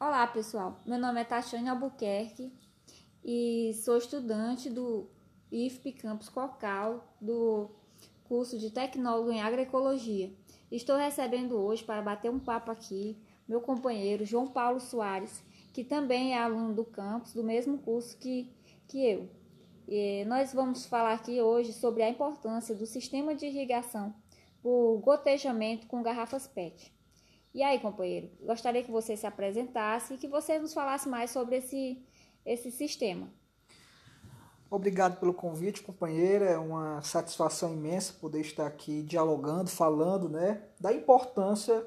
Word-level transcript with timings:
Olá, 0.00 0.26
pessoal. 0.26 0.82
Meu 0.84 0.98
nome 0.98 1.20
é 1.20 1.24
Tatiane 1.24 1.68
Albuquerque 1.68 2.52
e 3.24 3.72
sou 3.84 3.96
estudante 3.96 4.68
do 4.68 5.08
IFP 5.52 5.92
Campus 5.92 6.28
Cocal, 6.28 7.14
do 7.20 7.70
curso 8.24 8.58
de 8.58 8.70
Tecnólogo 8.70 9.30
em 9.30 9.40
Agroecologia. 9.40 10.32
Estou 10.70 10.96
recebendo 10.96 11.56
hoje 11.56 11.84
para 11.84 12.02
bater 12.02 12.28
um 12.28 12.40
papo 12.40 12.72
aqui 12.72 13.16
meu 13.46 13.60
companheiro 13.60 14.24
João 14.24 14.48
Paulo 14.48 14.80
Soares, 14.80 15.44
que 15.72 15.84
também 15.84 16.34
é 16.34 16.38
aluno 16.38 16.74
do 16.74 16.84
campus, 16.84 17.32
do 17.32 17.44
mesmo 17.44 17.78
curso 17.78 18.18
que, 18.18 18.52
que 18.88 19.06
eu. 19.06 19.30
E 19.86 20.24
nós 20.24 20.52
vamos 20.52 20.86
falar 20.86 21.12
aqui 21.12 21.40
hoje 21.40 21.72
sobre 21.72 22.02
a 22.02 22.10
importância 22.10 22.74
do 22.74 22.84
sistema 22.84 23.32
de 23.32 23.46
irrigação 23.46 24.12
por 24.60 24.98
gotejamento 24.98 25.86
com 25.86 26.02
garrafas 26.02 26.48
PET. 26.48 26.92
E 27.54 27.62
aí, 27.62 27.78
companheiro, 27.78 28.28
gostaria 28.42 28.82
que 28.82 28.90
você 28.90 29.16
se 29.16 29.26
apresentasse 29.26 30.14
e 30.14 30.18
que 30.18 30.26
você 30.26 30.58
nos 30.58 30.74
falasse 30.74 31.08
mais 31.08 31.30
sobre 31.30 31.58
esse, 31.58 32.04
esse 32.44 32.68
sistema. 32.72 33.28
Obrigado 34.68 35.20
pelo 35.20 35.32
convite, 35.32 35.80
companheira. 35.80 36.46
É 36.46 36.58
uma 36.58 37.00
satisfação 37.02 37.72
imensa 37.72 38.12
poder 38.20 38.40
estar 38.40 38.66
aqui 38.66 39.02
dialogando, 39.02 39.70
falando 39.70 40.28
né, 40.28 40.62
da 40.80 40.92
importância 40.92 41.86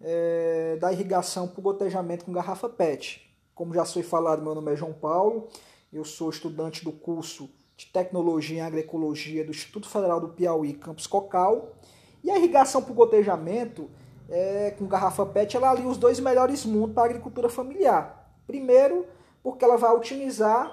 é, 0.00 0.76
da 0.76 0.92
irrigação 0.92 1.48
por 1.48 1.62
gotejamento 1.62 2.24
com 2.24 2.32
garrafa 2.32 2.68
PET. 2.68 3.28
Como 3.56 3.74
já 3.74 3.84
foi 3.84 4.04
falado, 4.04 4.40
meu 4.40 4.54
nome 4.54 4.72
é 4.72 4.76
João 4.76 4.92
Paulo, 4.92 5.48
eu 5.92 6.04
sou 6.04 6.30
estudante 6.30 6.84
do 6.84 6.92
curso 6.92 7.50
de 7.76 7.86
Tecnologia 7.86 8.58
em 8.58 8.60
Agroecologia 8.60 9.44
do 9.44 9.50
Instituto 9.50 9.88
Federal 9.88 10.20
do 10.20 10.28
Piauí, 10.28 10.74
Campus 10.74 11.08
Cocal. 11.08 11.74
E 12.22 12.30
a 12.30 12.38
irrigação 12.38 12.82
por 12.82 12.94
gotejamento 12.94 13.90
é, 14.28 14.74
com 14.78 14.86
garrafa 14.86 15.24
PET, 15.24 15.56
ela 15.56 15.70
ali 15.70 15.86
os 15.86 15.96
dois 15.96 16.20
melhores 16.20 16.64
mundos 16.64 16.94
para 16.94 17.04
a 17.04 17.06
agricultura 17.06 17.48
familiar. 17.48 18.30
Primeiro, 18.46 19.06
porque 19.42 19.64
ela 19.64 19.76
vai 19.76 19.90
otimizar 19.94 20.70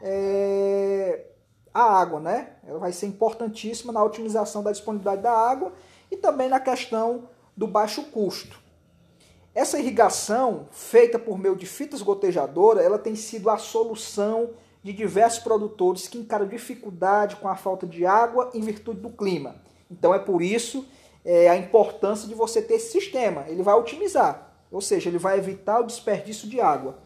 é, 0.00 1.26
a 1.72 1.82
água, 1.82 2.20
né? 2.20 2.50
Ela 2.66 2.78
vai 2.78 2.92
ser 2.92 3.06
importantíssima 3.06 3.92
na 3.92 4.02
otimização 4.02 4.62
da 4.62 4.70
disponibilidade 4.70 5.22
da 5.22 5.32
água 5.32 5.72
e 6.10 6.16
também 6.16 6.48
na 6.48 6.60
questão 6.60 7.28
do 7.56 7.66
baixo 7.66 8.04
custo. 8.04 8.62
Essa 9.54 9.78
irrigação 9.78 10.68
feita 10.72 11.18
por 11.18 11.38
meio 11.38 11.56
de 11.56 11.66
fitas 11.66 12.02
gotejadoras, 12.02 12.84
ela 12.84 12.98
tem 12.98 13.14
sido 13.14 13.48
a 13.50 13.56
solução 13.56 14.50
de 14.82 14.92
diversos 14.92 15.42
produtores 15.42 16.08
que 16.08 16.18
encaram 16.18 16.46
dificuldade 16.46 17.36
com 17.36 17.48
a 17.48 17.56
falta 17.56 17.86
de 17.86 18.04
água 18.04 18.50
em 18.52 18.60
virtude 18.60 19.00
do 19.00 19.10
clima. 19.10 19.56
Então 19.90 20.12
é 20.12 20.18
por 20.18 20.42
isso 20.42 20.84
é, 21.24 21.48
a 21.48 21.56
importância 21.56 22.28
de 22.28 22.34
você 22.34 22.60
ter 22.60 22.74
esse 22.74 22.92
sistema. 22.92 23.44
Ele 23.48 23.62
vai 23.62 23.74
otimizar, 23.74 24.54
ou 24.70 24.80
seja, 24.80 25.08
ele 25.08 25.18
vai 25.18 25.38
evitar 25.38 25.80
o 25.80 25.86
desperdício 25.86 26.48
de 26.48 26.60
água. 26.60 26.98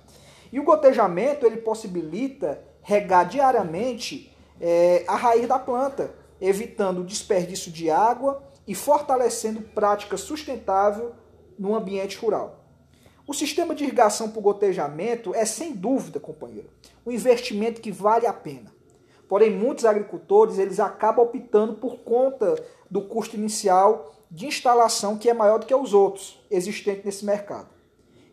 E 0.53 0.59
o 0.59 0.65
gotejamento 0.65 1.47
ele 1.47 1.59
possibilita 1.59 2.61
regar 2.83 3.29
diariamente 3.29 4.35
é, 4.61 5.05
a 5.07 5.15
raiz 5.15 5.47
da 5.47 5.59
planta, 5.59 6.15
evitando 6.41 7.01
o 7.01 7.05
desperdício 7.05 7.71
de 7.71 7.91
água 7.91 8.43
e 8.67 8.75
fortalecendo 8.75 9.61
prática 9.61 10.17
sustentável 10.17 11.13
no 11.59 11.75
ambiente 11.75 12.17
rural. 12.17 12.65
O 13.27 13.35
sistema 13.35 13.75
de 13.75 13.85
irrigação 13.85 14.31
por 14.31 14.41
gotejamento 14.41 15.35
é 15.35 15.45
sem 15.45 15.75
dúvida, 15.75 16.19
companheiro, 16.19 16.71
um 17.05 17.13
investimento 17.13 17.81
que 17.81 17.93
vale 17.93 18.27
a 18.27 18.33
pena. 18.33 18.73
Porém, 19.29 19.51
muitos 19.51 19.85
agricultores 19.85 20.59
eles 20.59 20.81
acabam 20.81 21.27
optando 21.27 21.75
por 21.75 21.99
conta 21.99 22.55
do 22.91 23.03
custo 23.03 23.37
inicial 23.37 24.15
de 24.31 24.47
instalação 24.47 25.17
que 25.17 25.29
é 25.29 25.35
maior 25.35 25.59
do 25.59 25.67
que 25.67 25.75
os 25.75 25.95
outros 25.95 26.39
existentes 26.51 27.05
nesse 27.05 27.25
mercado. 27.25 27.69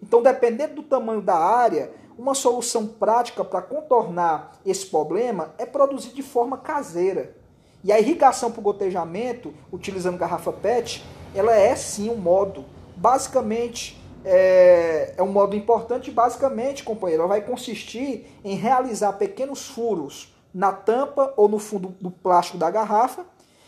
Então, 0.01 0.21
dependendo 0.21 0.75
do 0.75 0.83
tamanho 0.83 1.21
da 1.21 1.35
área, 1.35 1.91
uma 2.17 2.33
solução 2.33 2.85
prática 2.87 3.43
para 3.43 3.61
contornar 3.61 4.59
esse 4.65 4.85
problema 4.85 5.53
é 5.57 5.65
produzir 5.65 6.13
de 6.13 6.21
forma 6.21 6.57
caseira. 6.57 7.35
E 7.83 7.91
a 7.91 7.99
irrigação 7.99 8.51
por 8.51 8.61
gotejamento, 8.61 9.53
utilizando 9.71 10.17
garrafa 10.17 10.51
PET, 10.51 11.03
ela 11.33 11.55
é 11.55 11.75
sim 11.75 12.09
um 12.09 12.15
modo. 12.15 12.65
Basicamente, 12.95 14.01
é, 14.23 15.13
é 15.17 15.23
um 15.23 15.31
modo 15.31 15.55
importante. 15.55 16.09
Basicamente, 16.09 16.83
companheiro, 16.83 17.23
ela 17.23 17.29
vai 17.29 17.41
consistir 17.41 18.27
em 18.43 18.55
realizar 18.55 19.13
pequenos 19.13 19.67
furos 19.67 20.33
na 20.53 20.71
tampa 20.71 21.33
ou 21.37 21.47
no 21.47 21.59
fundo 21.59 21.89
do 21.99 22.09
plástico 22.09 22.57
da 22.57 22.71
garrafa, 22.71 23.25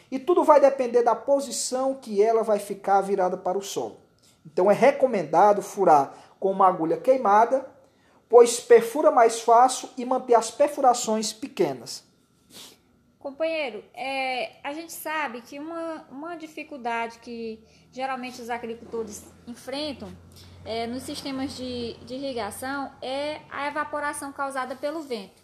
e 0.10 0.20
tudo 0.20 0.44
vai 0.44 0.60
depender 0.60 1.04
da 1.04 1.16
posição 1.16 1.96
que 1.96 2.22
ela 2.22 2.44
vai 2.44 2.60
ficar 2.60 3.02
virada 3.02 3.38
para 3.38 3.58
o 3.58 3.62
solo. 3.62 4.00
Então 4.46 4.72
é 4.72 4.74
recomendado 4.74 5.62
furar 5.62 6.14
com 6.40 6.52
uma 6.52 6.68
agulha 6.68 6.98
queimada, 6.98 7.70
pois 8.30 8.60
perfura 8.60 9.12
mais 9.12 9.42
fácil 9.42 9.90
e 9.98 10.06
manter 10.06 10.36
as 10.36 10.52
perfurações 10.52 11.34
pequenas. 11.34 12.06
Companheiro, 13.20 13.84
é, 13.94 14.54
a 14.64 14.74
gente 14.74 14.94
sabe 14.94 15.42
que 15.42 15.60
uma, 15.60 16.08
uma 16.10 16.36
dificuldade 16.38 17.20
que 17.20 17.60
geralmente 17.92 18.42
os 18.42 18.50
agricultores 18.50 19.26
enfrentam 19.46 20.10
é, 20.64 20.88
nos 20.88 21.04
sistemas 21.04 21.56
de, 21.56 21.94
de 22.06 22.14
irrigação 22.14 22.92
é 23.02 23.42
a 23.50 23.68
evaporação 23.68 24.32
causada 24.32 24.76
pelo 24.76 25.02
vento. 25.02 25.42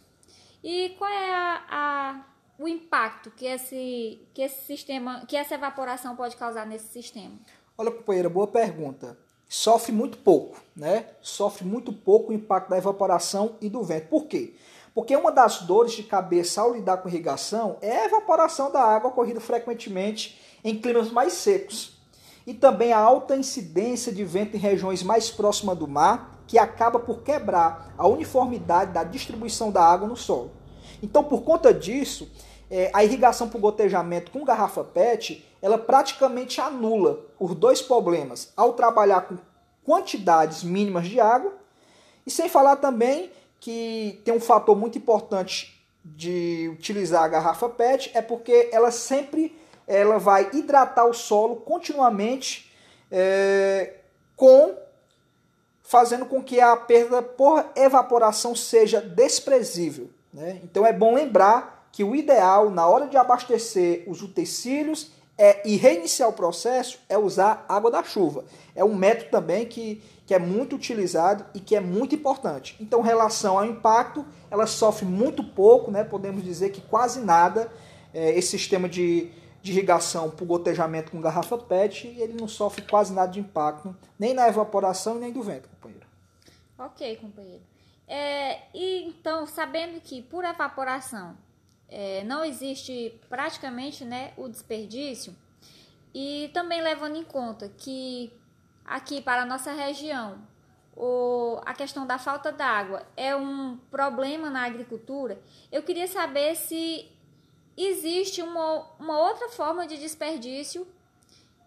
E 0.63 0.95
qual 0.97 1.12
é 1.12 1.31
a, 1.34 2.25
o 2.58 2.68
impacto 2.68 3.31
que 3.31 3.46
esse, 3.46 4.22
que 4.34 4.41
esse 4.41 4.66
sistema, 4.66 5.25
que 5.25 5.36
essa 5.36 5.56
evaporação 5.56 6.16
pode 6.16 6.36
causar 6.36 6.66
nesse 6.66 6.88
sistema? 6.88 7.36
Olha, 7.78 7.91
companheira, 7.91 8.30
boa 8.30 8.47
pergunta. 8.47 9.18
Sofre 9.50 9.91
muito 9.91 10.18
pouco, 10.18 10.59
né? 10.75 11.08
Sofre 11.22 11.66
muito 11.66 11.92
pouco 11.94 12.31
o 12.31 12.36
impacto 12.36 12.69
da 12.69 12.78
evaporação 12.78 13.56
e 13.62 13.69
do 13.69 13.84
vento. 13.84 14.08
Por 14.08 14.25
quê? 14.25 14.56
Porque 14.94 15.16
uma 15.16 15.31
das 15.31 15.62
dores 15.62 15.94
de 15.94 16.03
cabeça 16.03 16.62
ao 16.62 16.74
lidar 16.74 16.97
com 16.97 17.09
irrigação 17.09 17.78
é 17.81 18.02
a 18.02 18.06
evaporação 18.06 18.72
da 18.72 18.81
água 18.81 19.09
ocorrida 19.09 19.40
frequentemente 19.40 20.40
em 20.63 20.80
climas 20.80 21.12
mais 21.12 21.34
secos. 21.34 22.00
E 22.46 22.53
também 22.53 22.94
a 22.94 23.00
alta 23.00 23.36
incidência 23.36 24.12
de 24.12 24.24
vento 24.24 24.56
em 24.56 24.59
regiões 24.59 25.02
mais 25.02 25.31
próximas 25.31 25.78
do 25.78 25.88
mar 25.88 26.44
que 26.46 26.58
acaba 26.58 27.00
por 27.00 27.24
quebrar 27.24 27.94
a 27.97 28.08
uniformidade 28.08 28.92
da 28.92 29.03
distribuição 29.03 29.72
da 29.72 29.84
água 29.84 30.08
no 30.08 30.16
solo. 30.16 30.52
Então, 31.02 31.24
por 31.24 31.42
conta 31.42 31.74
disso, 31.74 32.31
é, 32.76 32.90
a 32.92 33.04
irrigação 33.04 33.48
por 33.48 33.62
gotejamento 33.62 34.32
com 34.32 34.44
garrafa 34.44 34.84
PET, 34.84 35.48
ela 35.62 35.78
praticamente 35.78 36.60
anula 36.60 37.24
os 37.40 37.54
dois 37.54 37.84
problemas 37.84 38.52
ao 38.58 38.74
trabalhar 38.74 39.22
com 39.28 39.38
quantidades 39.84 40.64
mínimas 40.64 41.08
de 41.08 41.20
água 41.20 41.54
e 42.26 42.32
sem 42.32 42.50
falar 42.50 42.78
também 42.78 43.32
que 43.60 44.20
tem 44.26 44.34
um 44.34 44.40
fator 44.40 44.76
muito 44.76 44.98
importante 44.98 45.86
de 46.04 46.68
utilizar 46.74 47.24
a 47.24 47.28
garrafa 47.28 47.70
PET 47.70 48.10
é 48.16 48.24
porque 48.24 48.70
ela 48.72 48.90
sempre 48.90 49.56
ela 49.86 50.18
vai 50.18 50.50
hidratar 50.52 51.06
o 51.06 51.14
solo 51.14 51.58
continuamente 51.58 52.74
é, 53.12 53.98
com 54.36 54.76
fazendo 55.84 56.26
com 56.26 56.42
que 56.42 56.60
a 56.60 56.76
perda 56.76 57.22
por 57.22 57.64
evaporação 57.76 58.56
seja 58.56 59.00
desprezível. 59.00 60.10
Né? 60.34 60.60
Então 60.64 60.84
é 60.84 60.92
bom 60.92 61.14
lembrar 61.14 61.83
que 61.94 62.04
o 62.04 62.16
ideal 62.16 62.72
na 62.72 62.88
hora 62.88 63.08
de 63.08 63.16
abastecer 63.16 64.04
os 64.08 64.24
utensílios 64.24 65.12
é, 65.38 65.68
e 65.68 65.76
reiniciar 65.76 66.28
o 66.28 66.34
processo 66.34 67.00
é 67.08 67.16
usar 67.16 67.66
água 67.70 67.92
da 67.92 68.04
chuva. 68.04 68.46
É 68.76 68.84
um 68.84 68.96
método 68.96 69.30
também 69.30 69.68
que, 69.68 70.02
que 70.26 70.34
é 70.34 70.40
muito 70.40 70.76
utilizado 70.76 71.46
e 71.54 71.59
que 71.59 71.76
é 71.76 71.80
muito 71.80 72.16
importante. 72.16 72.76
Então, 72.80 73.02
relação 73.02 73.59
ao 73.59 73.66
impacto, 73.66 74.26
ela 74.50 74.66
sofre 74.66 75.06
muito 75.06 75.44
pouco, 75.44 75.92
né? 75.92 76.04
podemos 76.04 76.44
dizer 76.44 76.72
que 76.72 76.81
quase 76.81 77.22
nada. 77.22 77.72
É, 78.12 78.31
esse 78.38 78.50
sistema 78.50 78.90
de, 78.90 79.31
de 79.62 79.72
irrigação 79.72 80.31
por 80.31 80.46
gotejamento 80.46 81.12
com 81.12 81.22
garrafa 81.22 81.58
PET 81.58 82.08
ele 82.20 82.34
não 82.34 82.48
sofre 82.48 82.84
quase 82.84 83.12
nada 83.12 83.31
de 83.31 83.40
impacto, 83.40 83.96
nem 84.20 84.36
na 84.36 84.48
evaporação 84.48 85.16
nem 85.16 85.31
do 85.31 85.42
vento, 85.42 85.68
companheiro. 85.70 86.06
Ok, 86.78 87.16
companheiro. 87.18 87.63
É, 88.07 88.62
e 88.72 89.04
então, 89.07 89.48
sabendo 89.48 90.00
que 90.00 90.22
por 90.22 90.44
evaporação 90.44 91.36
é, 91.89 92.24
não 92.24 92.44
existe 92.44 93.19
praticamente 93.30 94.03
né, 94.03 94.33
o 94.38 94.47
desperdício, 94.47 95.35
e 96.13 96.50
também 96.53 96.81
levando 96.81 97.15
em 97.15 97.24
conta 97.24 97.69
que 97.69 98.31
aqui 98.85 99.21
para 99.21 99.44
a 99.44 99.45
nossa 99.45 99.71
região 99.71 100.41
o, 100.95 101.59
a 101.65 101.74
questão 101.74 102.06
da 102.06 102.19
falta 102.19 102.51
d'água 102.51 103.06
é 103.18 103.35
um 103.35 103.77
problema 103.89 104.50
na 104.50 104.65
agricultura, 104.65 105.41
eu 105.71 105.81
queria 105.81 106.07
saber 106.07 106.56
se 106.56 107.09
existe 107.75 108.41
uma, 108.41 108.85
uma 109.00 109.19
outra 109.19 109.50
forma 109.50 109.88
de 109.88 109.97
desperdício 109.97 110.88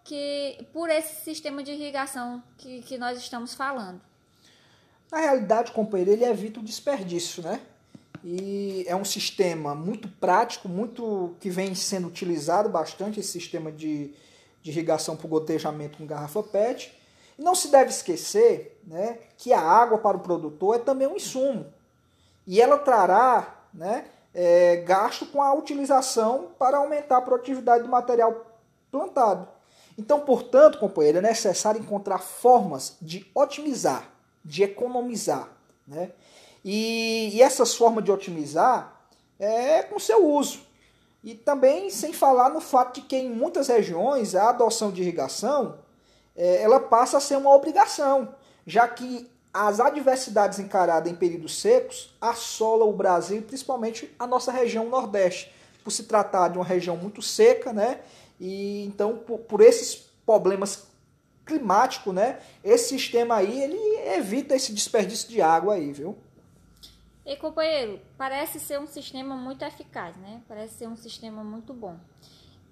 que 0.03 0.65
por 0.71 0.89
esse 0.89 1.21
sistema 1.21 1.61
de 1.61 1.71
irrigação 1.71 2.41
que, 2.57 2.81
que 2.83 2.97
nós 2.97 3.17
estamos 3.17 3.53
falando. 3.53 4.01
Na 5.11 5.19
realidade, 5.19 5.71
companheiro, 5.73 6.11
ele 6.11 6.23
evita 6.23 6.59
o 6.59 6.63
desperdício, 6.63 7.43
né? 7.43 7.61
E 8.23 8.85
é 8.87 8.95
um 8.95 9.05
sistema 9.05 9.73
muito 9.75 10.07
prático, 10.07 10.67
muito 10.67 11.35
que 11.39 11.49
vem 11.49 11.73
sendo 11.75 12.07
utilizado 12.07 12.69
bastante 12.69 13.19
esse 13.19 13.31
sistema 13.31 13.71
de, 13.71 14.13
de 14.61 14.71
irrigação 14.71 15.15
por 15.15 15.27
gotejamento 15.27 15.97
com 15.97 16.05
garrafa 16.05 16.43
PET. 16.43 16.93
E 17.37 17.41
não 17.41 17.55
se 17.55 17.69
deve 17.69 17.89
esquecer 17.89 18.79
né, 18.85 19.19
que 19.37 19.53
a 19.53 19.61
água 19.61 19.97
para 19.97 20.17
o 20.17 20.21
produtor 20.21 20.75
é 20.75 20.79
também 20.79 21.07
um 21.07 21.15
insumo. 21.15 21.65
E 22.45 22.61
ela 22.61 22.77
trará 22.77 23.65
né, 23.73 24.05
é, 24.33 24.77
gasto 24.77 25.25
com 25.25 25.41
a 25.41 25.53
utilização 25.53 26.51
para 26.57 26.77
aumentar 26.77 27.17
a 27.17 27.21
produtividade 27.21 27.83
do 27.83 27.89
material 27.89 28.45
plantado. 28.91 29.47
Então, 29.97 30.19
portanto, 30.19 30.77
companheiro, 30.77 31.17
é 31.17 31.21
necessário 31.21 31.81
encontrar 31.81 32.19
formas 32.19 32.97
de 33.01 33.29
otimizar, 33.33 34.09
de 34.45 34.63
economizar. 34.63 35.49
Né? 35.87 36.11
E, 36.69 37.29
e 37.33 37.41
essas 37.41 37.73
formas 37.75 38.03
de 38.03 38.11
otimizar 38.11 38.93
é 39.39 39.83
com 39.83 39.97
seu 39.97 40.27
uso. 40.27 40.59
E 41.23 41.33
também 41.33 41.89
sem 41.89 42.11
falar 42.11 42.49
no 42.49 42.59
fato 42.59 42.95
de 42.95 43.07
que 43.07 43.15
em 43.15 43.29
muitas 43.29 43.69
regiões 43.69 44.35
a 44.35 44.49
adoção 44.49 44.91
de 44.91 45.01
irrigação 45.01 45.79
é, 46.35 46.61
ela 46.61 46.81
passa 46.81 47.19
a 47.19 47.21
ser 47.21 47.37
uma 47.37 47.55
obrigação, 47.55 48.35
já 48.65 48.85
que 48.85 49.31
as 49.53 49.79
adversidades 49.79 50.59
encaradas 50.59 51.09
em 51.09 51.15
períodos 51.15 51.57
secos 51.57 52.13
assolam 52.19 52.89
o 52.89 52.93
Brasil, 52.93 53.41
principalmente 53.43 54.13
a 54.19 54.27
nossa 54.27 54.51
região 54.51 54.89
Nordeste, 54.89 55.49
por 55.85 55.91
se 55.91 56.03
tratar 56.03 56.49
de 56.49 56.57
uma 56.57 56.65
região 56.65 56.97
muito 56.97 57.21
seca, 57.21 57.71
né? 57.71 58.01
E 58.41 58.83
então 58.83 59.15
por, 59.15 59.39
por 59.39 59.61
esses 59.61 59.95
problemas 60.25 60.83
climáticos, 61.45 62.13
né? 62.13 62.39
Esse 62.61 62.89
sistema 62.89 63.37
aí 63.37 63.63
ele 63.63 63.79
evita 64.17 64.53
esse 64.53 64.73
desperdício 64.73 65.29
de 65.29 65.41
água 65.41 65.75
aí, 65.75 65.93
viu? 65.93 66.17
E 67.27 67.35
companheiro, 67.35 67.99
parece 68.17 68.57
ser 68.57 68.79
um 68.79 68.87
sistema 68.87 69.35
muito 69.35 69.61
eficaz, 69.65 70.15
né? 70.15 70.41
Parece 70.47 70.75
ser 70.75 70.87
um 70.87 70.95
sistema 70.95 71.43
muito 71.43 71.73
bom. 71.73 71.97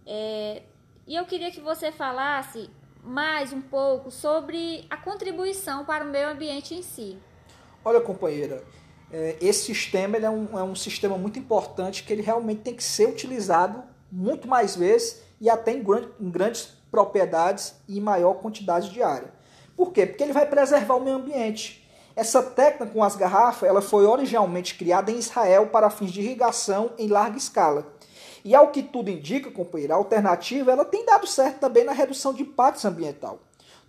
É, 0.07 0.61
e 1.05 1.13
eu 1.13 1.25
queria 1.25 1.51
que 1.51 1.59
você 1.59 1.91
falasse 1.91 2.69
mais 3.03 3.51
um 3.51 3.59
pouco 3.59 4.09
sobre 4.09 4.85
a 4.89 4.95
contribuição 4.95 5.83
para 5.83 6.05
o 6.05 6.07
meio 6.07 6.29
ambiente 6.29 6.73
em 6.73 6.81
si. 6.81 7.19
Olha, 7.83 7.99
companheira, 7.99 8.63
é, 9.11 9.35
esse 9.41 9.65
sistema 9.65 10.15
é 10.15 10.29
um, 10.29 10.57
é 10.57 10.63
um 10.63 10.73
sistema 10.73 11.17
muito 11.17 11.37
importante 11.37 12.03
que 12.03 12.13
ele 12.13 12.21
realmente 12.21 12.61
tem 12.61 12.73
que 12.73 12.83
ser 12.83 13.09
utilizado 13.09 13.83
muito 14.09 14.47
mais 14.47 14.73
vezes 14.73 15.21
e 15.41 15.49
até 15.49 15.73
em, 15.73 15.83
grande, 15.83 16.07
em 16.17 16.29
grandes 16.29 16.73
propriedades 16.89 17.75
e 17.89 17.99
maior 17.99 18.35
quantidade 18.35 18.89
de 18.91 19.03
área. 19.03 19.33
Por 19.75 19.91
quê? 19.91 20.05
Porque 20.05 20.23
ele 20.23 20.31
vai 20.31 20.45
preservar 20.45 20.95
o 20.95 21.03
meio 21.03 21.17
ambiente. 21.17 21.84
Essa 22.15 22.41
técnica 22.41 22.93
com 22.93 23.03
as 23.03 23.15
garrafas 23.15 23.67
ela 23.67 23.81
foi 23.81 24.05
originalmente 24.05 24.75
criada 24.75 25.11
em 25.11 25.17
Israel 25.17 25.67
para 25.67 25.89
fins 25.89 26.11
de 26.11 26.21
irrigação 26.21 26.91
em 26.97 27.09
larga 27.09 27.37
escala. 27.37 27.93
E 28.43 28.55
ao 28.55 28.69
que 28.69 28.81
tudo 28.81 29.09
indica, 29.09 29.51
companheiro, 29.51 29.93
a 29.93 29.97
alternativa 29.97 30.71
ela 30.71 30.85
tem 30.85 31.05
dado 31.05 31.27
certo 31.27 31.59
também 31.59 31.83
na 31.83 31.91
redução 31.91 32.33
de 32.33 32.43
impactos 32.43 32.85
ambiental. 32.85 33.39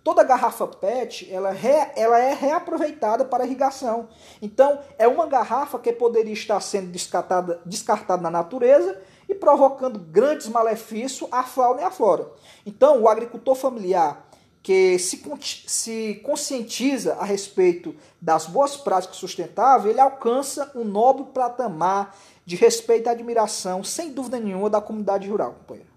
Toda 0.03 0.23
garrafa 0.23 0.67
PET 0.67 1.31
ela, 1.31 1.51
re, 1.51 1.91
ela 1.95 2.19
é 2.19 2.33
reaproveitada 2.33 3.23
para 3.23 3.45
irrigação. 3.45 4.09
Então, 4.41 4.79
é 4.97 5.07
uma 5.07 5.25
garrafa 5.25 5.79
que 5.79 5.93
poderia 5.93 6.33
estar 6.33 6.59
sendo 6.59 6.87
descartada, 6.87 7.61
descartada 7.65 8.21
na 8.21 8.31
natureza 8.31 8.99
e 9.29 9.35
provocando 9.35 9.99
grandes 9.99 10.47
malefícios 10.47 11.29
à 11.31 11.43
fauna 11.43 11.81
e 11.81 11.83
à 11.83 11.91
flora. 11.91 12.29
Então, 12.65 13.01
o 13.01 13.07
agricultor 13.07 13.55
familiar 13.55 14.26
que 14.67 14.99
se, 14.99 15.23
se 15.65 16.15
conscientiza 16.25 17.13
a 17.13 17.23
respeito 17.23 17.95
das 18.19 18.47
boas 18.47 18.75
práticas 18.75 19.15
sustentáveis, 19.15 19.91
ele 19.91 20.01
alcança 20.01 20.69
um 20.75 20.83
nobre 20.83 21.23
patamar 21.33 22.13
de 22.45 22.57
respeito 22.57 23.07
e 23.07 23.09
admiração, 23.09 23.81
sem 23.81 24.11
dúvida 24.11 24.41
nenhuma, 24.41 24.69
da 24.69 24.81
comunidade 24.81 25.29
rural, 25.29 25.53
companheiro. 25.53 25.89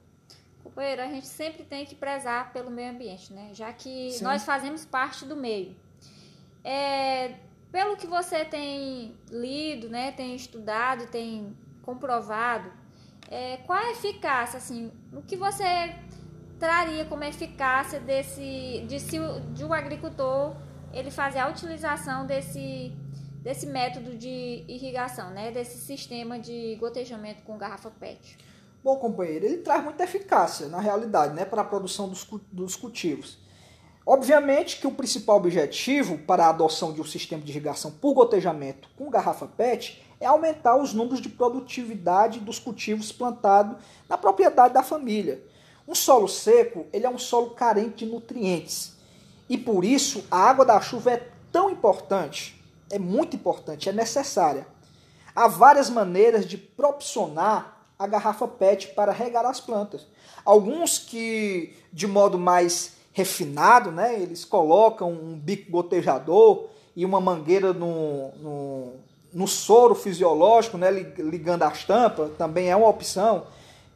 Companheiro, 0.62 1.02
a 1.02 1.06
gente 1.08 1.26
sempre 1.26 1.64
tem 1.64 1.84
que 1.84 1.96
prezar 1.96 2.52
pelo 2.52 2.70
meio 2.70 2.92
ambiente, 2.92 3.32
né? 3.32 3.50
Já 3.54 3.72
que 3.72 4.12
Sim. 4.12 4.22
nós 4.22 4.44
fazemos 4.44 4.84
parte 4.84 5.24
do 5.24 5.34
meio. 5.34 5.74
É, 6.62 7.34
pelo 7.72 7.96
que 7.96 8.06
você 8.06 8.44
tem 8.44 9.16
lido, 9.32 9.88
né, 9.88 10.12
tem 10.12 10.36
estudado, 10.36 11.08
tem 11.08 11.56
comprovado, 11.82 12.70
é, 13.28 13.56
qual 13.66 13.80
a 13.80 13.90
eficácia, 13.90 14.58
assim, 14.58 14.92
o 15.12 15.22
que 15.22 15.36
você 15.36 15.92
traria 16.60 17.06
como 17.06 17.24
eficácia 17.24 17.98
desse 17.98 18.84
de, 18.86 19.00
se, 19.00 19.18
de 19.54 19.64
um 19.64 19.72
agricultor 19.72 20.54
ele 20.92 21.10
fazer 21.10 21.38
a 21.38 21.48
utilização 21.48 22.26
desse 22.26 22.94
desse 23.42 23.66
método 23.66 24.18
de 24.18 24.66
irrigação, 24.68 25.30
né, 25.30 25.50
desse 25.50 25.78
sistema 25.78 26.38
de 26.38 26.76
gotejamento 26.76 27.42
com 27.42 27.56
garrafa 27.56 27.90
PET. 27.90 28.36
Bom, 28.84 28.96
companheiro, 28.96 29.46
ele 29.46 29.56
traz 29.58 29.82
muita 29.82 30.04
eficácia, 30.04 30.68
na 30.68 30.78
realidade, 30.78 31.32
né, 31.32 31.46
para 31.46 31.62
a 31.62 31.64
produção 31.64 32.06
dos, 32.06 32.28
dos 32.52 32.76
cultivos. 32.76 33.38
Obviamente 34.04 34.78
que 34.78 34.86
o 34.86 34.90
principal 34.90 35.36
objetivo 35.36 36.18
para 36.18 36.44
a 36.44 36.50
adoção 36.50 36.92
de 36.92 37.00
um 37.00 37.04
sistema 37.04 37.42
de 37.42 37.50
irrigação 37.50 37.92
por 37.92 38.12
gotejamento 38.12 38.90
com 38.94 39.08
garrafa 39.08 39.46
PET 39.46 40.02
é 40.20 40.26
aumentar 40.26 40.76
os 40.76 40.92
números 40.92 41.22
de 41.22 41.30
produtividade 41.30 42.40
dos 42.40 42.58
cultivos 42.58 43.10
plantados 43.10 43.82
na 44.06 44.18
propriedade 44.18 44.74
da 44.74 44.82
família. 44.82 45.42
Um 45.86 45.94
solo 45.94 46.28
seco, 46.28 46.86
ele 46.92 47.06
é 47.06 47.10
um 47.10 47.18
solo 47.18 47.50
carente 47.50 48.04
de 48.04 48.06
nutrientes. 48.06 48.94
E 49.48 49.58
por 49.58 49.84
isso 49.84 50.24
a 50.30 50.38
água 50.38 50.64
da 50.64 50.80
chuva 50.80 51.12
é 51.12 51.28
tão 51.50 51.70
importante, 51.70 52.62
é 52.90 52.98
muito 52.98 53.34
importante, 53.34 53.88
é 53.88 53.92
necessária. 53.92 54.66
Há 55.34 55.48
várias 55.48 55.90
maneiras 55.90 56.46
de 56.46 56.56
proporcionar 56.56 57.88
a 57.98 58.06
garrafa 58.06 58.46
PET 58.46 58.88
para 58.94 59.12
regar 59.12 59.44
as 59.44 59.60
plantas. 59.60 60.06
Alguns 60.44 60.98
que 60.98 61.74
de 61.92 62.06
modo 62.06 62.38
mais 62.38 62.92
refinado, 63.12 63.90
né, 63.90 64.20
eles 64.20 64.44
colocam 64.44 65.12
um 65.12 65.36
bico 65.36 65.70
gotejador 65.70 66.68
e 66.94 67.04
uma 67.04 67.20
mangueira 67.20 67.72
no, 67.72 68.30
no, 68.36 68.92
no 69.32 69.48
soro 69.48 69.94
fisiológico, 69.94 70.78
né, 70.78 70.90
ligando 70.90 71.64
as 71.64 71.84
tampas, 71.84 72.30
também 72.38 72.70
é 72.70 72.76
uma 72.76 72.88
opção 72.88 73.46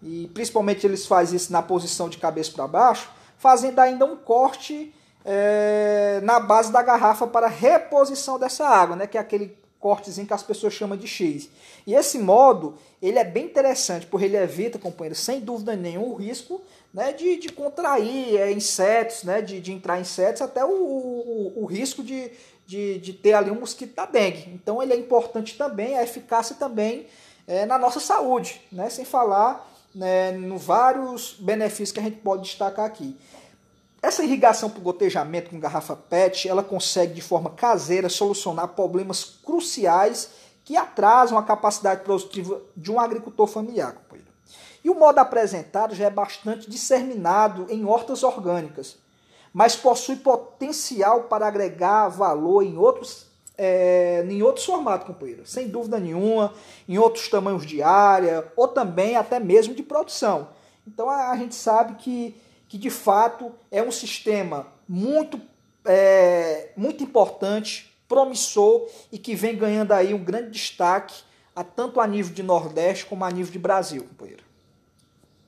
e 0.05 0.31
principalmente 0.35 0.87
eles 0.87 1.07
fazem 1.07 1.37
isso 1.37 1.51
na 1.51 1.63
posição 1.63 2.11
de 2.11 2.19
cabeça 2.19 2.53
para 2.53 2.69
baixo, 2.69 3.11
fazendo 3.39 3.79
ainda 3.79 4.05
um 4.05 4.17
corte 4.17 4.95
é, 5.25 6.21
na 6.23 6.39
base 6.39 6.71
da 6.71 6.83
garrafa 6.83 7.27
para 7.27 7.49
reposição 7.49 8.39
dessa 8.39 8.67
água, 8.69 8.95
né, 8.95 9.07
que 9.07 9.17
é 9.17 9.21
aquele 9.21 9.57
cortezinho 9.81 10.27
que 10.27 10.35
as 10.35 10.43
pessoas 10.43 10.75
chamam 10.75 10.97
de 10.97 11.07
X. 11.07 11.49
E 11.87 11.95
esse 11.95 12.19
modo, 12.19 12.77
ele 13.01 13.19
é 13.19 13.25
bem 13.25 13.47
interessante, 13.47 14.07
porque 14.07 14.27
ele 14.27 14.37
evita, 14.37 14.79
companheiro, 14.79 15.15
sem 15.15 15.41
dúvida 15.41 15.75
nenhuma, 15.75 16.07
o 16.07 16.15
risco 16.15 16.61
né, 16.93 17.13
de, 17.13 17.37
de 17.37 17.49
contrair 17.49 18.37
é, 18.37 18.53
insetos, 18.53 19.25
né, 19.25 19.41
de, 19.41 19.61
de 19.61 19.73
entrar 19.73 19.99
insetos, 19.99 20.43
até 20.43 20.65
o, 20.65 20.71
o, 20.71 21.63
o 21.63 21.65
risco 21.65 22.03
de, 22.03 22.31
de, 22.67 22.99
de 22.99 23.13
ter 23.15 23.33
ali 23.33 23.51
um 23.51 23.61
mosquito 23.61 23.95
da 23.95 24.05
dengue. 24.05 24.51
Então 24.55 24.83
ele 24.83 24.93
é 24.93 24.97
importante 24.97 25.57
também, 25.57 25.97
a 25.97 26.03
eficácia 26.03 26.57
também 26.57 27.07
é, 27.47 27.65
na 27.67 27.79
nossa 27.79 28.01
saúde, 28.01 28.61
né, 28.71 28.91
sem 28.91 29.05
falar 29.05 29.74
né, 29.95 30.33
no 30.33 30.59
vários 30.59 31.37
benefícios 31.39 31.93
que 31.93 32.01
a 32.01 32.03
gente 32.03 32.17
pode 32.19 32.43
destacar 32.43 32.85
aqui. 32.85 33.17
Essa 34.03 34.23
irrigação 34.23 34.69
por 34.69 34.83
gotejamento 34.83 35.49
com 35.49 35.59
garrafa 35.59 35.97
PET, 35.97 36.49
ela 36.49 36.63
consegue 36.63 37.15
de 37.15 37.23
forma 37.23 37.51
caseira 37.51 38.09
solucionar 38.09 38.69
problemas 38.69 39.25
cruciais 39.25 40.31
que 40.65 40.77
atrasam 40.77 41.39
a 41.39 41.43
capacidade 41.43 42.03
produtiva 42.03 42.61
de 42.77 42.91
um 42.91 43.01
agricultor 43.01 43.47
familiar, 43.47 43.93
companheiro. 43.95 44.31
E 44.85 44.91
o 44.91 44.95
modo 44.95 45.19
apresentado 45.19 45.95
já 45.95 46.07
é 46.07 46.11
bastante 46.11 46.69
disseminado 46.69 47.67
em 47.71 47.87
hortas 47.87 48.23
orgânicas, 48.23 48.99
mas 49.53 49.75
possui 49.75 50.17
potencial 50.17 51.25
para 51.25 51.47
agregar 51.47 52.09
valor 52.09 52.63
em 52.63 52.77
outros 52.77 53.27
é, 53.57 54.25
em 54.29 54.43
outros 54.43 54.65
formatos, 54.65 55.07
companheiro, 55.07 55.47
sem 55.47 55.69
dúvida 55.69 55.99
nenhuma, 55.99 56.53
em 56.89 56.99
outros 56.99 57.29
tamanhos 57.29 57.65
de 57.65 57.83
área, 57.83 58.51
ou 58.57 58.69
também 58.69 59.17
até 59.17 59.39
mesmo 59.39 59.75
de 59.75 59.83
produção. 59.83 60.49
Então 60.87 61.09
a, 61.09 61.31
a 61.31 61.37
gente 61.37 61.55
sabe 61.55 61.95
que, 61.95 62.35
que 62.69 62.77
de 62.77 62.91
fato 62.91 63.53
é 63.71 63.83
um 63.83 63.93
sistema 63.93 64.67
muito, 64.89 65.41
é, 65.85 66.71
muito 66.77 67.03
importante, 67.03 67.93
promissor 68.09 68.89
e 69.11 69.19
que 69.19 69.35
vem 69.35 69.57
ganhando 69.57 69.93
aí 69.93 70.13
um 70.13 70.23
grande 70.23 70.51
destaque, 70.51 71.23
a, 71.55 71.63
tanto 71.65 72.01
a 72.01 72.07
nível 72.07 72.35
de 72.35 72.43
Nordeste 72.43 73.07
como 73.07 73.25
a 73.25 73.31
nível 73.31 73.53
de 73.53 73.59
Brasil, 73.59 74.05
companheiro. 74.05 74.45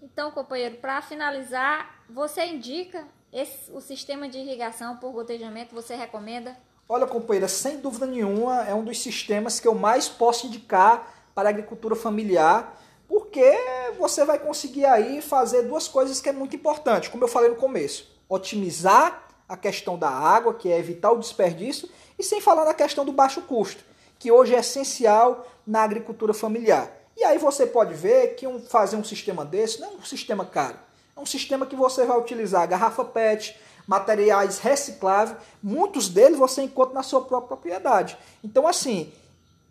Então, 0.00 0.30
companheiro, 0.30 0.76
para 0.76 1.02
finalizar, 1.02 2.02
você 2.08 2.46
indica 2.46 3.06
esse, 3.32 3.70
o 3.70 3.80
sistema 3.80 4.28
de 4.28 4.38
irrigação 4.38 4.96
por 4.96 5.12
gotejamento, 5.12 5.74
você 5.74 5.94
recomenda? 5.94 6.56
Olha, 6.88 7.04
companheira, 7.04 7.48
sem 7.48 7.78
dúvida 7.78 8.06
nenhuma 8.06 8.62
é 8.62 8.72
um 8.72 8.84
dos 8.84 9.02
sistemas 9.02 9.58
que 9.58 9.66
eu 9.66 9.74
mais 9.74 10.08
posso 10.08 10.46
indicar 10.46 11.12
para 11.34 11.48
a 11.48 11.50
agricultura 11.50 11.96
familiar, 11.96 12.80
porque 13.08 13.58
você 13.98 14.24
vai 14.24 14.38
conseguir 14.38 14.84
aí 14.84 15.20
fazer 15.20 15.62
duas 15.62 15.88
coisas 15.88 16.20
que 16.20 16.28
é 16.28 16.32
muito 16.32 16.54
importante, 16.54 17.10
como 17.10 17.24
eu 17.24 17.28
falei 17.28 17.50
no 17.50 17.56
começo: 17.56 18.08
otimizar 18.28 19.28
a 19.48 19.56
questão 19.56 19.98
da 19.98 20.08
água, 20.08 20.54
que 20.54 20.70
é 20.70 20.78
evitar 20.78 21.10
o 21.10 21.18
desperdício, 21.18 21.88
e 22.16 22.22
sem 22.22 22.40
falar 22.40 22.64
na 22.64 22.74
questão 22.74 23.04
do 23.04 23.12
baixo 23.12 23.42
custo, 23.42 23.82
que 24.16 24.30
hoje 24.30 24.54
é 24.54 24.60
essencial 24.60 25.44
na 25.66 25.82
agricultura 25.82 26.32
familiar. 26.32 26.88
E 27.16 27.24
aí 27.24 27.36
você 27.36 27.66
pode 27.66 27.94
ver 27.94 28.36
que 28.36 28.46
um, 28.46 28.60
fazer 28.60 28.94
um 28.94 29.02
sistema 29.02 29.44
desse 29.44 29.80
não 29.80 29.88
é 29.88 29.92
um 29.94 30.04
sistema 30.04 30.44
caro. 30.44 30.78
É 31.16 31.20
um 31.20 31.26
sistema 31.26 31.66
que 31.66 31.74
você 31.74 32.04
vai 32.04 32.16
utilizar 32.16 32.68
garrafa 32.68 33.04
PET, 33.04 33.58
materiais 33.86 34.58
recicláveis, 34.58 35.38
muitos 35.62 36.08
deles 36.08 36.38
você 36.38 36.62
encontra 36.62 36.94
na 36.94 37.02
sua 37.02 37.22
própria 37.22 37.48
propriedade. 37.48 38.18
Então, 38.42 38.66
assim, 38.66 39.12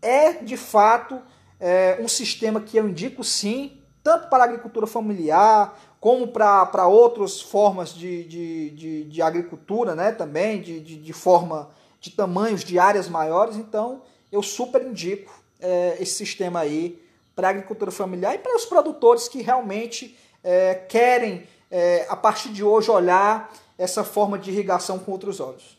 é 0.02 0.34
de 0.34 0.56
fato 0.56 1.22
é, 1.60 1.98
um 2.00 2.08
sistema 2.08 2.62
que 2.62 2.78
eu 2.78 2.88
indico 2.88 3.24
sim, 3.24 3.78
tanto 4.04 4.30
para 4.30 4.44
a 4.44 4.48
agricultura 4.48 4.86
familiar, 4.86 5.78
como 6.00 6.28
para 6.28 6.86
outras 6.88 7.42
formas 7.42 7.92
de, 7.94 8.24
de, 8.26 8.70
de, 8.70 9.04
de, 9.06 9.22
agricultura 9.22 9.96
né, 9.96 10.12
também, 10.12 10.62
de, 10.62 10.80
de, 10.80 10.98
de, 10.98 11.14
forma 11.14 11.72
de 12.00 12.12
tamanhos 12.12 12.64
de 12.64 12.78
áreas 12.78 13.10
maiores. 13.10 13.56
Então, 13.56 14.04
eu 14.32 14.44
super 14.44 14.84
indico 14.84 15.34
é, 15.60 15.98
esse 16.00 16.14
sistema 16.14 16.60
aí 16.60 17.02
para 17.36 17.48
a 17.48 17.50
agricultura 17.50 17.90
familiar 17.90 18.36
e 18.36 18.38
para 18.38 18.56
os 18.56 18.66
produtores 18.66 19.28
que 19.28 19.42
realmente 19.42 20.16
é, 20.44 20.76
querem, 20.76 21.48
é, 21.72 22.06
a 22.08 22.16
partir 22.16 22.50
de 22.50 22.64
hoje, 22.64 22.92
olhar 22.92 23.52
essa 23.78 24.04
forma 24.04 24.38
de 24.38 24.52
irrigação 24.52 25.00
com 25.00 25.12
outros 25.12 25.40
olhos. 25.40 25.78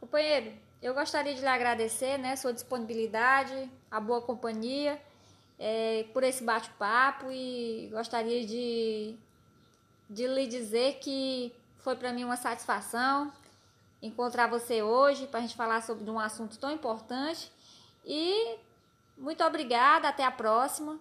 Companheiro, 0.00 0.52
eu 0.80 0.94
gostaria 0.94 1.34
de 1.34 1.40
lhe 1.40 1.46
agradecer 1.46 2.18
né, 2.18 2.36
sua 2.36 2.52
disponibilidade, 2.52 3.70
a 3.90 4.00
boa 4.00 4.22
companhia, 4.22 5.00
é, 5.58 6.04
por 6.12 6.22
esse 6.22 6.42
bate-papo 6.44 7.30
e 7.30 7.88
gostaria 7.92 8.46
de, 8.46 9.16
de 10.08 10.26
lhe 10.26 10.46
dizer 10.46 10.98
que 11.00 11.52
foi 11.78 11.96
para 11.96 12.12
mim 12.12 12.24
uma 12.24 12.36
satisfação 12.36 13.32
encontrar 14.00 14.46
você 14.46 14.82
hoje 14.82 15.26
para 15.26 15.40
a 15.40 15.42
gente 15.42 15.56
falar 15.56 15.82
sobre 15.82 16.08
um 16.08 16.18
assunto 16.18 16.58
tão 16.58 16.70
importante. 16.70 17.50
E 18.04 18.56
muito 19.16 19.42
obrigada, 19.44 20.08
até 20.08 20.24
a 20.24 20.30
próxima. 20.30 20.98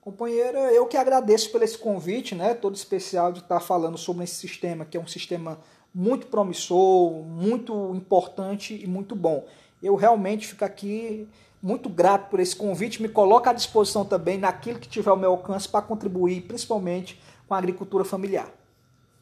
Companheira, 0.00 0.72
eu 0.72 0.86
que 0.86 0.96
agradeço 0.96 1.50
por 1.50 1.62
esse 1.62 1.76
convite, 1.76 2.34
né, 2.34 2.54
todo 2.54 2.74
especial 2.74 3.32
de 3.32 3.40
estar 3.40 3.60
falando 3.60 3.98
sobre 3.98 4.24
esse 4.24 4.36
sistema, 4.36 4.84
que 4.84 4.96
é 4.96 5.00
um 5.00 5.06
sistema 5.06 5.58
muito 5.94 6.28
promissor, 6.28 7.12
muito 7.24 7.94
importante 7.94 8.80
e 8.80 8.86
muito 8.86 9.16
bom. 9.16 9.44
Eu 9.82 9.96
realmente 9.96 10.46
fico 10.46 10.64
aqui 10.64 11.28
muito 11.60 11.88
grato 11.88 12.30
por 12.30 12.38
esse 12.40 12.54
convite, 12.54 13.02
me 13.02 13.08
coloco 13.08 13.48
à 13.48 13.52
disposição 13.52 14.04
também 14.04 14.38
naquilo 14.38 14.78
que 14.78 14.88
tiver 14.88 15.10
ao 15.10 15.16
meu 15.16 15.32
alcance 15.32 15.68
para 15.68 15.82
contribuir, 15.82 16.42
principalmente 16.42 17.20
com 17.46 17.54
a 17.54 17.58
agricultura 17.58 18.04
familiar. 18.04 18.48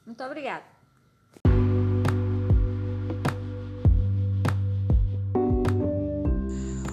Muito 0.05 0.23
obrigada. 0.23 0.65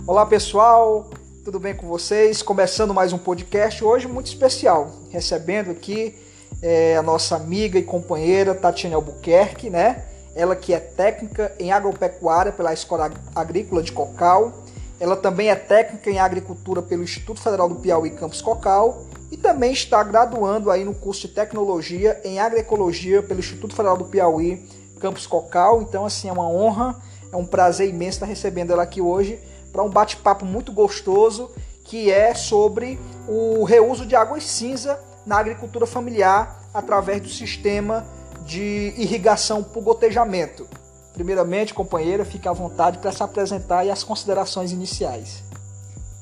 Olá 0.08 0.26
pessoal, 0.26 1.10
tudo 1.44 1.60
bem 1.60 1.76
com 1.76 1.86
vocês? 1.88 2.42
Começando 2.42 2.94
mais 2.94 3.12
um 3.12 3.18
podcast 3.18 3.84
hoje 3.84 4.08
muito 4.08 4.28
especial, 4.28 4.90
recebendo 5.10 5.72
aqui 5.72 6.16
é, 6.62 6.96
a 6.96 7.02
nossa 7.02 7.36
amiga 7.36 7.78
e 7.78 7.84
companheira 7.84 8.56
Tatiana 8.56 8.96
Albuquerque, 8.96 9.70
né? 9.70 10.06
Ela 10.34 10.56
que 10.56 10.74
é 10.74 10.80
técnica 10.80 11.54
em 11.60 11.70
agropecuária 11.70 12.54
pela 12.54 12.72
Escola 12.72 13.12
Agrícola 13.36 13.84
de 13.84 13.92
Cocal. 13.92 14.64
Ela 15.02 15.18
também 15.18 15.50
é 15.50 15.56
técnica 15.56 16.10
em 16.10 16.18
agricultura 16.18 16.82
pelo 16.82 17.04
Instituto 17.04 17.42
Federal 17.42 17.68
do 17.68 17.76
Piauí 17.76 18.12
Campus 18.12 18.42
Cocal 18.42 19.06
e 19.30 19.36
também 19.36 19.74
está 19.74 20.02
graduando 20.02 20.72
aí 20.72 20.86
no 20.86 20.96
curso 20.96 21.28
de 21.28 21.34
tecnologia 21.34 22.22
em 22.24 22.40
agroecologia 22.40 23.22
pelo 23.22 23.42
Instituto 23.42 23.76
Federal 23.76 23.98
do 23.98 24.06
Piauí 24.06 24.66
Campus 24.98 25.28
Cocal. 25.28 25.82
Então 25.82 26.06
assim 26.06 26.30
é 26.30 26.32
uma 26.32 26.48
honra, 26.48 26.96
é 27.34 27.36
um 27.36 27.46
prazer 27.46 27.90
imenso 27.90 28.16
estar 28.16 28.28
recebendo 28.28 28.72
ela 28.72 28.84
aqui 28.84 29.02
hoje 29.02 29.42
para 29.74 29.84
um 29.84 29.90
bate-papo 29.90 30.46
muito 30.46 30.72
gostoso 30.72 31.52
que 31.84 32.12
é 32.12 32.34
sobre 32.36 33.00
o 33.28 33.64
reuso 33.64 34.06
de 34.06 34.16
águas 34.16 34.46
cinza 34.46 35.00
na 35.26 35.40
agricultura 35.40 35.88
familiar 35.88 36.62
através 36.74 37.22
do 37.22 37.28
sistema 37.28 38.06
de 38.46 38.94
irrigação 38.96 39.64
por 39.64 39.84
gotejamento. 39.84 40.68
Primeiramente, 41.14 41.74
companheira, 41.74 42.24
fique 42.24 42.48
à 42.48 42.54
vontade 42.54 43.00
para 43.00 43.12
se 43.12 43.22
apresentar 43.22 43.84
e 43.86 43.92
as 43.92 44.04
considerações 44.04 44.72
iniciais. 44.72 45.44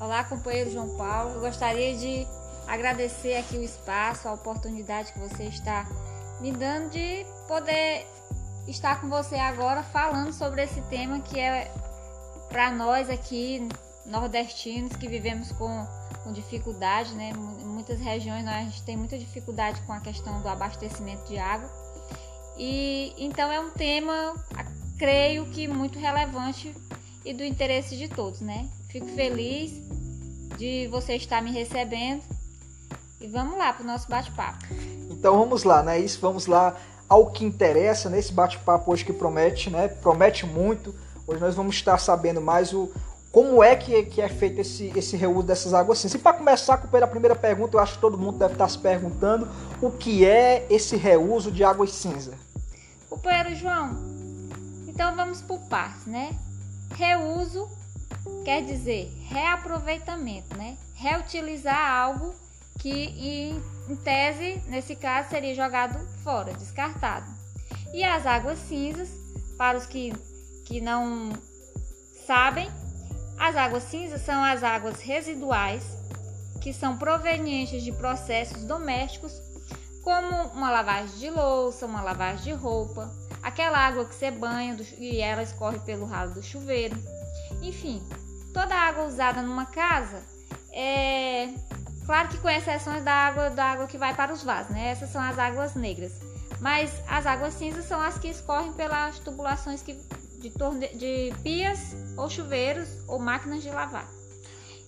Olá, 0.00 0.24
companheiro 0.24 0.70
João 0.70 0.96
Paulo. 0.96 1.34
Eu 1.34 1.40
gostaria 1.40 1.94
de 1.96 2.26
agradecer 2.66 3.36
aqui 3.36 3.56
o 3.56 3.62
espaço, 3.62 4.28
a 4.28 4.32
oportunidade 4.32 5.12
que 5.12 5.18
você 5.18 5.44
está 5.44 5.86
me 6.40 6.52
dando 6.52 6.90
de 6.90 7.24
poder 7.46 8.06
estar 8.66 9.00
com 9.00 9.08
você 9.08 9.36
agora 9.36 9.82
falando 9.82 10.32
sobre 10.32 10.62
esse 10.62 10.80
tema 10.82 11.20
que 11.20 11.38
é 11.38 11.70
para 12.52 12.70
nós 12.70 13.08
aqui 13.08 13.66
nordestinos 14.04 14.94
que 14.94 15.08
vivemos 15.08 15.50
com, 15.52 15.86
com 16.22 16.32
dificuldade, 16.32 17.14
né? 17.14 17.32
Em 17.60 17.64
muitas 17.64 17.98
regiões 17.98 18.44
nós, 18.44 18.64
gente 18.64 18.82
tem 18.82 18.96
muita 18.96 19.18
dificuldade 19.18 19.80
com 19.82 19.92
a 19.92 20.00
questão 20.00 20.42
do 20.42 20.48
abastecimento 20.48 21.26
de 21.26 21.38
água. 21.38 21.68
E 22.58 23.14
então 23.16 23.50
é 23.50 23.58
um 23.58 23.70
tema, 23.70 24.34
creio 24.98 25.46
que 25.46 25.66
muito 25.66 25.98
relevante 25.98 26.74
e 27.24 27.32
do 27.32 27.42
interesse 27.42 27.96
de 27.96 28.06
todos, 28.06 28.42
né? 28.42 28.68
Fico 28.90 29.06
feliz 29.06 29.72
de 30.58 30.86
você 30.88 31.14
estar 31.14 31.40
me 31.40 31.50
recebendo 31.50 32.22
e 33.18 33.26
vamos 33.26 33.56
lá 33.56 33.72
para 33.72 33.82
o 33.82 33.86
nosso 33.86 34.08
bate-papo. 34.10 34.66
Então 35.10 35.38
vamos 35.38 35.64
lá, 35.64 35.82
né? 35.82 35.98
Isso, 35.98 36.20
vamos 36.20 36.46
lá 36.46 36.76
ao 37.08 37.30
que 37.30 37.44
interessa 37.44 38.10
nesse 38.10 38.32
bate-papo 38.32 38.92
hoje 38.92 39.06
que 39.06 39.12
promete, 39.12 39.70
né? 39.70 39.88
Promete 39.88 40.44
muito 40.44 40.94
Hoje 41.26 41.40
nós 41.40 41.54
vamos 41.54 41.76
estar 41.76 41.98
sabendo 41.98 42.40
mais 42.40 42.72
o, 42.72 42.90
como 43.30 43.62
é 43.62 43.74
que, 43.74 44.02
que 44.04 44.20
é 44.20 44.28
feito 44.28 44.60
esse, 44.60 44.92
esse 44.96 45.16
reuso 45.16 45.42
dessas 45.42 45.72
águas 45.72 45.98
cinzas. 45.98 46.20
E 46.20 46.22
para 46.22 46.36
começar 46.36 46.76
com 46.76 46.96
a 46.96 47.06
primeira 47.06 47.34
pergunta, 47.34 47.76
eu 47.76 47.80
acho 47.80 47.94
que 47.94 48.00
todo 48.00 48.18
mundo 48.18 48.38
deve 48.38 48.52
estar 48.52 48.68
se 48.68 48.78
perguntando 48.78 49.48
o 49.80 49.90
que 49.90 50.26
é 50.26 50.66
esse 50.68 50.96
reuso 50.96 51.50
de 51.50 51.64
águas 51.64 51.92
cinzas. 51.92 52.34
Companheiro 53.08 53.54
João, 53.54 53.96
então 54.86 55.14
vamos 55.16 55.40
por 55.40 55.58
partes, 55.68 56.06
né? 56.06 56.34
Reuso 56.94 57.68
quer 58.44 58.62
dizer 58.62 59.10
reaproveitamento, 59.28 60.56
né? 60.56 60.76
Reutilizar 60.94 61.90
algo 61.90 62.34
que 62.78 63.60
em 63.88 63.96
tese, 63.96 64.62
nesse 64.68 64.96
caso, 64.96 65.30
seria 65.30 65.54
jogado 65.54 65.98
fora, 66.22 66.52
descartado. 66.54 67.26
E 67.92 68.02
as 68.02 68.26
águas 68.26 68.58
cinzas, 68.58 69.08
para 69.56 69.78
os 69.78 69.86
que 69.86 70.12
que 70.64 70.80
não 70.80 71.32
sabem, 72.26 72.70
as 73.38 73.56
águas 73.56 73.82
cinzas 73.84 74.22
são 74.22 74.42
as 74.42 74.62
águas 74.62 75.00
residuais 75.00 75.82
que 76.60 76.72
são 76.72 76.96
provenientes 76.96 77.82
de 77.82 77.90
processos 77.90 78.64
domésticos, 78.64 79.32
como 80.02 80.48
uma 80.48 80.70
lavagem 80.70 81.18
de 81.18 81.30
louça, 81.30 81.86
uma 81.86 82.02
lavagem 82.02 82.44
de 82.44 82.52
roupa, 82.52 83.12
aquela 83.42 83.78
água 83.78 84.04
que 84.04 84.14
você 84.14 84.30
banha 84.30 84.76
e 84.98 85.20
ela 85.20 85.42
escorre 85.42 85.80
pelo 85.80 86.06
ralo 86.06 86.34
do 86.34 86.42
chuveiro. 86.42 86.96
Enfim, 87.60 88.00
toda 88.54 88.74
água 88.74 89.04
usada 89.04 89.42
numa 89.42 89.66
casa 89.66 90.22
é 90.72 91.48
claro 92.06 92.28
que 92.28 92.38
com 92.38 92.48
exceções 92.48 93.04
da 93.04 93.12
água 93.12 93.50
da 93.50 93.64
água 93.64 93.86
que 93.86 93.98
vai 93.98 94.14
para 94.14 94.32
os 94.32 94.42
vasos, 94.42 94.72
né? 94.72 94.90
Essas 94.90 95.10
são 95.10 95.20
as 95.20 95.38
águas 95.38 95.74
negras. 95.74 96.12
Mas 96.60 96.92
as 97.08 97.26
águas 97.26 97.54
cinzas 97.54 97.84
são 97.84 98.00
as 98.00 98.18
que 98.18 98.28
escorrem 98.28 98.72
pelas 98.72 99.18
tubulações 99.18 99.82
que 99.82 100.00
de, 100.42 100.50
torne... 100.50 100.88
de 100.88 101.32
pias 101.42 101.94
ou 102.16 102.28
chuveiros 102.28 102.88
ou 103.06 103.18
máquinas 103.18 103.62
de 103.62 103.70
lavar. 103.70 104.10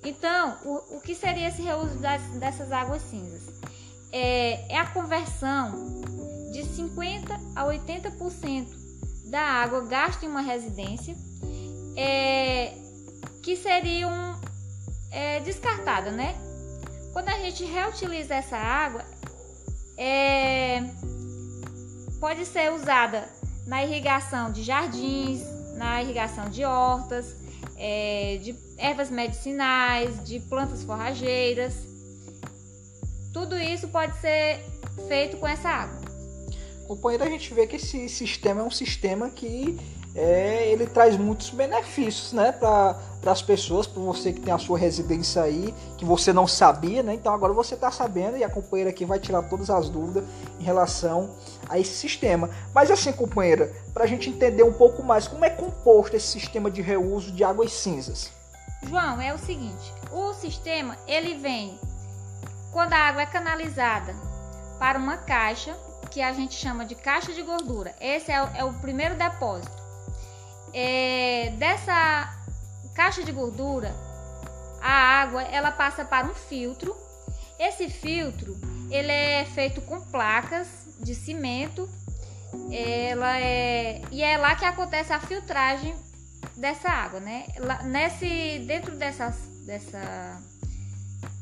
Então, 0.04 0.58
o, 0.64 0.96
o 0.96 1.00
que 1.00 1.14
seria 1.14 1.48
esse 1.48 1.62
reuso 1.62 1.96
das, 1.98 2.20
dessas 2.32 2.70
águas 2.70 3.00
cinzas? 3.02 3.42
É, 4.12 4.74
é 4.74 4.78
a 4.78 4.86
conversão 4.86 6.02
de 6.52 6.62
50% 6.62 7.40
a 7.56 7.64
80% 7.64 8.66
da 9.30 9.40
água 9.40 9.86
gasta 9.86 10.26
em 10.26 10.28
uma 10.28 10.42
residência 10.42 11.16
é, 11.96 12.72
que 13.42 13.56
seriam 13.56 14.38
é, 15.10 15.40
descartada, 15.40 16.10
né? 16.10 16.34
Quando 17.12 17.28
a 17.28 17.38
gente 17.38 17.64
reutiliza 17.64 18.34
essa 18.34 18.56
água, 18.56 19.04
é, 19.96 20.82
pode 22.20 22.44
ser 22.44 22.72
usada 22.72 23.28
na 23.66 23.84
irrigação 23.84 24.50
de 24.50 24.62
jardins, 24.62 25.42
na 25.76 26.02
irrigação 26.02 26.48
de 26.48 26.64
hortas, 26.64 27.34
é, 27.76 28.38
de 28.42 28.54
ervas 28.78 29.10
medicinais, 29.10 30.22
de 30.24 30.40
plantas 30.40 30.82
forrageiras. 30.84 31.74
Tudo 33.32 33.58
isso 33.58 33.88
pode 33.88 34.16
ser 34.20 34.60
feito 35.08 35.36
com 35.38 35.46
essa 35.46 35.68
água. 35.68 36.04
Companheiro, 36.86 37.24
a 37.24 37.28
gente 37.28 37.52
vê 37.54 37.66
que 37.66 37.76
esse 37.76 38.08
sistema 38.08 38.60
é 38.60 38.64
um 38.64 38.70
sistema 38.70 39.30
que 39.30 39.78
é, 40.14 40.70
ele 40.70 40.86
traz 40.86 41.16
muitos 41.16 41.50
benefícios 41.50 42.32
né, 42.32 42.52
para 42.52 42.96
as 43.26 43.42
pessoas, 43.42 43.86
para 43.86 44.00
você 44.00 44.32
que 44.32 44.40
tem 44.40 44.52
a 44.52 44.58
sua 44.58 44.78
residência 44.78 45.42
aí, 45.42 45.74
que 45.98 46.04
você 46.04 46.32
não 46.32 46.46
sabia, 46.46 47.02
né? 47.02 47.14
Então 47.14 47.34
agora 47.34 47.52
você 47.52 47.74
está 47.74 47.90
sabendo 47.90 48.36
e 48.36 48.44
a 48.44 48.48
companheira 48.48 48.90
aqui 48.90 49.04
vai 49.04 49.18
tirar 49.18 49.42
todas 49.42 49.70
as 49.70 49.88
dúvidas 49.88 50.22
em 50.60 50.62
relação 50.62 51.30
a 51.68 51.78
esse 51.78 51.94
sistema. 51.94 52.50
Mas 52.74 52.90
assim, 52.90 53.12
companheira, 53.12 53.72
para 53.92 54.04
a 54.04 54.06
gente 54.06 54.28
entender 54.28 54.62
um 54.62 54.72
pouco 54.72 55.02
mais, 55.02 55.28
como 55.28 55.44
é 55.44 55.50
composto 55.50 56.16
esse 56.16 56.26
sistema 56.26 56.70
de 56.70 56.82
reuso 56.82 57.32
de 57.32 57.44
águas 57.44 57.72
cinzas? 57.72 58.30
João, 58.82 59.20
é 59.20 59.32
o 59.32 59.38
seguinte, 59.38 59.92
o 60.12 60.34
sistema 60.34 60.96
ele 61.06 61.36
vem 61.36 61.78
quando 62.70 62.92
a 62.92 62.98
água 62.98 63.22
é 63.22 63.26
canalizada 63.26 64.14
para 64.78 64.98
uma 64.98 65.16
caixa 65.16 65.74
que 66.10 66.20
a 66.20 66.32
gente 66.32 66.54
chama 66.54 66.84
de 66.84 66.94
caixa 66.94 67.32
de 67.32 67.42
gordura. 67.42 67.94
Esse 68.00 68.30
é 68.30 68.42
o, 68.42 68.46
é 68.56 68.64
o 68.64 68.72
primeiro 68.74 69.14
depósito. 69.14 69.82
É, 70.72 71.52
dessa 71.56 72.36
caixa 72.94 73.22
de 73.22 73.32
gordura, 73.32 73.94
a 74.80 74.92
água 75.22 75.42
ela 75.42 75.72
passa 75.72 76.04
para 76.04 76.26
um 76.26 76.34
filtro. 76.34 76.94
Esse 77.58 77.88
filtro 77.88 78.56
ele 78.90 79.10
é 79.10 79.44
feito 79.44 79.80
com 79.80 80.00
placas 80.00 80.83
de 81.00 81.14
cimento. 81.14 81.88
Ela 82.70 83.38
é 83.40 84.02
e 84.10 84.22
é 84.22 84.36
lá 84.36 84.54
que 84.54 84.64
acontece 84.64 85.12
a 85.12 85.20
filtragem 85.20 85.94
dessa 86.56 86.88
água, 86.88 87.20
né? 87.20 87.46
Lá, 87.58 87.82
nesse 87.82 88.60
dentro 88.66 88.96
dessas 88.96 89.36
dessa 89.66 90.40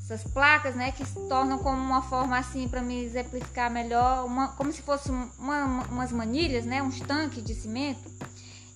essas 0.04 0.24
placas, 0.24 0.74
né, 0.74 0.92
que 0.92 1.06
se 1.06 1.14
tornam 1.28 1.58
como 1.58 1.80
uma 1.80 2.02
forma 2.02 2.36
assim 2.36 2.68
para 2.68 2.82
me 2.82 3.02
exemplificar 3.02 3.70
melhor, 3.70 4.26
uma, 4.26 4.48
como 4.48 4.72
se 4.72 4.82
fosse 4.82 5.10
uma, 5.10 5.86
umas 5.88 6.12
manilhas, 6.12 6.66
né, 6.66 6.82
uns 6.82 7.00
tanques 7.00 7.42
de 7.42 7.54
cimento. 7.54 8.10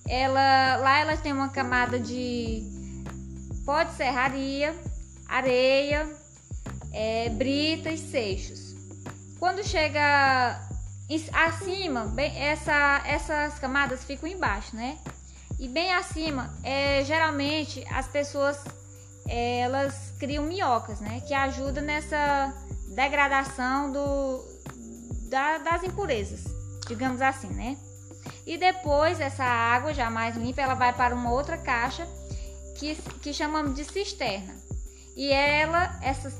Ela 0.07 0.77
lá 0.77 0.99
elas 0.99 1.21
têm 1.21 1.33
uma 1.33 1.49
camada 1.49 1.99
de 1.99 2.63
pó 3.65 3.83
de 3.83 3.93
serraria, 3.95 4.73
areia, 5.27 6.09
é, 6.93 7.29
brita 7.29 7.91
e 7.91 7.97
seixos. 7.97 8.75
Quando 9.37 9.63
chega 9.63 10.66
acima, 11.33 12.05
bem, 12.05 12.37
essa, 12.37 13.01
essas 13.05 13.57
camadas 13.59 14.03
ficam 14.03 14.27
embaixo, 14.27 14.75
né? 14.75 14.97
E 15.59 15.67
bem 15.67 15.93
acima, 15.93 16.53
é, 16.63 17.03
geralmente 17.03 17.83
as 17.89 18.07
pessoas 18.07 18.63
elas 19.29 20.13
criam 20.19 20.43
minhocas, 20.45 20.99
né? 20.99 21.21
Que 21.27 21.33
ajuda 21.33 21.81
nessa 21.81 22.53
degradação 22.95 23.91
do, 23.91 24.43
da, 25.29 25.57
das 25.57 25.83
impurezas, 25.83 26.45
digamos 26.87 27.21
assim, 27.21 27.49
né? 27.49 27.77
E 28.45 28.57
depois 28.57 29.19
essa 29.19 29.43
água 29.43 29.93
já 29.93 30.09
mais 30.09 30.35
limpa, 30.37 30.61
ela 30.61 30.73
vai 30.73 30.93
para 30.93 31.13
uma 31.13 31.31
outra 31.31 31.57
caixa 31.57 32.07
que, 32.77 32.95
que 33.21 33.33
chamamos 33.33 33.75
de 33.75 33.83
cisterna. 33.83 34.55
E 35.15 35.31
ela, 35.31 35.99
essa, 36.01 36.31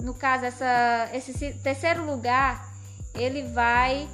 no 0.00 0.14
caso, 0.14 0.46
essa, 0.46 1.10
esse 1.12 1.52
terceiro 1.62 2.06
lugar, 2.06 2.72
ele 3.16 3.42
vai 3.48 4.08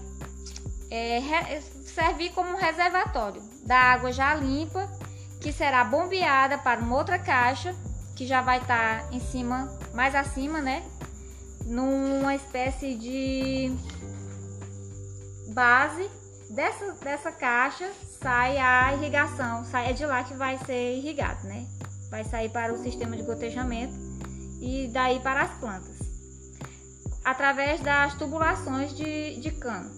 é, 0.90 1.61
servir 1.85 2.30
como 2.32 2.50
um 2.50 2.56
reservatório 2.56 3.42
da 3.64 3.78
água 3.78 4.12
já 4.12 4.35
limpa, 4.35 4.88
que 5.40 5.52
será 5.52 5.85
bombeada 5.85 6.59
para 6.59 6.80
uma 6.80 6.97
outra 6.97 7.18
caixa 7.18 7.75
que 8.14 8.26
já 8.26 8.40
vai 8.40 8.59
estar 8.59 9.02
tá 9.02 9.09
em 9.12 9.21
cima, 9.21 9.71
mais 9.94 10.14
acima, 10.14 10.61
né? 10.61 10.82
Numa 11.64 12.35
espécie 12.35 12.94
de 12.94 13.73
base 15.52 16.09
dessa, 16.50 16.92
dessa 16.92 17.32
caixa 17.32 17.90
sai 18.21 18.59
a 18.59 18.94
irrigação, 18.94 19.64
sai 19.64 19.90
é 19.90 19.92
de 19.92 20.04
lá 20.06 20.23
que 20.23 20.35
vai 20.35 20.59
ser 20.59 20.97
irrigado, 20.99 21.47
né? 21.47 21.66
Vai 22.11 22.25
sair 22.25 22.50
para 22.50 22.73
o 22.73 22.78
sistema 22.78 23.16
de 23.16 23.23
gotejamento 23.23 23.94
e 24.61 24.88
daí 24.92 25.18
para 25.21 25.42
as 25.42 25.50
plantas, 25.59 25.92
através 27.25 27.81
das 27.81 28.14
tubulações 28.14 28.95
de, 28.95 29.37
de 29.41 29.50
cano. 29.50 29.91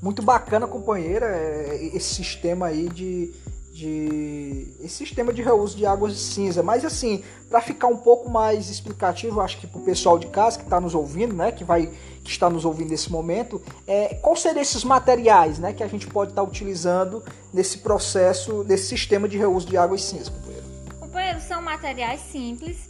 Muito 0.00 0.22
bacana, 0.22 0.66
companheira, 0.66 1.26
é, 1.26 1.90
esse 1.92 2.14
sistema 2.14 2.66
aí 2.66 2.88
de, 2.88 3.34
de 3.72 4.74
esse 4.80 4.96
sistema 4.96 5.32
de 5.32 5.42
reuso 5.42 5.76
de 5.76 5.84
águas 5.84 6.12
de 6.14 6.20
cinza. 6.20 6.62
Mas 6.62 6.84
assim, 6.84 7.24
para 7.48 7.60
ficar 7.60 7.88
um 7.88 7.96
pouco 7.96 8.30
mais 8.30 8.70
explicativo, 8.70 9.40
acho 9.40 9.58
que 9.58 9.66
para 9.66 9.80
o 9.80 9.84
pessoal 9.84 10.16
de 10.16 10.28
casa 10.28 10.58
que 10.58 10.64
está 10.64 10.80
nos 10.80 10.94
ouvindo, 10.94 11.34
né, 11.34 11.50
que 11.50 11.64
vai 11.64 11.90
que 12.22 12.30
está 12.30 12.50
nos 12.50 12.64
ouvindo 12.64 12.90
nesse 12.90 13.10
momento, 13.10 13.62
é, 13.86 14.14
quais 14.16 14.40
seriam 14.40 14.62
esses 14.62 14.84
materiais, 14.84 15.58
né, 15.58 15.72
que 15.72 15.82
a 15.82 15.88
gente 15.88 16.06
pode 16.06 16.32
estar 16.32 16.42
tá 16.42 16.48
utilizando 16.48 17.22
nesse 17.52 17.78
processo, 17.78 18.62
nesse 18.64 18.86
sistema 18.86 19.28
de 19.28 19.38
reuso 19.38 19.66
de 19.66 19.76
águas 19.76 20.02
cinza, 20.02 20.30
companheiro? 20.30 20.66
Companheiro, 21.00 21.40
são 21.40 21.62
materiais 21.62 22.20
simples, 22.20 22.88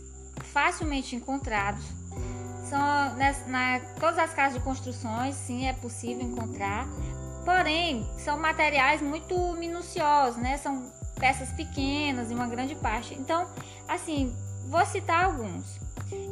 facilmente 0.52 1.14
encontrados. 1.14 1.97
São 2.68 3.16
nas, 3.16 3.46
na 3.46 3.80
todas 3.98 4.18
as 4.18 4.34
casas 4.34 4.58
de 4.58 4.64
construções, 4.64 5.34
sim, 5.34 5.66
é 5.66 5.72
possível 5.72 6.22
encontrar 6.22 6.86
Porém, 7.48 8.06
são 8.18 8.38
materiais 8.38 9.00
muito 9.00 9.34
minuciosos, 9.54 10.36
né? 10.36 10.58
São 10.58 10.92
peças 11.18 11.50
pequenas 11.50 12.30
em 12.30 12.34
uma 12.34 12.46
grande 12.46 12.74
parte. 12.74 13.14
Então, 13.14 13.48
assim, 13.88 14.36
vou 14.66 14.84
citar 14.84 15.24
alguns. 15.24 15.80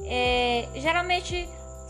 É, 0.05 0.69
geralmente 0.75 1.49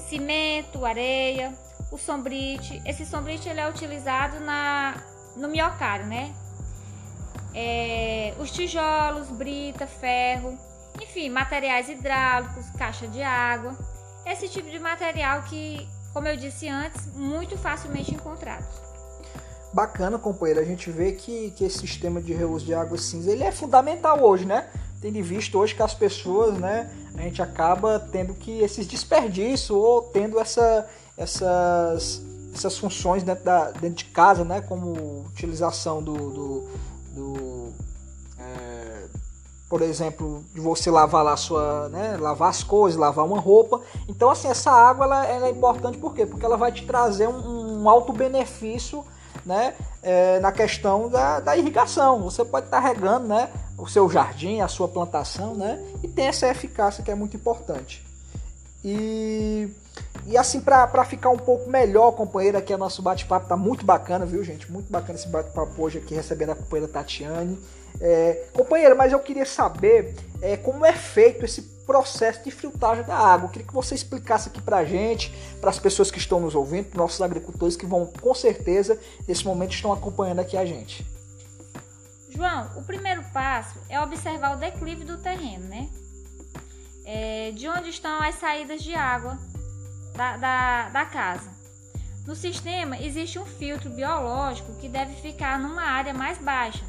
cimento, 0.09 0.85
areia, 0.85 1.53
o 1.91 1.99
sombrite. 1.99 2.81
Esse 2.87 3.05
sombrite 3.05 3.49
ele 3.49 3.59
é 3.59 3.69
utilizado 3.69 4.39
na, 4.39 4.95
no 5.35 5.49
miocário, 5.49 6.07
né? 6.07 6.33
É, 7.53 8.33
os 8.39 8.53
tijolos, 8.53 9.27
brita, 9.29 9.89
ferro, 9.89 10.57
enfim, 11.03 11.29
materiais 11.31 11.89
hidráulicos, 11.89 12.71
caixa 12.79 13.07
de 13.09 13.23
água. 13.23 13.77
Esse 14.25 14.49
tipo 14.49 14.71
de 14.71 14.79
material 14.79 15.43
que, 15.43 15.89
como 16.13 16.27
eu 16.27 16.37
disse 16.37 16.69
antes, 16.69 17.07
muito 17.15 17.57
facilmente 17.57 18.15
encontrados 18.15 18.87
bacana, 19.77 20.19
companheiro, 20.19 20.59
a 20.59 20.65
gente 20.65 20.91
vê 20.91 21.13
que, 21.13 21.51
que 21.51 21.63
esse 21.63 21.81
sistema 21.81 22.19
de 22.19 22.33
reuso 22.33 22.65
de 22.65 22.73
água 22.73 22.97
cinza 22.97 23.31
ele 23.31 23.45
é 23.45 23.53
fundamental 23.53 24.25
hoje, 24.25 24.47
né? 24.47 24.71
Tendo 25.03 25.23
visto 25.23 25.59
hoje 25.59 25.75
que 25.75 25.83
as 25.83 25.93
pessoas, 25.93 26.59
né, 26.59 26.91
a 27.15 27.21
gente 27.21 27.43
acaba 27.43 28.01
tendo 28.01 28.33
que 28.33 28.61
esses 28.63 28.87
desperdícios 28.87 29.71
ou 29.71 30.01
tendo 30.03 30.41
essa, 30.41 30.89
essas, 31.15 32.23
essas 32.55 32.79
funções 32.79 33.23
dentro, 33.23 33.45
da, 33.45 33.71
dentro 33.73 33.97
de 33.97 34.07
casa, 34.07 34.43
né, 34.47 34.63
como 34.63 35.27
utilização 35.27 36.03
do, 36.03 36.15
do, 36.15 36.69
do 37.15 37.75
por 39.69 39.83
exemplo, 39.83 40.45
de 40.55 40.61
você 40.61 40.91
lavar 40.91 41.25
lá 41.25 41.37
sua, 41.37 41.89
né, 41.89 42.17
lavar 42.21 42.51
as 42.51 42.63
coisas, 42.63 42.99
lavar 42.99 43.25
uma 43.25 43.41
roupa. 43.41 43.81
Então, 44.09 44.31
assim, 44.31 44.49
essa 44.49 44.71
água 44.71 45.07
ela, 45.07 45.27
ela 45.27 45.47
é 45.49 45.51
importante 45.51 45.99
por 45.99 46.15
quê? 46.15 46.25
Porque 46.25 46.45
ela 46.45 46.57
vai 46.57 46.71
te 46.71 46.87
trazer 46.87 47.29
um, 47.29 47.83
um 47.83 47.89
alto 47.89 48.13
benefício 48.13 49.05
né, 49.45 49.75
é, 50.03 50.39
na 50.39 50.53
questão 50.53 51.09
da, 51.09 51.41
da, 51.41 51.57
irrigação. 51.57 52.23
Você 52.23 52.45
pode 52.45 52.67
estar 52.67 52.79
regando 52.79 53.27
né, 53.27 53.49
o 53.77 53.89
seu 53.89 54.09
jardim, 54.09 54.61
a 54.61 54.69
sua 54.69 54.87
plantação, 54.87 55.55
né, 55.55 55.85
e 56.03 56.09
tem 56.09 56.27
essa 56.27 56.49
eficácia 56.49 57.03
que 57.03 57.11
é 57.11 57.15
muito 57.15 57.37
importante. 57.37 58.07
E, 58.85 59.69
e 60.27 60.37
assim, 60.37 60.61
para 60.61 61.05
ficar 61.05 61.31
um 61.31 61.39
pouco 61.39 61.71
melhor, 61.71 62.11
companheira, 62.11 62.59
aqui 62.59 62.75
o 62.75 62.79
nosso 62.79 63.01
bate-papo 63.01 63.47
tá 63.47 63.57
muito 63.57 63.87
bacana, 63.87 64.27
viu, 64.27 64.43
gente? 64.43 64.71
Muito 64.71 64.91
bacana 64.91 65.17
esse 65.17 65.29
bate-papo 65.29 65.81
hoje 65.81 65.99
aqui, 65.99 66.15
recebendo 66.17 66.51
a 66.51 66.57
companheira 66.57 66.93
Tatiane. 66.93 67.57
É, 68.01 68.45
companheira, 68.53 68.95
mas 68.97 69.13
eu 69.13 69.21
queria 69.21 69.47
saber 69.47 70.17
é, 70.43 70.57
como 70.57 70.85
é 70.85 70.93
feito 70.93 71.45
esse 71.45 71.63
processo 71.87 72.43
de 72.43 72.51
filtragem 72.51 73.05
da 73.05 73.17
água. 73.17 73.47
Eu 73.47 73.51
queria 73.51 73.69
que 73.69 73.73
você 73.73 73.95
explicasse 73.95 74.49
aqui 74.49 74.61
para 74.61 74.85
gente, 74.85 75.33
para 75.61 75.71
as 75.71 75.79
pessoas 75.79 76.11
que 76.11 76.19
estão 76.19 76.41
nos 76.41 76.57
ouvindo, 76.57 76.87
para 76.87 76.99
nossos 76.99 77.23
agricultores 77.23 77.77
que 77.77 77.87
vão, 77.87 78.07
com 78.07 78.35
certeza, 78.35 78.99
nesse 79.29 79.45
momento 79.45 79.75
estão 79.75 79.93
acompanhando 79.93 80.41
aqui 80.41 80.57
a 80.57 80.67
gente. 80.67 81.07
João, 82.29 82.69
o 82.77 82.83
primeiro 82.83 83.23
passo 83.33 83.79
é 83.89 84.01
observar 84.01 84.57
o 84.57 84.59
declive 84.59 85.05
do 85.05 85.19
terreno, 85.19 85.69
né? 85.69 85.89
É, 87.05 87.53
de 87.53 87.69
onde 87.69 87.91
estão 87.91 88.21
as 88.21 88.35
saídas 88.35 88.83
de 88.83 88.93
água 88.93 89.39
da, 90.17 90.37
da, 90.37 90.89
da 90.89 91.05
casa. 91.05 91.51
No 92.27 92.35
sistema 92.35 92.99
existe 92.99 93.39
um 93.39 93.47
filtro 93.47 93.91
biológico 93.91 94.75
que 94.77 94.89
deve 94.89 95.15
ficar 95.21 95.59
numa 95.59 95.83
área 95.83 96.13
mais 96.13 96.39
baixa 96.39 96.85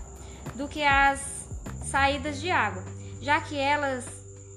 do 0.56 0.68
que 0.68 0.84
as 0.84 1.20
saídas 1.86 2.42
de 2.42 2.50
água, 2.50 2.84
já 3.22 3.40
que 3.40 3.56
elas 3.58 4.06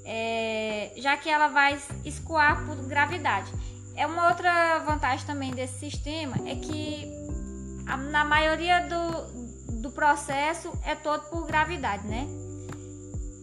é, 0.04 0.92
já 0.96 1.16
que 1.16 1.28
ela 1.28 1.48
vai 1.48 1.78
escoar 2.04 2.64
por 2.64 2.76
gravidade. 2.86 3.52
É 3.94 4.06
uma 4.06 4.28
outra 4.28 4.78
vantagem 4.78 5.26
também 5.26 5.52
desse 5.52 5.78
sistema 5.78 6.36
é 6.48 6.56
que 6.56 7.10
a, 7.86 7.96
na 7.96 8.24
maioria 8.24 8.80
do, 8.88 9.80
do 9.82 9.90
processo 9.90 10.72
é 10.84 10.94
todo 10.94 11.28
por 11.28 11.46
gravidade, 11.46 12.06
né? 12.06 12.26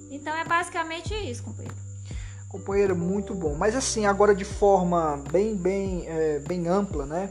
Então 0.10 0.36
é 0.36 0.44
basicamente 0.44 1.14
isso, 1.14 1.44
companheiro. 1.44 1.87
Companheiro, 2.58 2.96
muito 2.96 3.34
bom. 3.34 3.56
Mas 3.56 3.76
assim, 3.76 4.06
agora 4.06 4.34
de 4.34 4.46
forma 4.46 5.22
bem, 5.32 5.56
bem, 5.56 6.06
é, 6.08 6.40
bem 6.40 6.68
ampla, 6.68 7.06
né? 7.06 7.30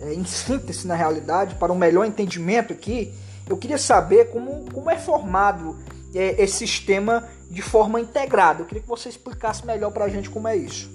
É, 0.00 0.12
em 0.12 0.24
síntese 0.24 0.86
na 0.86 0.94
realidade, 0.94 1.56
para 1.56 1.72
um 1.72 1.76
melhor 1.76 2.04
entendimento 2.04 2.72
aqui, 2.72 3.12
eu 3.48 3.56
queria 3.56 3.78
saber 3.78 4.30
como, 4.30 4.70
como 4.72 4.90
é 4.90 4.96
formado 4.96 5.76
é, 6.14 6.42
esse 6.42 6.58
sistema 6.58 7.28
de 7.50 7.62
forma 7.62 8.00
integrada. 8.00 8.62
Eu 8.62 8.66
queria 8.66 8.82
que 8.82 8.88
você 8.88 9.08
explicasse 9.08 9.66
melhor 9.66 9.90
para 9.90 10.04
a 10.04 10.08
gente 10.08 10.30
como 10.30 10.46
é 10.46 10.56
isso. 10.56 10.90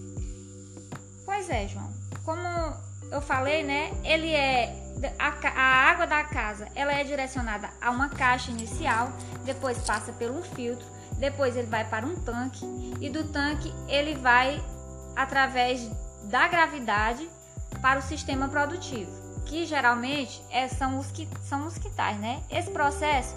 Pois 1.25 1.49
é, 1.49 1.67
João. 1.67 1.89
Como 2.23 2.41
eu 3.11 3.21
falei, 3.21 3.63
né? 3.63 3.91
Ele 4.03 4.31
é 4.31 4.83
a, 5.19 5.33
a, 5.49 5.91
água 5.91 6.07
da 6.07 6.23
casa, 6.23 6.67
ela 6.75 6.93
é 6.93 7.03
direcionada 7.03 7.69
a 7.81 7.91
uma 7.91 8.09
caixa 8.09 8.51
inicial, 8.51 9.11
depois 9.43 9.77
passa 9.79 10.11
um 10.11 10.41
filtro, 10.41 10.85
depois 11.17 11.55
ele 11.55 11.67
vai 11.67 11.85
para 11.85 12.05
um 12.05 12.15
tanque 12.15 12.65
e 12.99 13.09
do 13.09 13.23
tanque 13.25 13.73
ele 13.87 14.15
vai 14.15 14.63
através 15.15 15.89
da 16.25 16.47
gravidade 16.47 17.29
para 17.81 17.99
o 17.99 18.01
sistema 18.01 18.47
produtivo, 18.47 19.11
que 19.45 19.65
geralmente 19.65 20.43
é, 20.49 20.67
são, 20.67 20.97
os, 20.97 21.11
são 21.43 21.67
os 21.67 21.77
quintais, 21.77 22.17
né? 22.19 22.41
Esse 22.49 22.71
processo, 22.71 23.35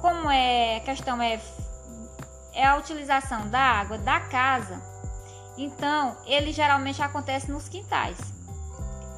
como 0.00 0.30
é, 0.30 0.80
questão 0.80 1.20
é, 1.20 1.40
é 2.54 2.66
a 2.66 2.76
utilização 2.76 3.48
da 3.48 3.60
água 3.60 3.98
da 3.98 4.20
casa, 4.20 4.80
então 5.58 6.16
ele 6.24 6.52
geralmente 6.52 7.02
acontece 7.02 7.50
nos 7.50 7.68
quintais, 7.68 8.16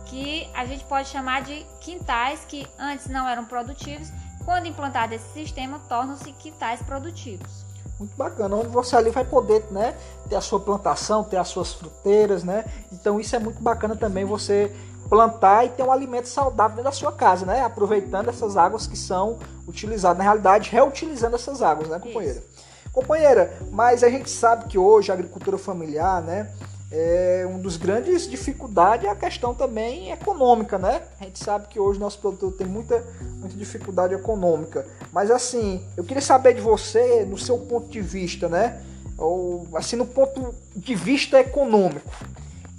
que 0.07 0.51
a 0.55 0.65
gente 0.65 0.85
pode 0.85 1.09
chamar 1.09 1.43
de 1.43 1.65
quintais 1.81 2.45
que 2.45 2.67
antes 2.79 3.07
não 3.07 3.29
eram 3.29 3.45
produtivos, 3.45 4.09
quando 4.45 4.67
implantado 4.67 5.15
esse 5.15 5.33
sistema, 5.33 5.79
tornam-se 5.89 6.33
quintais 6.33 6.83
produtivos 6.83 7.62
muito 8.03 8.17
bacana, 8.17 8.57
onde 8.57 8.69
você 8.69 8.97
ali 8.97 9.11
vai 9.11 9.25
poder 9.25 9.65
né, 9.71 9.95
ter 10.29 10.37
a 10.37 10.41
sua 10.41 10.61
plantação, 10.61 11.25
ter 11.25 11.37
as 11.37 11.49
suas 11.49 11.73
fruteiras, 11.73 12.45
né? 12.45 12.65
Então 12.93 13.19
isso 13.21 13.35
é 13.35 13.39
muito 13.39 13.63
bacana 13.63 13.97
também 13.97 14.25
você 14.25 14.75
plantar 15.09 15.65
e 15.65 15.69
ter 15.71 15.83
um 15.83 15.93
alimento 15.93 16.29
saudável 16.29 16.77
dentro 16.77 16.91
da 16.91 16.97
sua 16.97 17.13
casa, 17.13 17.45
né? 17.45 17.63
Aproveitando 17.63 18.29
essas 18.29 18.57
águas 18.57 18.87
que 18.87 18.97
são 18.97 19.39
utilizadas, 19.67 20.19
na 20.19 20.25
realidade, 20.25 20.71
reutilizando 20.71 21.37
essas 21.37 21.63
águas, 21.63 21.89
né, 21.89 21.99
companheira? 21.99 22.39
Isso. 22.39 22.63
Companheira, 22.93 23.57
mas 23.71 24.05
a 24.05 24.11
gente 24.11 24.29
sabe 24.29 24.67
que 24.67 24.79
hoje 24.79 25.11
a 25.11 25.15
agricultura 25.15 25.57
familiar, 25.57 26.21
né? 26.23 26.51
É, 26.93 27.47
um 27.49 27.59
dos 27.59 27.79
grandes 27.79 28.29
dificuldades 28.29 29.07
é 29.07 29.09
a 29.09 29.17
questão 29.17 29.55
também 29.55 30.13
econômica, 30.13 30.79
né? 30.79 31.01
A 31.19 31.25
gente 31.25 31.43
sabe 31.43 31.67
que 31.69 31.81
hoje 31.81 31.99
nosso 31.99 32.19
produtor 32.19 32.53
tem 32.53 32.67
muita, 32.67 33.03
muita 33.39 33.57
dificuldade 33.57 34.13
econômica. 34.13 34.87
Mas 35.11 35.31
assim, 35.31 35.83
eu 35.97 36.05
queria 36.05 36.21
saber 36.21 36.53
de 36.53 36.61
você, 36.61 37.25
no 37.25 37.39
seu 37.39 37.59
ponto 37.61 37.89
de 37.89 38.03
vista, 38.03 38.47
né? 38.47 38.85
Ou 39.17 39.67
assim, 39.75 39.97
no 39.97 40.05
ponto 40.05 40.55
de 40.77 40.95
vista 40.95 41.41
econômico. 41.41 42.13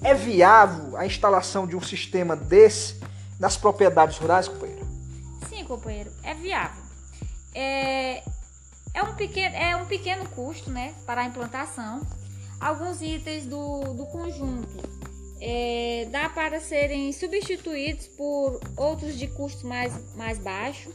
É 0.04 0.13
viável 0.13 0.95
a 0.95 1.08
instalação 1.08 1.65
de 1.65 1.76
um 1.76 1.82
sistema 1.82 2.36
desse 2.36 2.99
nas 3.39 3.58
propriedades 3.58 4.19
rurais, 4.19 4.47
companheiro? 4.47 4.86
Sim, 5.49 5.63
companheiro, 5.65 6.12
é 6.21 6.36
viável. 6.36 6.84
É, 7.56 8.21
é, 8.93 9.02
um, 9.02 9.15
pequeno, 9.15 9.56
é 9.56 9.76
um 9.76 9.86
pequeno 9.86 10.28
custo, 10.30 10.69
né, 10.69 10.93
para 11.06 11.21
a 11.21 11.26
implantação 11.26 12.02
alguns 12.63 13.02
itens 13.02 13.45
do, 13.45 13.93
do 13.93 14.06
conjunto 14.08 15.04
é, 15.41 16.08
dá 16.10 16.30
para 16.30 16.62
serem 16.62 17.12
substituídos 17.12 18.08
por 18.08 18.62
outros 18.78 19.17
de 19.17 19.28
custo 19.28 19.67
mais, 19.67 19.93
mais 20.15 20.39
baixo. 20.39 20.89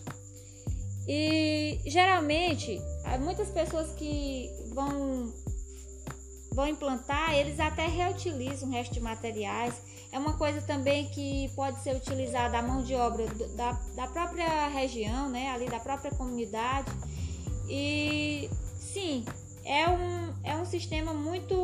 E 1.07 1.79
geralmente, 1.87 2.81
muitas 3.21 3.51
pessoas 3.51 3.91
que 3.93 4.51
vão, 4.73 5.33
vão 6.53 6.67
implantar, 6.67 7.35
eles 7.35 7.61
até 7.61 7.87
reutilizam 7.87 8.69
o 8.69 8.73
resto 8.73 8.95
de 8.95 9.01
materiais. 9.01 9.75
É 10.11 10.19
uma 10.19 10.33
coisa 10.39 10.63
também 10.63 11.09
que 11.11 11.51
pode 11.55 11.83
ser 11.83 11.95
utilizada 11.95 12.59
a 12.59 12.63
mão 12.63 12.83
de 12.83 12.95
obra 12.95 13.27
da, 13.55 13.73
da 13.95 14.07
própria 14.07 14.69
região, 14.69 15.29
né, 15.29 15.51
ali 15.51 15.67
da 15.67 15.79
própria 15.79 16.11
comunidade. 16.11 16.91
E 17.69 18.49
sim, 18.79 19.27
é 19.65 19.87
um, 19.91 20.28
é 20.49 20.57
um 20.57 20.65
sistema 20.65 21.13
muito, 21.13 21.57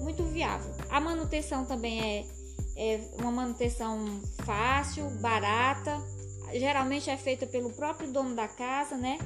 muito 0.00 0.22
viável. 0.24 0.72
A 0.88 0.98
manutenção 0.98 1.64
também 1.64 2.00
é, 2.00 2.94
é 2.94 3.00
uma 3.18 3.30
manutenção 3.30 4.20
fácil, 4.44 5.10
barata, 5.20 6.00
geralmente 6.54 7.10
é 7.10 7.16
feita 7.16 7.46
pelo 7.46 7.70
próprio 7.70 8.10
dono 8.10 8.34
da 8.34 8.48
casa, 8.48 8.96
né? 8.96 9.18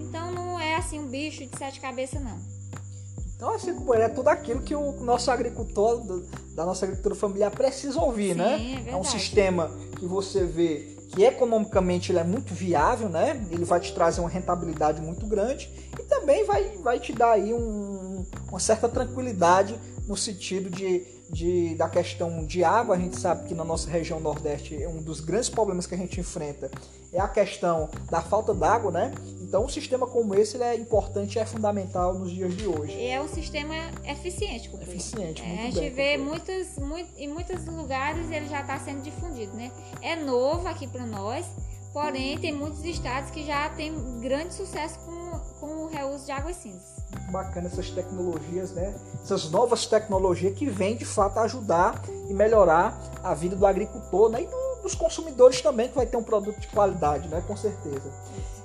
Então 0.00 0.32
não 0.32 0.60
é 0.60 0.76
assim 0.76 0.98
um 0.98 1.08
bicho 1.08 1.46
de 1.46 1.56
sete 1.56 1.80
cabeças, 1.80 2.20
não. 2.20 2.38
Então, 3.36 3.52
assim, 3.52 3.76
é 3.94 4.08
tudo 4.08 4.28
aquilo 4.28 4.62
que 4.62 4.74
o 4.74 4.92
nosso 5.00 5.30
agricultor, 5.30 6.02
da 6.54 6.64
nossa 6.64 6.84
agricultura 6.86 7.14
familiar, 7.14 7.50
precisa 7.50 8.00
ouvir, 8.00 8.32
Sim, 8.32 8.38
né? 8.38 8.84
É, 8.86 8.90
é 8.90 8.96
um 8.96 9.04
sistema 9.04 9.70
que 9.98 10.06
você 10.06 10.44
vê 10.44 10.93
que 11.14 11.22
economicamente 11.22 12.10
ele 12.10 12.18
é 12.18 12.24
muito 12.24 12.52
viável, 12.52 13.08
né? 13.08 13.40
Ele 13.50 13.64
vai 13.64 13.78
te 13.78 13.94
trazer 13.94 14.20
uma 14.20 14.28
rentabilidade 14.28 15.00
muito 15.00 15.24
grande 15.26 15.70
e 15.98 16.02
também 16.02 16.44
vai, 16.44 16.76
vai 16.78 16.98
te 16.98 17.12
dar 17.12 17.32
aí 17.32 17.54
um, 17.54 18.26
uma 18.48 18.58
certa 18.58 18.88
tranquilidade 18.88 19.78
no 20.08 20.16
sentido 20.16 20.68
de, 20.68 21.06
de, 21.30 21.74
da 21.74 21.88
questão 21.88 22.44
de 22.44 22.62
água. 22.62 22.96
A 22.96 22.98
gente 22.98 23.18
sabe 23.18 23.48
que 23.48 23.54
na 23.54 23.64
nossa 23.64 23.90
região 23.90 24.20
Nordeste 24.20 24.82
é 24.82 24.88
um 24.88 25.02
dos 25.02 25.20
grandes 25.20 25.48
problemas 25.48 25.86
que 25.86 25.94
a 25.94 25.98
gente 25.98 26.20
enfrenta 26.20 26.70
é 27.14 27.20
a 27.20 27.28
questão 27.28 27.88
da 28.10 28.20
falta 28.20 28.52
d'água, 28.52 28.90
né? 28.90 29.14
Então, 29.40 29.64
um 29.64 29.68
sistema 29.68 30.04
como 30.04 30.34
esse 30.34 30.60
é 30.60 30.74
importante 30.74 31.36
e 31.36 31.38
é 31.38 31.46
fundamental 31.46 32.12
nos 32.12 32.32
dias 32.32 32.56
de 32.56 32.66
hoje. 32.66 32.92
E 32.92 33.06
é 33.06 33.20
um 33.20 33.28
sistema 33.28 33.72
eficiente, 34.04 34.68
Cumprido. 34.68 34.90
Eficiente, 34.90 35.40
é, 35.40 35.46
muito 35.46 35.60
A 35.60 35.64
gente 35.64 35.80
bem, 35.80 35.90
vê 35.90 36.18
muitas, 36.18 36.76
muito, 36.76 37.10
em 37.16 37.28
muitos 37.28 37.64
lugares 37.66 38.28
ele 38.32 38.48
já 38.48 38.62
está 38.62 38.80
sendo 38.80 39.02
difundido, 39.02 39.52
né? 39.56 39.70
É 40.02 40.16
novo 40.16 40.66
aqui 40.66 40.88
para 40.88 41.06
nós, 41.06 41.46
porém 41.92 42.36
tem 42.38 42.52
muitos 42.52 42.84
estados 42.84 43.30
que 43.30 43.46
já 43.46 43.68
têm 43.70 43.94
grande 44.20 44.52
sucesso 44.52 44.98
com, 44.98 45.38
com 45.60 45.84
o 45.84 45.86
reuso 45.86 46.26
de 46.26 46.32
águas 46.32 46.56
cinzas. 46.56 46.93
Bacana 47.30 47.66
essas 47.66 47.90
tecnologias, 47.90 48.72
né? 48.72 48.94
Essas 49.22 49.50
novas 49.50 49.86
tecnologias 49.86 50.56
que 50.56 50.66
vêm 50.66 50.96
de 50.96 51.04
fato 51.04 51.38
ajudar 51.40 52.02
e 52.28 52.34
melhorar 52.34 52.98
a 53.22 53.34
vida 53.34 53.56
do 53.56 53.66
agricultor, 53.66 54.30
né? 54.30 54.42
E 54.42 54.46
do 54.46 54.64
dos 54.84 54.94
consumidores 54.94 55.62
também, 55.62 55.88
que 55.88 55.96
vai 55.96 56.06
ter 56.06 56.16
um 56.16 56.22
produto 56.22 56.60
de 56.60 56.68
qualidade, 56.68 57.26
né? 57.28 57.42
Com 57.48 57.56
certeza. 57.56 58.12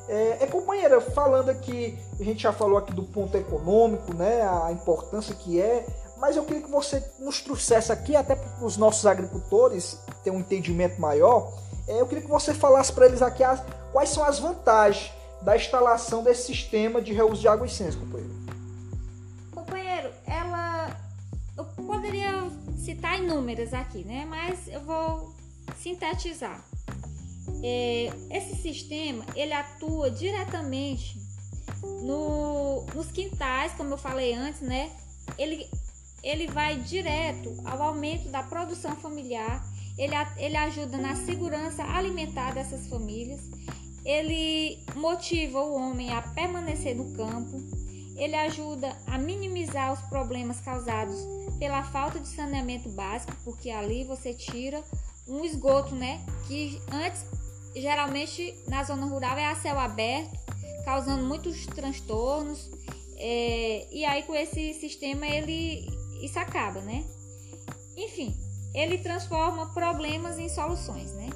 É, 0.10 0.44
é, 0.44 0.48
companheira, 0.48 1.00
falando 1.00 1.50
aqui, 1.50 1.98
a 2.20 2.24
gente 2.24 2.44
já 2.44 2.52
falou 2.52 2.78
aqui 2.78 2.94
do 2.94 3.04
ponto 3.04 3.36
econômico, 3.38 4.14
né? 4.14 4.42
A 4.42 4.72
importância 4.72 5.34
que 5.34 5.62
é, 5.62 5.86
mas 6.18 6.36
eu 6.36 6.44
queria 6.44 6.62
que 6.62 6.70
você 6.70 7.02
nos 7.20 7.42
trouxesse 7.42 7.92
aqui, 7.92 8.16
até 8.16 8.36
para 8.36 8.66
os 8.66 8.76
nossos 8.76 9.06
agricultores 9.06 9.98
ter 10.24 10.32
um 10.32 10.40
entendimento 10.40 11.00
maior, 11.00 11.54
é, 11.88 12.02
eu 12.02 12.06
queria 12.06 12.24
que 12.24 12.30
você 12.30 12.54
falasse 12.54 12.92
para 12.92 13.06
eles 13.06 13.22
aqui 13.22 13.44
as, 13.44 13.64
quais 13.94 14.10
são 14.10 14.24
as 14.24 14.40
vantagens 14.40 15.12
da 15.42 15.56
instalação 15.56 16.24
desse 16.24 16.48
sistema 16.48 17.02
de 17.02 17.14
reuso 17.14 17.42
de 17.42 17.48
água 17.48 17.66
e 17.66 17.70
ciência, 17.70 18.00
companheiro. 18.00 18.34
Companheiro, 19.52 20.12
ela. 20.26 20.96
Eu 21.58 21.66
poderia 21.86 22.50
citar 22.78 23.20
inúmeras 23.20 23.74
aqui, 23.74 24.04
né? 24.04 24.26
Mas 24.28 24.68
eu 24.68 24.82
vou 24.82 25.34
sintetizar. 25.78 26.64
É, 27.64 28.10
esse 28.32 28.56
sistema 28.56 29.26
ele 29.36 29.54
atua 29.54 30.10
diretamente 30.12 31.20
no, 32.04 32.86
nos 32.94 33.12
quintais, 33.12 33.74
como 33.74 33.94
eu 33.94 33.98
falei 33.98 34.34
antes, 34.34 34.62
né? 34.62 34.92
Ele, 35.38 35.68
ele 36.24 36.48
vai 36.48 36.78
direto 36.78 37.56
ao 37.66 37.82
aumento 37.82 38.30
da 38.30 38.44
produção 38.44 38.96
familiar, 38.96 39.64
ele, 39.98 40.16
ele 40.38 40.58
ajuda 40.58 40.98
na 40.98 41.16
segurança 41.16 41.84
alimentar 41.84 42.54
dessas 42.54 42.88
famílias, 42.88 43.42
ele 44.10 44.84
motiva 44.96 45.62
o 45.62 45.76
homem 45.76 46.12
a 46.12 46.20
permanecer 46.20 46.96
no 46.96 47.14
campo, 47.14 47.62
ele 48.18 48.36
ajuda 48.36 48.98
a 49.06 49.20
minimizar 49.20 49.94
os 49.94 50.02
problemas 50.10 50.60
causados 50.60 51.16
pela 51.60 51.84
falta 51.84 52.20
de 52.20 52.28
saneamento 52.28 52.90
básico, 52.90 53.32
porque 53.44 53.70
ali 53.70 54.04
você 54.04 54.34
tira 54.34 54.84
um 55.28 55.46
esgoto, 55.46 55.94
né? 55.94 56.26
Que 56.48 56.82
antes, 56.92 57.24
geralmente 57.76 58.56
na 58.68 58.84
zona 58.84 59.06
rural 59.06 59.38
é 59.38 59.46
a 59.46 59.56
céu 59.56 59.80
aberto, 59.80 60.32
causando 60.84 61.24
muitos 61.24 61.68
transtornos. 61.68 62.68
É, 63.16 63.88
e 63.92 64.04
aí 64.06 64.24
com 64.24 64.34
esse 64.34 64.74
sistema 64.74 65.28
ele 65.28 65.88
isso 66.20 66.40
acaba, 66.40 66.82
né? 66.82 67.06
Enfim, 67.96 68.36
ele 68.74 68.98
transforma 68.98 69.72
problemas 69.72 70.40
em 70.40 70.50
soluções, 70.50 71.12
né? 71.14 71.30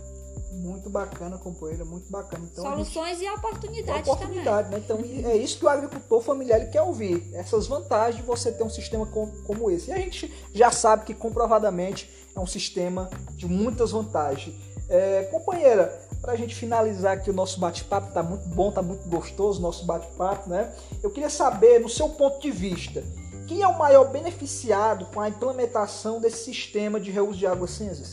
Muito 0.63 0.89
bacana, 0.89 1.37
companheira, 1.37 1.83
muito 1.83 2.09
bacana. 2.09 2.47
Então, 2.49 2.63
Soluções 2.63 3.19
gente... 3.19 3.27
e 3.27 3.31
oportunidades, 3.31 4.07
oportunidade, 4.07 4.69
também. 4.87 5.09
Né? 5.09 5.19
Então 5.19 5.31
é 5.31 5.35
isso 5.35 5.59
que 5.59 5.65
o 5.65 5.69
agricultor 5.69 6.21
familiar 6.21 6.61
ele 6.61 6.69
quer 6.69 6.81
ouvir. 6.81 7.29
Essas 7.33 7.67
vantagens 7.67 8.15
de 8.15 8.21
você 8.21 8.49
ter 8.49 8.63
um 8.63 8.69
sistema 8.69 9.05
como 9.05 9.69
esse. 9.69 9.89
E 9.89 9.93
a 9.93 9.97
gente 9.97 10.33
já 10.53 10.71
sabe 10.71 11.03
que 11.03 11.13
comprovadamente 11.13 12.09
é 12.33 12.39
um 12.39 12.47
sistema 12.47 13.09
de 13.31 13.45
muitas 13.45 13.91
vantagens. 13.91 14.55
É, 14.87 15.23
companheira, 15.23 15.99
para 16.21 16.31
a 16.31 16.35
gente 16.37 16.55
finalizar 16.55 17.17
aqui 17.17 17.29
o 17.29 17.33
nosso 17.33 17.59
bate-papo, 17.59 18.13
tá 18.13 18.23
muito 18.23 18.47
bom, 18.47 18.71
tá 18.71 18.81
muito 18.81 19.05
gostoso 19.09 19.59
o 19.59 19.61
nosso 19.61 19.85
bate-papo, 19.85 20.49
né? 20.49 20.73
Eu 21.01 21.11
queria 21.11 21.29
saber, 21.29 21.79
no 21.81 21.89
seu 21.89 22.07
ponto 22.07 22.39
de 22.39 22.51
vista, 22.51 23.03
quem 23.47 23.61
é 23.61 23.67
o 23.67 23.77
maior 23.77 24.05
beneficiado 24.05 25.07
com 25.07 25.19
a 25.19 25.27
implementação 25.27 26.21
desse 26.21 26.45
sistema 26.45 27.01
de 27.01 27.11
reuso 27.11 27.37
de 27.37 27.45
águas 27.45 27.71
cinzas? 27.71 28.11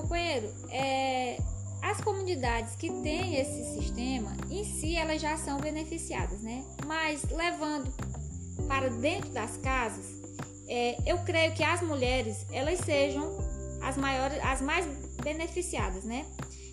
Companheiro, 0.00 0.52
é, 0.70 1.38
as 1.82 2.00
comunidades 2.00 2.74
que 2.76 2.90
têm 3.02 3.36
esse 3.36 3.64
sistema, 3.74 4.34
em 4.50 4.64
si, 4.64 4.96
elas 4.96 5.20
já 5.20 5.36
são 5.36 5.58
beneficiadas, 5.58 6.40
né? 6.40 6.64
Mas 6.86 7.22
levando 7.30 7.92
para 8.66 8.88
dentro 8.88 9.30
das 9.30 9.56
casas, 9.58 10.06
é, 10.68 10.96
eu 11.06 11.18
creio 11.18 11.52
que 11.52 11.62
as 11.62 11.82
mulheres 11.82 12.46
elas 12.50 12.78
sejam 12.80 13.36
as 13.82 13.96
maiores, 13.96 14.38
as 14.42 14.62
mais 14.62 14.86
beneficiadas, 15.22 16.04
né? 16.04 16.24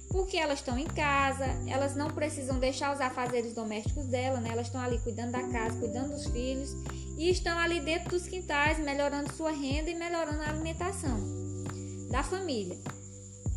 Porque 0.10 0.38
elas 0.38 0.60
estão 0.60 0.78
em 0.78 0.88
casa, 0.88 1.46
elas 1.68 1.96
não 1.96 2.10
precisam 2.12 2.60
deixar 2.60 2.94
os 2.94 3.02
afazeres 3.02 3.54
domésticos 3.54 4.06
dela, 4.06 4.40
né? 4.40 4.52
Elas 4.54 4.68
estão 4.68 4.80
ali 4.80 5.00
cuidando 5.00 5.32
da 5.32 5.44
casa, 5.50 5.78
cuidando 5.78 6.12
dos 6.12 6.28
filhos 6.28 6.76
e 7.18 7.30
estão 7.30 7.58
ali 7.60 7.82
dentro 7.82 8.12
dos 8.12 8.26
quintais, 8.26 8.80
melhorando 8.80 9.34
sua 9.34 9.52
renda 9.52 9.90
e 9.90 9.96
melhorando 9.96 10.42
a 10.44 10.50
alimentação. 10.50 11.36
da 12.10 12.24
família. 12.24 12.78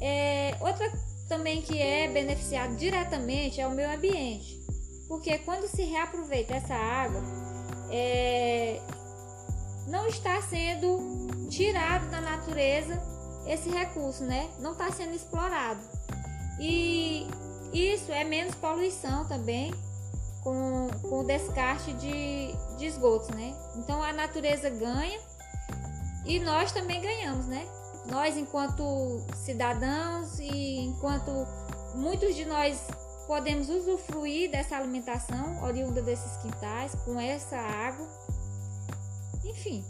É, 0.00 0.56
outra 0.60 0.90
também 1.28 1.62
que 1.62 1.80
é 1.80 2.08
beneficiado 2.08 2.74
diretamente 2.76 3.60
é 3.60 3.66
o 3.66 3.70
meio 3.70 3.92
ambiente, 3.92 4.60
porque 5.08 5.38
quando 5.38 5.68
se 5.68 5.82
reaproveita 5.82 6.54
essa 6.54 6.74
água, 6.74 7.22
é, 7.90 8.80
não 9.86 10.06
está 10.06 10.40
sendo 10.42 11.48
tirado 11.48 12.10
da 12.10 12.20
natureza 12.20 13.00
esse 13.46 13.68
recurso, 13.68 14.24
né? 14.24 14.48
Não 14.60 14.72
está 14.72 14.90
sendo 14.90 15.14
explorado. 15.14 15.80
E 16.58 17.26
isso 17.72 18.12
é 18.12 18.24
menos 18.24 18.54
poluição 18.54 19.26
também 19.26 19.72
com, 20.42 20.88
com 21.02 21.20
o 21.20 21.24
descarte 21.24 21.92
de, 21.94 22.54
de 22.76 22.86
esgotos, 22.86 23.28
né? 23.30 23.54
Então 23.76 24.02
a 24.02 24.12
natureza 24.12 24.70
ganha 24.70 25.18
e 26.24 26.38
nós 26.40 26.72
também 26.72 27.00
ganhamos, 27.00 27.46
né? 27.46 27.66
Nós, 28.06 28.36
enquanto 28.36 29.20
cidadãos 29.44 30.38
e 30.38 30.80
enquanto 30.80 31.30
muitos 31.94 32.34
de 32.34 32.44
nós 32.44 32.86
podemos 33.26 33.68
usufruir 33.68 34.50
dessa 34.50 34.76
alimentação 34.76 35.62
oriunda 35.62 36.02
desses 36.02 36.36
quintais 36.38 36.94
com 37.04 37.20
essa 37.20 37.56
água. 37.56 38.06
Enfim, 39.44 39.84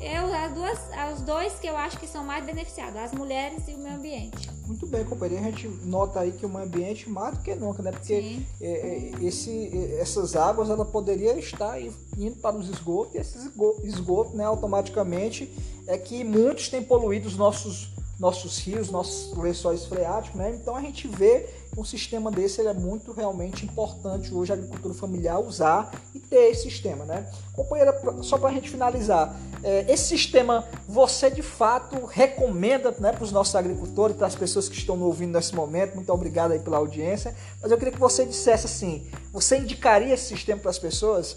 eu, 0.00 0.34
as 0.34 0.52
duas, 0.52 0.78
os 1.14 1.20
dois 1.22 1.54
que 1.54 1.66
eu 1.68 1.76
acho 1.76 1.98
que 1.98 2.06
são 2.06 2.24
mais 2.24 2.44
beneficiados, 2.44 2.96
as 2.96 3.12
mulheres 3.12 3.68
e 3.68 3.74
o 3.74 3.78
meio 3.78 3.96
ambiente. 3.96 4.50
Muito 4.66 4.86
bem, 4.86 5.04
companheiro. 5.04 5.44
A 5.44 5.50
gente 5.50 5.68
nota 5.86 6.20
aí 6.20 6.32
que 6.32 6.44
o 6.44 6.48
meio 6.48 6.64
ambiente 6.64 7.08
mais 7.08 7.36
do 7.36 7.44
que 7.44 7.54
nunca, 7.54 7.82
né? 7.82 7.92
Porque 7.92 8.40
é, 8.60 8.66
é, 8.66 9.12
esse, 9.22 9.70
essas 9.98 10.34
águas 10.34 10.68
ela 10.68 10.84
poderia 10.84 11.38
estar 11.38 11.80
indo 11.80 12.36
para 12.40 12.56
os 12.56 12.68
esgotos 12.68 13.14
e 13.14 13.18
esses 13.18 13.50
esgotos, 13.84 14.34
né, 14.34 14.44
automaticamente 14.44 15.50
é 15.86 15.98
que 15.98 16.24
muitos 16.24 16.68
têm 16.68 16.82
poluído 16.82 17.28
os 17.28 17.36
nossos 17.36 17.94
nossos 18.18 18.58
rios, 18.60 18.90
nossos 18.90 19.36
lençóis 19.36 19.86
freáticos, 19.86 20.38
né? 20.38 20.56
Então 20.60 20.76
a 20.76 20.80
gente 20.80 21.08
vê 21.08 21.48
um 21.76 21.84
sistema 21.84 22.30
desse 22.30 22.60
ele 22.60 22.68
é 22.68 22.72
muito 22.72 23.12
realmente 23.12 23.64
importante 23.64 24.32
hoje 24.32 24.52
a 24.52 24.54
agricultura 24.54 24.94
familiar 24.94 25.40
usar 25.40 25.92
e 26.14 26.20
ter 26.20 26.50
esse 26.50 26.62
sistema, 26.62 27.04
né? 27.04 27.28
Companheira, 27.52 27.92
só 28.22 28.38
para 28.38 28.50
a 28.50 28.52
gente 28.52 28.70
finalizar, 28.70 29.36
é, 29.64 29.92
esse 29.92 30.04
sistema 30.04 30.64
você 30.88 31.28
de 31.28 31.42
fato 31.42 32.04
recomenda 32.04 32.92
né, 33.00 33.10
para 33.12 33.24
os 33.24 33.32
nossos 33.32 33.56
agricultores, 33.56 34.16
para 34.16 34.28
as 34.28 34.36
pessoas 34.36 34.68
que 34.68 34.76
estão 34.76 34.96
nos 34.96 35.06
ouvindo 35.06 35.32
nesse 35.32 35.54
momento, 35.54 35.96
muito 35.96 36.12
obrigado 36.12 36.52
aí 36.52 36.60
pela 36.60 36.76
audiência, 36.76 37.34
mas 37.60 37.70
eu 37.72 37.76
queria 37.76 37.92
que 37.92 38.00
você 38.00 38.24
dissesse 38.24 38.66
assim, 38.66 39.06
você 39.32 39.58
indicaria 39.58 40.14
esse 40.14 40.26
sistema 40.26 40.60
para 40.60 40.70
as 40.70 40.78
pessoas? 40.78 41.36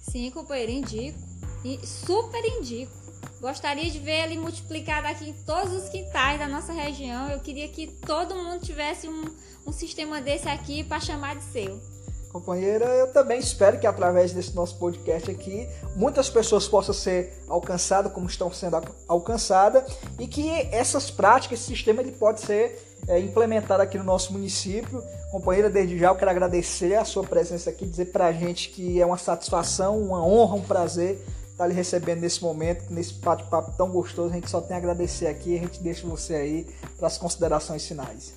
Sim, 0.00 0.30
companheiro, 0.30 0.72
indico, 0.72 1.18
super 1.84 2.42
indico 2.44 3.03
Gostaria 3.44 3.90
de 3.90 3.98
ver 3.98 4.24
ele 4.24 4.38
multiplicado 4.38 5.06
aqui 5.06 5.28
em 5.28 5.34
todos 5.44 5.70
os 5.74 5.90
quintais 5.90 6.38
da 6.38 6.48
nossa 6.48 6.72
região. 6.72 7.30
Eu 7.30 7.40
queria 7.40 7.68
que 7.68 7.88
todo 7.88 8.34
mundo 8.34 8.64
tivesse 8.64 9.06
um, 9.06 9.22
um 9.66 9.70
sistema 9.70 10.18
desse 10.18 10.48
aqui 10.48 10.82
para 10.82 10.98
chamar 10.98 11.36
de 11.36 11.44
seu. 11.44 11.78
Companheira, 12.32 12.86
eu 12.86 13.12
também 13.12 13.38
espero 13.38 13.78
que 13.78 13.86
através 13.86 14.32
desse 14.32 14.54
nosso 14.54 14.78
podcast 14.78 15.30
aqui, 15.30 15.68
muitas 15.94 16.30
pessoas 16.30 16.66
possam 16.66 16.94
ser 16.94 17.34
alcançadas 17.46 18.10
como 18.14 18.26
estão 18.26 18.50
sendo 18.50 18.80
alcançadas 19.06 19.92
e 20.18 20.26
que 20.26 20.48
essas 20.72 21.10
práticas, 21.10 21.60
esse 21.60 21.68
sistema, 21.68 22.00
ele 22.00 22.12
pode 22.12 22.40
ser 22.40 22.96
é, 23.06 23.20
implementado 23.20 23.82
aqui 23.82 23.98
no 23.98 24.04
nosso 24.04 24.32
município. 24.32 25.04
Companheira, 25.30 25.68
desde 25.68 25.98
já 25.98 26.08
eu 26.08 26.16
quero 26.16 26.30
agradecer 26.30 26.94
a 26.94 27.04
sua 27.04 27.24
presença 27.24 27.68
aqui, 27.68 27.84
dizer 27.84 28.06
para 28.06 28.24
a 28.24 28.32
gente 28.32 28.70
que 28.70 29.02
é 29.02 29.04
uma 29.04 29.18
satisfação, 29.18 30.00
uma 30.00 30.26
honra, 30.26 30.56
um 30.56 30.62
prazer 30.62 31.22
tá 31.56 31.66
lhe 31.66 31.74
recebendo 31.74 32.20
nesse 32.20 32.42
momento, 32.42 32.92
nesse 32.92 33.14
bate-papo 33.14 33.72
tão 33.76 33.90
gostoso. 33.90 34.30
A 34.30 34.34
gente 34.34 34.50
só 34.50 34.60
tem 34.60 34.74
a 34.74 34.78
agradecer 34.78 35.26
aqui. 35.26 35.56
A 35.56 35.60
gente 35.60 35.82
deixa 35.82 36.06
você 36.06 36.34
aí 36.34 36.66
para 36.96 37.06
as 37.06 37.18
considerações 37.18 37.86
finais. 37.86 38.34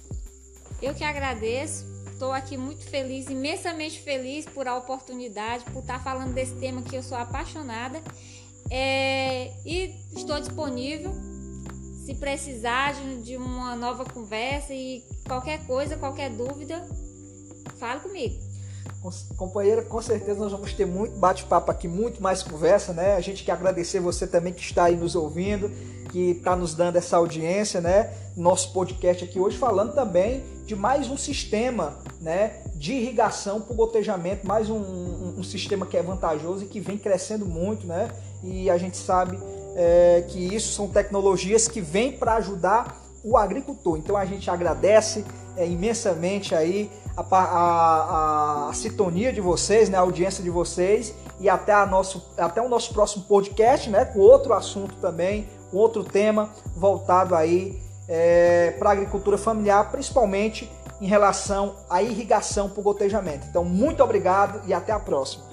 Eu 0.81 0.93
que 0.93 1.03
agradeço. 1.03 1.85
Estou 2.11 2.31
aqui 2.31 2.57
muito 2.57 2.83
feliz, 2.83 3.27
imensamente 3.27 3.99
feliz 4.01 4.45
por 4.45 4.67
a 4.67 4.75
oportunidade, 4.75 5.63
por 5.65 5.81
estar 5.81 5.99
tá 5.99 6.03
falando 6.03 6.33
desse 6.33 6.55
tema 6.55 6.81
que 6.81 6.95
eu 6.95 7.03
sou 7.03 7.17
apaixonada. 7.17 8.01
É, 8.71 9.53
e 9.65 9.95
estou 10.15 10.39
disponível 10.39 11.13
se 12.05 12.15
precisar 12.15 12.95
de 13.21 13.37
uma 13.37 13.75
nova 13.75 14.05
conversa 14.05 14.73
e 14.73 15.03
qualquer 15.27 15.65
coisa, 15.67 15.97
qualquer 15.97 16.29
dúvida, 16.31 16.87
fale 17.77 17.99
comigo. 17.99 18.46
Companheira, 19.37 19.83
com 19.83 20.01
certeza 20.01 20.39
nós 20.39 20.51
vamos 20.51 20.73
ter 20.73 20.85
muito 20.85 21.17
bate-papo 21.17 21.69
aqui, 21.71 21.87
muito 21.87 22.21
mais 22.21 22.41
conversa, 22.41 22.93
né? 22.93 23.15
A 23.15 23.21
gente 23.21 23.43
quer 23.43 23.51
agradecer 23.51 23.99
você 23.99 24.25
também 24.25 24.51
que 24.51 24.61
está 24.61 24.85
aí 24.85 24.95
nos 24.95 25.15
ouvindo, 25.15 25.69
que 26.09 26.31
está 26.31 26.55
nos 26.55 26.73
dando 26.73 26.97
essa 26.97 27.15
audiência, 27.15 27.79
né? 27.79 28.11
Nosso 28.35 28.73
podcast 28.73 29.23
aqui 29.23 29.39
hoje 29.39 29.57
falando 29.57 29.93
também 29.93 30.43
de 30.65 30.75
mais 30.75 31.09
um 31.09 31.15
sistema, 31.15 31.99
né? 32.19 32.63
De 32.75 32.93
irrigação 32.93 33.63
o 33.69 33.73
gotejamento, 33.73 34.45
mais 34.45 34.69
um, 34.69 34.77
um, 34.77 35.35
um, 35.37 35.43
sistema 35.43 35.85
que 35.85 35.95
é 35.95 36.01
vantajoso 36.01 36.65
e 36.65 36.67
que 36.67 36.79
vem 36.79 36.97
crescendo 36.97 37.45
muito, 37.45 37.85
né? 37.85 38.09
E 38.43 38.69
a 38.69 38.77
gente 38.77 38.97
sabe 38.97 39.39
é, 39.75 40.25
que 40.27 40.39
isso 40.39 40.73
são 40.73 40.87
tecnologias 40.87 41.67
que 41.67 41.79
vêm 41.79 42.11
para 42.11 42.35
ajudar 42.35 42.99
o 43.23 43.37
agricultor. 43.37 43.97
Então 43.97 44.17
a 44.17 44.25
gente 44.25 44.49
agradece 44.49 45.23
é, 45.55 45.67
imensamente 45.67 46.55
aí 46.55 46.89
a, 47.17 47.37
a, 47.37 48.69
a, 48.69 48.73
sintonia 48.73 49.33
de 49.33 49.41
vocês, 49.41 49.89
né, 49.89 49.97
a 49.97 50.01
audiência 50.01 50.43
de 50.43 50.51
vocês 50.51 51.15
e 51.39 51.49
até, 51.49 51.73
a 51.73 51.83
nosso, 51.85 52.31
até 52.37 52.61
o 52.61 52.69
nosso 52.69 52.93
próximo 52.93 53.23
podcast, 53.25 53.89
né, 53.89 54.05
com 54.05 54.19
outro 54.19 54.53
assunto 54.53 54.95
também, 54.97 55.49
com 55.71 55.77
outro 55.77 56.03
tema 56.03 56.53
voltado 56.75 57.33
aí 57.33 57.81
é, 58.07 58.75
para 58.77 58.89
a 58.89 58.93
agricultura 58.93 59.35
familiar, 59.35 59.89
principalmente 59.91 60.71
em 61.01 61.07
relação 61.07 61.75
à 61.89 62.03
irrigação 62.03 62.69
por 62.69 62.83
gotejamento. 62.83 63.47
Então, 63.49 63.63
muito 63.63 64.03
obrigado 64.03 64.61
e 64.67 64.73
até 64.73 64.91
a 64.91 64.99
próxima. 64.99 65.45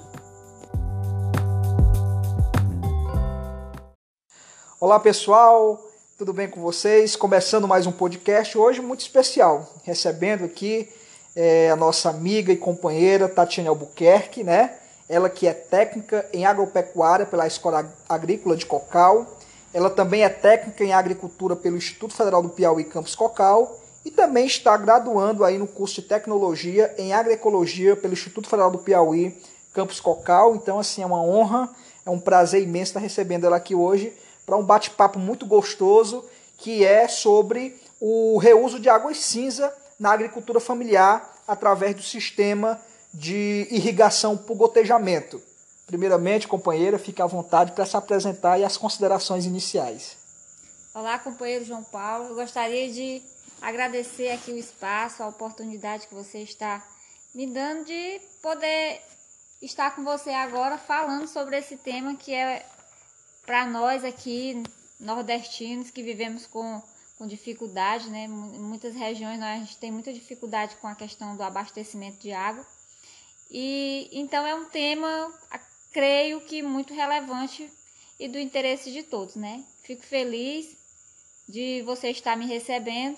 Olá 4.79 4.99
pessoal, 4.99 5.79
tudo 6.15 6.31
bem 6.31 6.47
com 6.47 6.61
vocês? 6.61 7.15
Começando 7.15 7.67
mais 7.67 7.87
um 7.87 7.91
podcast 7.91 8.55
hoje 8.55 8.81
muito 8.81 8.99
especial, 8.99 9.67
recebendo 9.83 10.45
aqui 10.45 10.87
é, 11.35 11.69
a 11.69 11.75
nossa 11.75 12.09
amiga 12.09 12.51
e 12.51 12.57
companheira 12.57 13.27
Tatiana 13.27 13.69
Albuquerque, 13.69 14.43
né? 14.43 14.75
Ela 15.07 15.29
que 15.29 15.45
é 15.47 15.53
técnica 15.53 16.25
em 16.33 16.45
agropecuária 16.45 17.25
pela 17.25 17.45
Escola 17.45 17.93
Agrícola 18.07 18.55
de 18.55 18.65
Cocal. 18.65 19.37
Ela 19.73 19.89
também 19.89 20.23
é 20.23 20.29
técnica 20.29 20.83
em 20.83 20.93
agricultura 20.93 21.55
pelo 21.55 21.77
Instituto 21.77 22.15
Federal 22.15 22.41
do 22.41 22.49
Piauí 22.49 22.85
Campus 22.85 23.13
Cocal 23.13 23.79
e 24.05 24.09
também 24.09 24.45
está 24.45 24.75
graduando 24.77 25.43
aí 25.43 25.57
no 25.57 25.67
curso 25.67 26.01
de 26.01 26.07
tecnologia 26.07 26.93
em 26.97 27.11
agroecologia 27.11 27.95
pelo 27.95 28.13
Instituto 28.13 28.47
Federal 28.47 28.71
do 28.71 28.79
Piauí 28.79 29.37
Campus 29.73 29.99
Cocal. 29.99 30.55
Então 30.55 30.79
assim 30.79 31.03
é 31.03 31.05
uma 31.05 31.21
honra, 31.21 31.69
é 32.05 32.09
um 32.09 32.19
prazer 32.19 32.63
imenso 32.63 32.91
estar 32.91 32.99
recebendo 32.99 33.45
ela 33.45 33.57
aqui 33.57 33.75
hoje 33.75 34.13
para 34.45 34.55
um 34.55 34.63
bate-papo 34.63 35.19
muito 35.19 35.45
gostoso 35.45 36.23
que 36.57 36.85
é 36.85 37.07
sobre 37.07 37.75
o 37.99 38.37
reuso 38.37 38.79
de 38.79 38.89
águas 38.89 39.17
cinza 39.17 39.71
na 39.99 40.11
agricultura 40.11 40.59
familiar 40.59 41.43
através 41.47 41.95
do 41.95 42.03
sistema 42.03 42.79
de 43.13 43.67
irrigação 43.71 44.37
por 44.37 44.55
gotejamento. 44.55 45.41
Primeiramente, 45.87 46.47
companheira, 46.47 46.97
fique 46.97 47.21
à 47.21 47.25
vontade 47.25 47.71
para 47.71 47.85
se 47.85 47.95
apresentar 47.95 48.59
e 48.59 48.65
as 48.65 48.75
considerações 48.75 49.45
iniciais. 49.45 50.17
Olá, 50.93 51.19
companheiro 51.19 51.63
João 51.63 51.83
Paulo. 51.83 52.29
Eu 52.29 52.35
gostaria 52.35 52.91
de 52.91 53.21
agradecer 53.61 54.31
aqui 54.31 54.51
o 54.51 54.57
espaço, 54.57 55.21
a 55.21 55.27
oportunidade 55.27 56.07
que 56.07 56.15
você 56.15 56.39
está 56.39 56.83
me 57.33 57.47
dando 57.47 57.85
de 57.85 58.19
poder 58.41 59.01
estar 59.61 59.95
com 59.95 60.03
você 60.03 60.31
agora 60.31 60.77
falando 60.77 61.27
sobre 61.27 61.57
esse 61.57 61.77
tema 61.77 62.15
que 62.15 62.33
é 62.33 62.65
para 63.45 63.65
nós 63.65 64.03
aqui 64.03 64.63
nordestinos 64.99 65.91
que 65.91 66.01
vivemos 66.01 66.47
com 66.47 66.81
com 67.17 67.25
dificuldade, 67.27 68.09
né? 68.09 68.25
Em 68.25 68.59
muitas 68.59 68.93
regiões 68.93 69.39
nós, 69.39 69.59
gente 69.59 69.77
tem 69.77 69.91
muita 69.91 70.13
dificuldade 70.13 70.75
com 70.77 70.87
a 70.87 70.95
questão 70.95 71.35
do 71.35 71.43
abastecimento 71.43 72.19
de 72.19 72.31
água. 72.31 72.65
E 73.49 74.09
então 74.11 74.45
é 74.45 74.53
um 74.53 74.65
tema, 74.65 75.31
creio 75.91 76.41
que 76.41 76.61
muito 76.61 76.93
relevante 76.93 77.71
e 78.19 78.27
do 78.27 78.39
interesse 78.39 78.91
de 78.91 79.03
todos, 79.03 79.35
né? 79.35 79.63
Fico 79.83 80.03
feliz 80.03 80.75
de 81.47 81.81
você 81.83 82.09
estar 82.09 82.35
me 82.35 82.45
recebendo 82.45 83.17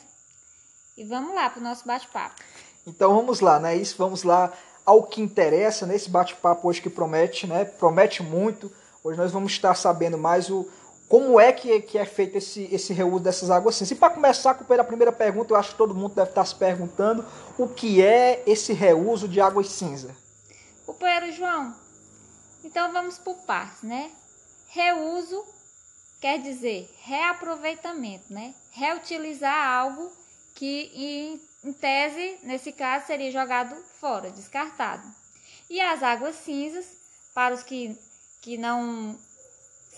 e 0.98 1.04
vamos 1.04 1.34
lá 1.34 1.50
para 1.50 1.60
o 1.60 1.64
nosso 1.64 1.86
bate-papo. 1.86 2.42
Então 2.86 3.16
vamos 3.16 3.40
lá, 3.40 3.60
né? 3.60 3.76
Isso, 3.76 3.96
vamos 3.98 4.24
lá 4.24 4.54
ao 4.86 5.04
que 5.04 5.22
interessa 5.22 5.86
nesse 5.86 6.10
bate-papo 6.10 6.68
hoje 6.68 6.82
que 6.82 6.90
promete, 6.90 7.46
né? 7.46 7.66
Promete 7.66 8.24
muito. 8.24 8.72
Hoje 9.04 9.18
nós 9.18 9.32
vamos 9.32 9.52
estar 9.52 9.76
sabendo 9.76 10.18
mais 10.18 10.50
o, 10.50 10.68
como 11.08 11.40
é 11.40 11.54
que, 11.54 11.82
que 11.82 11.98
é 11.98 12.06
feito 12.06 12.38
esse, 12.38 12.68
esse 12.72 12.94
reuso 12.94 13.20
dessas 13.20 13.50
águas 13.50 13.76
cinzas. 13.76 13.92
E 13.92 13.96
para 13.96 14.14
começar 14.14 14.54
com 14.54 14.74
a 14.74 14.84
primeira 14.84 15.12
pergunta, 15.12 15.54
eu 15.54 15.58
acho 15.58 15.72
que 15.72 15.78
todo 15.78 15.96
mundo 15.96 16.14
deve 16.14 16.30
estar 16.30 16.44
se 16.46 16.56
perguntando 16.56 17.26
o 17.58 17.68
que 17.68 18.04
é 18.04 18.44
esse 18.46 18.74
reuso 18.74 19.28
de 19.28 19.40
águas 19.40 19.70
cinza. 19.70 20.16
Companheiro 20.86 21.32
João, 21.32 21.74
então 22.64 22.92
vamos 22.92 23.18
por 23.18 23.36
partes, 23.46 23.84
né? 23.84 24.12
Reuso 24.68 25.44
quer 26.20 26.40
dizer 26.40 26.90
reaproveitamento, 27.04 28.34
né? 28.34 28.54
Reutilizar 28.72 29.68
algo 29.68 30.12
que, 30.54 30.92
em, 30.94 31.42
em 31.64 31.74
tese, 31.74 32.40
nesse 32.44 32.72
caso, 32.72 33.08
seria 33.08 33.32
jogado 33.32 33.76
fora, 34.00 34.32
descartado. 34.32 35.04
E 35.70 35.80
as 35.80 36.02
águas 36.02 36.36
cinzas, 36.36 36.86
para 37.34 37.54
os 37.54 37.64
que, 37.64 37.98
que 38.42 38.58
não 38.58 39.18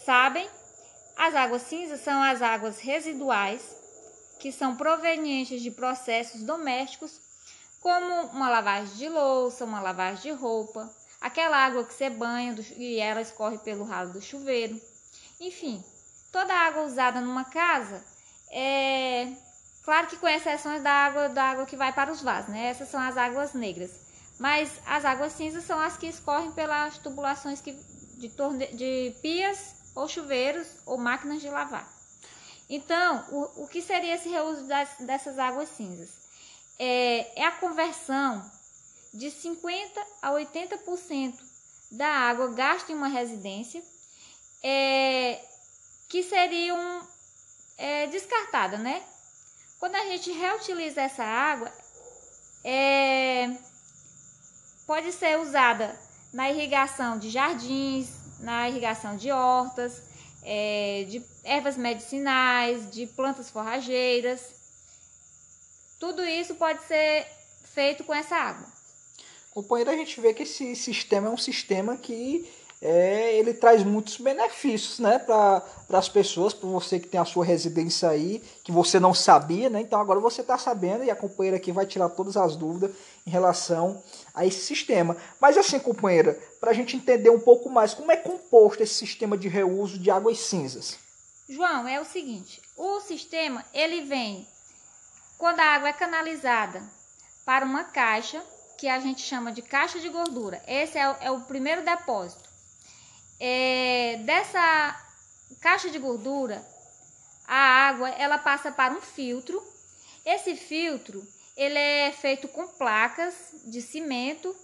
sabem, 0.06 0.48
as 1.20 1.36
águas 1.36 1.64
cinzas 1.64 2.00
são 2.00 2.24
as 2.24 2.42
águas 2.42 2.80
residuais 2.80 3.76
que 4.40 4.54
são 4.54 4.78
provenientes 4.78 5.62
de 5.62 5.70
processos 5.70 6.42
domésticos, 6.44 7.20
como 7.82 8.28
uma 8.28 8.50
lavagem 8.50 8.96
de 8.96 9.10
louça, 9.10 9.66
uma 9.66 9.82
lavagem 9.82 10.32
de 10.32 10.32
roupa, 10.32 10.90
aquela 11.20 11.58
água 11.58 11.84
que 11.84 11.94
você 11.94 12.10
banha 12.10 12.56
e 12.78 13.00
ela 13.00 13.20
escorre 13.20 13.58
pelo 13.58 13.84
ralo 13.84 14.14
do 14.14 14.22
chuveiro. 14.22 14.80
Enfim, 15.42 15.84
toda 16.32 16.54
água 16.54 16.84
usada 16.84 17.20
numa 17.20 17.44
casa 17.44 18.02
é 18.50 19.28
claro 19.84 20.08
que 20.08 20.16
com 20.16 20.28
exceções 20.28 20.82
da 20.82 20.92
água 20.92 21.28
da 21.28 21.44
água 21.44 21.66
que 21.66 21.76
vai 21.76 21.92
para 21.92 22.14
os 22.14 22.22
vasos, 22.22 22.50
né? 22.50 22.68
Essas 22.68 22.88
são 22.88 23.02
as 23.02 23.18
águas 23.18 23.54
negras. 23.54 23.92
Mas 24.40 24.72
as 24.86 25.04
águas 25.04 25.34
cinzas 25.34 25.66
são 25.66 25.78
as 25.78 25.98
que 25.98 26.08
escorrem 26.08 26.54
pelas 26.54 26.98
tubulações 26.98 27.60
que, 27.60 27.74
de, 28.18 28.30
torne, 28.30 28.68
de 28.68 29.14
pias 29.22 29.79
ou 30.00 30.08
chuveiros 30.08 30.68
ou 30.86 30.98
máquinas 30.98 31.42
de 31.42 31.50
lavar. 31.50 31.88
Então, 32.70 33.26
o, 33.32 33.64
o 33.64 33.68
que 33.68 33.82
seria 33.82 34.16
esse 34.16 34.30
reuso 34.30 34.64
das, 34.64 34.90
dessas 35.00 35.38
águas 35.38 35.70
cinzas? 35.70 36.10
É, 36.78 37.42
é 37.42 37.46
a 37.46 37.52
conversão 37.52 38.50
de 39.14 39.28
50% 39.28 39.60
a 40.22 40.32
80% 40.32 41.34
da 41.92 42.08
água 42.08 42.48
gasta 42.54 42.92
em 42.92 42.96
uma 42.96 43.08
residência 43.08 43.84
é, 44.64 45.44
que 46.08 46.24
seriam 46.24 47.08
é, 47.78 48.08
descartada, 48.08 48.78
né? 48.78 49.04
Quando 49.80 49.96
a 49.96 50.06
gente 50.06 50.32
reutiliza 50.32 51.02
essa 51.02 51.24
água, 51.24 51.72
é, 52.64 53.50
pode 54.86 55.12
ser 55.12 55.40
usada 55.40 56.00
na 56.32 56.50
irrigação 56.52 57.18
de 57.18 57.30
jardins, 57.30 58.19
na 58.40 58.70
irrigação 58.70 59.16
de 59.16 59.32
hortas, 59.32 60.02
é, 60.44 61.06
de 61.10 61.24
ervas 61.44 61.78
medicinais, 61.78 62.90
de 62.90 63.06
plantas 63.08 63.50
forrageiras. 63.50 64.42
Tudo 66.00 66.24
isso 66.24 66.56
pode 66.56 66.84
ser 66.84 67.28
feito 67.74 68.04
com 68.04 68.14
essa 68.14 68.36
água. 68.36 68.68
Companheiro, 69.52 69.92
a 69.92 69.96
gente 69.96 70.20
vê 70.22 70.34
que 70.34 70.44
esse 70.44 70.76
sistema 70.76 71.28
é 71.28 71.32
um 71.32 71.38
sistema 71.38 71.98
que 71.98 72.48
é, 72.82 73.36
ele 73.36 73.54
traz 73.54 73.84
muitos 73.84 74.18
benefícios 74.18 75.00
né, 75.00 75.20
para 75.20 75.64
as 75.92 76.08
pessoas, 76.08 76.54
para 76.54 76.70
você 76.70 76.98
que 76.98 77.10
tem 77.10 77.20
a 77.20 77.26
sua 77.26 77.44
residência 77.44 78.08
aí, 78.10 78.42
que 78.64 78.72
você 78.72 79.00
não 79.00 79.14
sabia, 79.14 79.70
né? 79.70 79.82
Então 79.82 80.00
agora 80.00 80.20
você 80.20 80.40
está 80.40 80.58
sabendo 80.58 81.04
e 81.04 81.12
a 81.12 81.16
companheira 81.16 81.58
aqui 81.58 81.74
vai 81.74 81.86
tirar 81.86 82.08
todas 82.10 82.38
as 82.38 82.56
dúvidas 82.56 82.92
em 83.28 83.30
relação 83.30 84.02
a 84.34 84.46
esse 84.46 84.62
sistema. 84.62 85.18
Mas 85.42 85.58
assim, 85.58 85.78
companheira, 85.78 86.40
para 86.62 86.72
a 86.72 86.74
gente 86.74 86.96
entender 86.96 87.30
um 87.30 87.40
pouco 87.40 87.70
mais, 87.70 87.94
como 87.94 88.14
é 88.14 88.18
composto 88.18 88.82
esse 88.82 88.94
sistema 88.94 89.38
de 89.38 89.50
reuso 89.50 90.00
de 90.00 90.10
águas 90.10 90.40
cinzas? 90.40 90.98
João, 91.50 91.86
é 91.86 92.00
o 92.00 92.06
seguinte, 92.06 92.62
o 92.78 93.02
sistema 93.02 93.66
ele 93.74 94.04
vem 94.04 94.48
quando 95.38 95.60
a 95.60 95.66
água 95.66 95.90
é 95.90 95.94
canalizada 95.94 96.82
para 97.46 97.66
uma 97.66 97.84
caixa, 97.84 98.42
que 98.78 98.88
a 98.88 99.00
gente 99.00 99.22
chama 99.22 99.52
de 99.52 99.62
caixa 99.62 100.00
de 100.00 100.08
gordura. 100.08 100.62
Esse 100.66 100.98
é 100.98 101.10
o, 101.10 101.16
é 101.20 101.32
o 101.32 101.42
primeiro 101.42 101.84
depósito 101.84 102.49
é, 103.40 104.18
dessa 104.26 105.02
caixa 105.62 105.90
de 105.90 105.98
gordura, 105.98 106.66
a 107.48 107.88
água 107.88 108.10
ela 108.10 108.38
passa 108.38 108.72
para 108.72 108.94
um 108.94 109.02
filtro. 109.02 109.62
Esse 110.26 110.56
filtro 110.56 111.26
ele 111.56 111.78
é 111.78 112.12
feito 112.12 112.48
com 112.48 112.68
placas 112.68 113.34
de 113.66 113.82
cimento. 113.82 114.56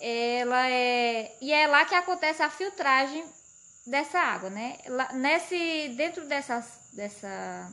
Ela 0.00 0.68
é 0.68 1.36
e 1.40 1.52
é 1.52 1.66
lá 1.66 1.84
que 1.84 1.94
acontece 1.94 2.42
a 2.42 2.50
filtragem 2.50 3.24
dessa 3.86 4.18
água, 4.18 4.50
né? 4.50 4.78
Lá, 4.86 5.12
nesse 5.12 5.90
dentro 5.96 6.26
dessas 6.26 6.66
dessa 6.92 7.70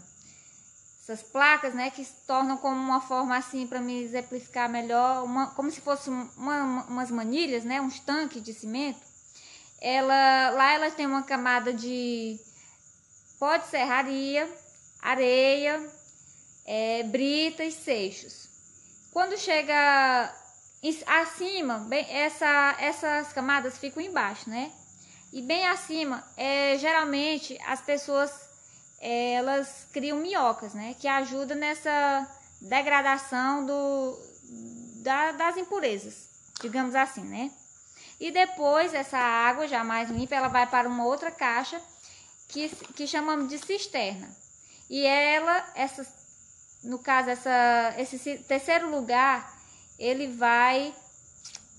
essas 1.02 1.24
placas, 1.24 1.74
né, 1.74 1.90
que 1.90 2.06
se 2.06 2.14
tornam 2.28 2.56
como 2.58 2.76
uma 2.76 3.02
forma 3.02 3.36
assim 3.36 3.66
para 3.66 3.82
me 3.82 4.04
exemplificar 4.04 4.70
melhor, 4.70 5.24
uma, 5.24 5.48
como 5.56 5.72
se 5.72 5.82
fosse 5.82 6.08
uma, 6.08 6.86
umas 6.88 7.10
manilhas, 7.10 7.64
né, 7.64 7.82
uns 7.82 8.00
tanques 8.00 8.44
de 8.44 8.54
cimento 8.54 9.09
ela 9.82 10.50
lá 10.52 10.74
ela 10.74 10.92
tem 10.92 11.06
uma 11.06 11.24
camada 11.24 11.74
de 11.74 12.40
pó 13.40 13.56
de 13.58 13.68
serraria, 13.68 14.50
areia, 15.02 15.82
é, 16.66 17.04
brita 17.04 17.64
e 17.64 17.72
seixos. 17.72 18.50
Quando 19.12 19.38
chega 19.38 20.34
acima, 21.08 21.80
bem, 21.80 22.06
essa, 22.10 22.76
essas 22.80 23.34
camadas 23.34 23.78
ficam 23.78 24.02
embaixo, 24.02 24.50
né? 24.50 24.72
E 25.32 25.42
bem 25.42 25.68
acima, 25.68 26.24
é, 26.36 26.78
geralmente 26.78 27.58
as 27.66 27.82
pessoas 27.82 28.32
é, 29.00 29.34
elas 29.34 29.88
criam 29.94 30.18
minhocas, 30.18 30.74
né? 30.74 30.96
Que 31.00 31.08
ajuda 31.08 31.56
nessa 31.56 32.28
degradação 32.62 33.66
do, 33.66 34.20
da, 35.04 35.32
das 35.32 35.58
impurezas, 35.58 36.30
digamos 36.62 36.96
assim, 36.96 37.24
né? 37.24 37.52
E 38.20 38.32
depois 38.32 38.94
essa 38.94 39.18
água 39.18 39.68
já 39.68 39.84
mais 39.84 40.10
limpa, 40.10 40.36
ela 40.36 40.50
vai 40.50 40.68
para 40.68 40.90
uma 40.90 41.06
outra 41.06 41.32
caixa 41.32 41.82
que, 42.50 42.68
que 42.94 43.08
chamamos 43.08 43.48
de 43.48 43.58
cisterna. 43.58 44.30
E 44.90 45.06
ela, 45.06 45.72
essa, 45.76 46.06
no 46.84 47.00
caso, 47.00 47.30
essa, 47.30 47.96
esse 47.98 48.40
terceiro 48.40 48.90
lugar, 48.90 49.58
ele 49.98 50.28
vai 50.28 50.94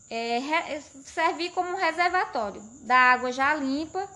é, 0.09 0.81
servir 1.05 1.50
como 1.50 1.70
um 1.70 1.76
reservatório 1.76 2.62
da 2.85 2.96
água 2.96 3.31
já 3.31 3.55
limpa, 3.55 4.09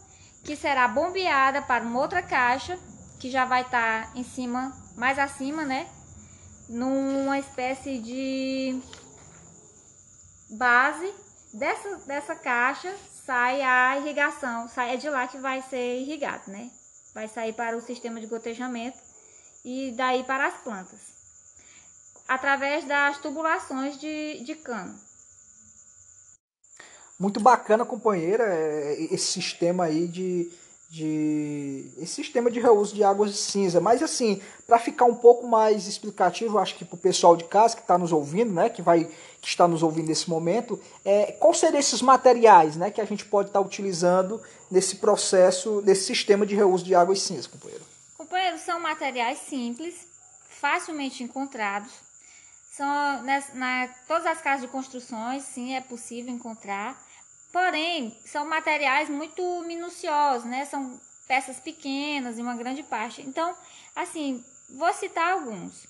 que 0.42 0.56
será 0.56 0.88
bombeada 0.88 1.60
para 1.60 1.84
uma 1.84 2.00
outra 2.00 2.22
caixa, 2.22 2.78
que 3.18 3.30
já 3.30 3.44
vai 3.44 3.62
estar 3.62 4.14
em 4.16 4.24
cima, 4.24 4.72
mais 4.96 5.18
acima, 5.18 5.64
né? 5.64 5.88
Numa 6.68 7.38
espécie 7.38 7.98
de 7.98 8.80
base 10.50 11.23
Dessa, 11.54 11.96
dessa 11.98 12.34
caixa 12.34 12.92
sai 13.24 13.62
a 13.62 13.96
irrigação, 13.96 14.68
sai, 14.68 14.94
é 14.94 14.96
de 14.96 15.08
lá 15.08 15.28
que 15.28 15.38
vai 15.38 15.62
ser 15.62 16.00
irrigado, 16.00 16.50
né? 16.50 16.68
Vai 17.14 17.28
sair 17.28 17.52
para 17.52 17.76
o 17.76 17.80
sistema 17.80 18.20
de 18.20 18.26
gotejamento 18.26 18.98
e 19.64 19.92
daí 19.96 20.24
para 20.24 20.48
as 20.48 20.54
plantas, 20.62 20.98
através 22.26 22.84
das 22.86 23.18
tubulações 23.18 23.96
de, 23.96 24.42
de 24.42 24.56
cano. 24.56 24.98
Muito 27.20 27.38
bacana, 27.38 27.84
companheira, 27.84 28.44
é, 28.52 29.00
esse 29.14 29.40
sistema 29.40 29.84
aí 29.84 30.08
de, 30.08 30.50
de 30.94 31.90
esse 31.98 32.14
sistema 32.14 32.48
de 32.48 32.60
reuso 32.60 32.94
de 32.94 33.02
águas 33.02 33.32
de 33.32 33.36
cinza. 33.36 33.80
Mas 33.80 34.00
assim, 34.00 34.40
para 34.64 34.78
ficar 34.78 35.06
um 35.06 35.14
pouco 35.16 35.44
mais 35.44 35.88
explicativo, 35.88 36.56
acho 36.56 36.76
que 36.76 36.84
para 36.84 36.94
o 36.94 36.98
pessoal 36.98 37.34
de 37.34 37.42
casa 37.44 37.74
que 37.74 37.82
está 37.82 37.98
nos 37.98 38.12
ouvindo, 38.12 38.52
né, 38.52 38.68
que 38.68 38.80
vai 38.80 39.10
que 39.40 39.48
está 39.48 39.66
nos 39.66 39.82
ouvindo 39.82 40.06
nesse 40.06 40.30
momento, 40.30 40.80
é, 41.04 41.32
quais 41.32 41.58
seriam 41.58 41.80
esses 41.80 42.00
materiais, 42.00 42.76
né, 42.76 42.90
que 42.92 43.00
a 43.00 43.04
gente 43.04 43.24
pode 43.24 43.48
estar 43.48 43.58
tá 43.58 43.66
utilizando 43.66 44.40
nesse 44.70 44.96
processo, 44.96 45.82
nesse 45.84 46.04
sistema 46.04 46.46
de 46.46 46.54
reuso 46.54 46.84
de 46.84 46.94
águas 46.94 47.20
cinza, 47.20 47.48
companheiro? 47.48 47.84
Companheiro, 48.16 48.58
são 48.58 48.78
materiais 48.78 49.38
simples, 49.38 50.06
facilmente 50.48 51.24
encontrados. 51.24 51.90
São 52.70 53.22
né, 53.24 53.42
na 53.54 53.88
todas 54.06 54.26
as 54.26 54.40
casas 54.40 54.62
de 54.62 54.68
construções, 54.68 55.42
sim, 55.42 55.74
é 55.74 55.80
possível 55.80 56.32
encontrar 56.32 56.96
Porém, 57.54 58.18
são 58.24 58.44
materiais 58.44 59.08
muito 59.08 59.62
minuciosos, 59.62 60.44
né? 60.44 60.64
São 60.64 61.00
peças 61.28 61.60
pequenas 61.60 62.36
e 62.36 62.42
uma 62.42 62.56
grande 62.56 62.82
parte. 62.82 63.22
Então, 63.22 63.54
assim, 63.94 64.44
vou 64.70 64.92
citar 64.92 65.34
alguns. 65.34 65.86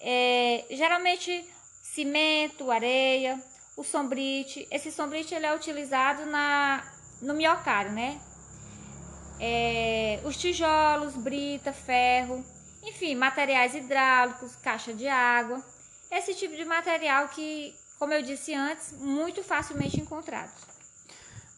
É, 0.00 0.64
geralmente, 0.70 1.44
cimento, 1.82 2.70
areia, 2.70 3.42
o 3.76 3.82
sombrite. 3.82 4.68
Esse 4.70 4.92
sombrite 4.92 5.34
ele 5.34 5.46
é 5.46 5.52
utilizado 5.52 6.26
na, 6.26 6.88
no 7.20 7.34
miocário, 7.34 7.90
né? 7.90 8.20
É, 9.40 10.20
os 10.24 10.36
tijolos, 10.36 11.16
brita, 11.16 11.72
ferro, 11.72 12.44
enfim, 12.84 13.16
materiais 13.16 13.74
hidráulicos, 13.74 14.54
caixa 14.54 14.94
de 14.94 15.08
água. 15.08 15.60
Esse 16.08 16.36
tipo 16.36 16.54
de 16.54 16.64
material 16.64 17.26
que, 17.30 17.74
como 17.98 18.12
eu 18.12 18.22
disse 18.22 18.54
antes, 18.54 18.92
muito 18.92 19.42
facilmente 19.42 20.00
encontrados 20.00 20.69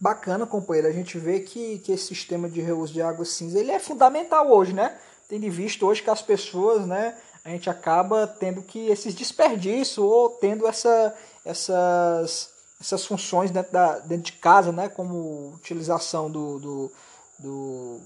bacana, 0.02 0.44
companheiro, 0.44 0.88
a 0.88 0.92
gente 0.92 1.16
vê 1.16 1.38
que, 1.38 1.78
que 1.78 1.92
esse 1.92 2.06
sistema 2.06 2.48
de 2.48 2.60
reuso 2.60 2.92
de 2.92 3.00
água 3.00 3.24
cinza 3.24 3.60
ele 3.60 3.70
é 3.70 3.78
fundamental 3.78 4.50
hoje, 4.50 4.72
né? 4.72 4.98
Tendo 5.28 5.48
visto 5.48 5.86
hoje 5.86 6.02
que 6.02 6.10
as 6.10 6.20
pessoas, 6.20 6.84
né, 6.84 7.16
a 7.44 7.50
gente 7.50 7.70
acaba 7.70 8.26
tendo 8.26 8.62
que 8.62 8.88
esses 8.88 9.14
desperdícios 9.14 9.98
ou 9.98 10.30
tendo 10.30 10.66
essa, 10.66 11.14
essas, 11.44 12.50
essas 12.80 13.06
funções 13.06 13.52
dentro, 13.52 13.72
da, 13.72 14.00
dentro 14.00 14.24
de 14.24 14.32
casa, 14.32 14.72
né, 14.72 14.88
como 14.88 15.52
utilização 15.54 16.28
do, 16.28 16.58
do, 16.58 16.92
do 17.38 18.00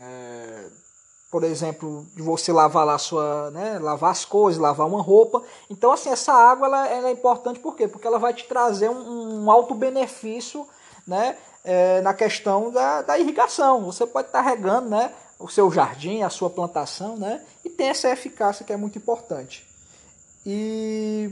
é, 0.00 0.64
por 1.30 1.44
exemplo, 1.44 2.06
de 2.16 2.22
você 2.22 2.50
lavar 2.50 2.86
lá 2.86 2.96
sua, 2.96 3.50
né, 3.50 3.78
lavar 3.78 4.10
as 4.10 4.24
coisas, 4.24 4.58
lavar 4.58 4.86
uma 4.86 5.02
roupa. 5.02 5.42
Então, 5.68 5.92
assim, 5.92 6.08
essa 6.08 6.32
água 6.32 6.66
ela, 6.66 6.88
ela 6.88 7.08
é 7.08 7.12
importante 7.12 7.60
por 7.60 7.76
quê? 7.76 7.86
Porque 7.86 8.06
ela 8.06 8.18
vai 8.18 8.32
te 8.32 8.48
trazer 8.48 8.88
um, 8.88 9.44
um 9.44 9.50
alto 9.50 9.74
benefício, 9.74 10.66
né, 11.06 11.36
é, 11.64 12.00
na 12.00 12.12
questão 12.12 12.70
da, 12.70 13.02
da 13.02 13.18
irrigação. 13.18 13.84
Você 13.84 14.06
pode 14.06 14.28
estar 14.28 14.40
regando, 14.40 14.88
né, 14.88 15.12
o 15.38 15.48
seu 15.48 15.70
jardim, 15.70 16.22
a 16.22 16.30
sua 16.30 16.50
plantação, 16.50 17.16
né, 17.16 17.42
e 17.64 17.70
tem 17.70 17.88
essa 17.88 18.10
eficácia 18.10 18.64
que 18.64 18.72
é 18.72 18.76
muito 18.76 18.98
importante. 18.98 19.66
E, 20.44 21.30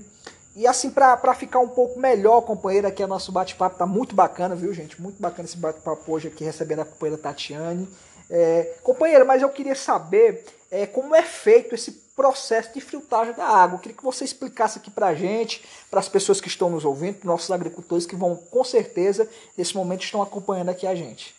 e 0.57 0.66
assim, 0.66 0.91
para 0.91 1.35
ficar 1.35 1.61
um 1.61 1.68
pouco 1.68 1.99
melhor, 2.01 2.43
companheira, 2.43 2.89
aqui 2.89 3.03
o 3.03 3.07
nosso 3.07 3.31
bate-papo 3.31 3.79
tá 3.79 3.87
muito 3.87 4.14
bacana, 4.14 4.57
viu, 4.57 4.75
gente? 4.75 5.01
Muito 5.01 5.20
bacana 5.22 5.47
esse 5.47 5.57
bate-papo 5.57 6.12
hoje 6.12 6.29
aqui, 6.29 6.45
recebendo 6.45 6.81
a 6.81 6.85
companheira 6.85 7.22
Tatiane. 7.22 7.89
É, 8.29 8.75
companheira, 8.83 9.25
mas 9.25 9.43
eu 9.43 9.49
queria 9.51 9.75
saber 9.75 10.45
é, 10.75 10.89
como 10.89 11.14
é 11.14 11.22
feito 11.22 11.72
esse 11.72 11.93
processo 12.16 12.75
de 12.75 12.81
filtragem 12.81 13.33
da 13.35 13.47
água. 13.47 13.77
Eu 13.77 13.81
queria 13.81 13.97
que 13.97 14.03
você 14.03 14.25
explicasse 14.25 14.79
aqui 14.79 14.91
para 14.91 15.07
a 15.07 15.14
gente, 15.14 15.64
para 15.89 16.01
as 16.01 16.09
pessoas 16.09 16.41
que 16.41 16.49
estão 16.49 16.68
nos 16.68 16.85
ouvindo, 16.85 17.20
para 17.20 17.31
nossos 17.31 17.53
agricultores 17.53 18.05
que 18.05 18.16
vão, 18.16 18.35
com 18.35 18.64
certeza, 18.64 19.31
nesse 19.57 19.77
momento 19.77 20.03
estão 20.03 20.20
acompanhando 20.20 20.70
aqui 20.70 20.85
a 20.85 20.95
gente. 20.97 21.33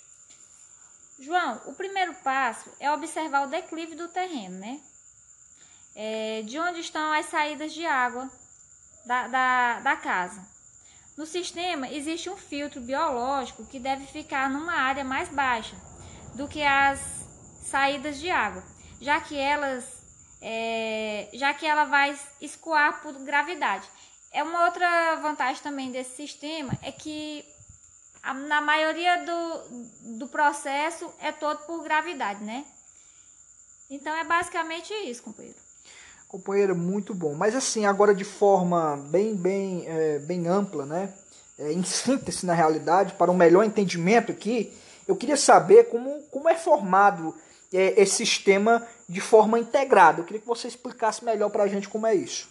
João, 1.19 1.59
o 1.65 1.73
primeiro 1.73 2.13
passo 2.23 2.69
é 2.79 2.89
observar 2.89 3.45
o 3.45 3.49
declive 3.49 3.95
do 3.95 4.07
terreno, 4.07 4.57
né? 4.57 4.79
É, 5.93 6.41
de 6.45 6.57
onde 6.57 6.79
estão 6.79 7.11
as 7.11 7.25
saídas 7.25 7.73
de 7.73 7.85
água 7.85 8.29
da, 9.05 9.27
da, 9.27 9.79
da 9.81 9.95
casa. 9.97 10.41
No 11.17 11.25
sistema 11.25 11.89
existe 11.89 12.29
um 12.29 12.37
filtro 12.37 12.79
biológico 12.79 13.65
que 13.65 13.79
deve 13.79 14.05
ficar 14.07 14.49
numa 14.49 14.73
área 14.73 15.03
mais 15.03 15.27
baixa 15.27 15.75
do 16.35 16.47
que 16.47 16.63
as 16.63 16.99
saídas 17.63 18.19
de 18.19 18.29
água, 18.29 18.63
já 18.99 19.19
que 19.19 19.37
elas, 19.37 19.85
é, 20.41 21.29
já 21.33 21.53
que 21.53 21.65
ela 21.65 21.85
vai 21.85 22.17
escoar 22.41 23.01
por 23.01 23.13
gravidade. 23.19 23.87
É 24.31 24.43
uma 24.43 24.65
outra 24.65 25.15
vantagem 25.15 25.61
também 25.63 25.91
desse 25.91 26.15
sistema 26.15 26.77
é 26.81 26.91
que 26.91 27.45
a, 28.21 28.33
na 28.33 28.59
maioria 28.59 29.23
do, 29.23 30.17
do 30.17 30.27
processo 30.27 31.09
é 31.21 31.31
todo 31.31 31.59
por 31.65 31.83
gravidade, 31.83 32.43
né? 32.43 32.65
Então 33.89 34.13
é 34.13 34.23
basicamente 34.23 34.93
isso, 34.93 35.23
companheiro. 35.23 35.57
Companheiro, 36.27 36.75
muito 36.75 37.13
bom. 37.13 37.33
Mas 37.35 37.55
assim, 37.55 37.85
agora 37.85 38.13
de 38.13 38.25
forma 38.25 38.97
bem, 39.09 39.35
bem, 39.35 39.85
é, 39.87 40.19
bem 40.19 40.47
ampla, 40.47 40.85
né? 40.85 41.13
É, 41.57 41.71
em 41.71 41.83
síntese 41.83 42.45
na 42.45 42.53
realidade, 42.53 43.13
para 43.13 43.31
um 43.31 43.35
melhor 43.35 43.63
entendimento 43.63 44.31
aqui, 44.31 44.75
eu 45.07 45.15
queria 45.15 45.37
saber 45.37 45.85
como, 45.89 46.23
como 46.23 46.49
é 46.49 46.55
formado 46.55 47.33
esse 47.75 48.15
sistema 48.15 48.85
de 49.07 49.21
forma 49.21 49.59
integrada. 49.59 50.21
Eu 50.21 50.25
queria 50.25 50.41
que 50.41 50.47
você 50.47 50.67
explicasse 50.67 51.23
melhor 51.23 51.49
para 51.49 51.63
a 51.63 51.67
gente 51.67 51.89
como 51.89 52.07
é 52.07 52.15
isso. 52.15 52.49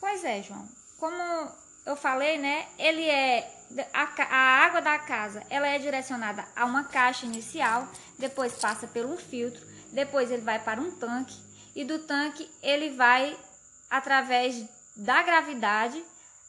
Pois 0.00 0.24
é, 0.24 0.42
João. 0.42 0.66
Como 0.98 1.50
eu 1.84 1.96
falei, 1.96 2.38
né? 2.38 2.66
Ele 2.78 3.04
é 3.04 3.50
a, 3.92 4.08
a, 4.22 4.64
água 4.64 4.80
da 4.80 4.98
casa, 4.98 5.42
ela 5.50 5.66
é 5.66 5.78
direcionada 5.78 6.44
a 6.54 6.64
uma 6.64 6.84
caixa 6.84 7.26
inicial, 7.26 7.88
depois 8.18 8.54
passa 8.54 8.88
um 9.04 9.16
filtro, 9.16 9.66
depois 9.92 10.30
ele 10.30 10.42
vai 10.42 10.58
para 10.58 10.80
um 10.80 10.90
tanque 10.92 11.36
e 11.74 11.84
do 11.84 11.98
tanque 11.98 12.48
ele 12.62 12.90
vai 12.90 13.36
através 13.90 14.64
da 14.96 15.22
gravidade 15.22 16.02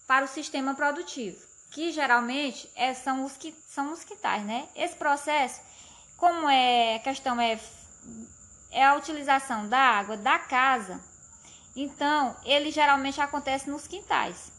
para 0.06 0.26
o 0.26 0.28
sistema 0.28 0.74
produtivo 0.74 1.48
que 1.72 1.92
geralmente 1.92 2.70
é, 2.76 2.94
são, 2.94 3.26
os 3.26 3.38
que, 3.38 3.54
são 3.68 3.92
os 3.92 4.04
quintais, 4.04 4.44
né? 4.44 4.68
Esse 4.76 4.96
processo, 4.96 5.62
como 6.18 6.50
é, 6.50 6.96
a 6.96 7.00
questão 7.00 7.40
é, 7.40 7.60
é 8.72 8.84
a 8.84 8.96
utilização 8.96 9.70
da 9.70 9.78
água 9.78 10.18
da 10.18 10.40
casa, 10.40 11.00
então 11.76 12.36
ele 12.44 12.72
geralmente 12.72 13.22
acontece 13.22 13.70
nos 13.70 13.88
quintais, 13.88 14.52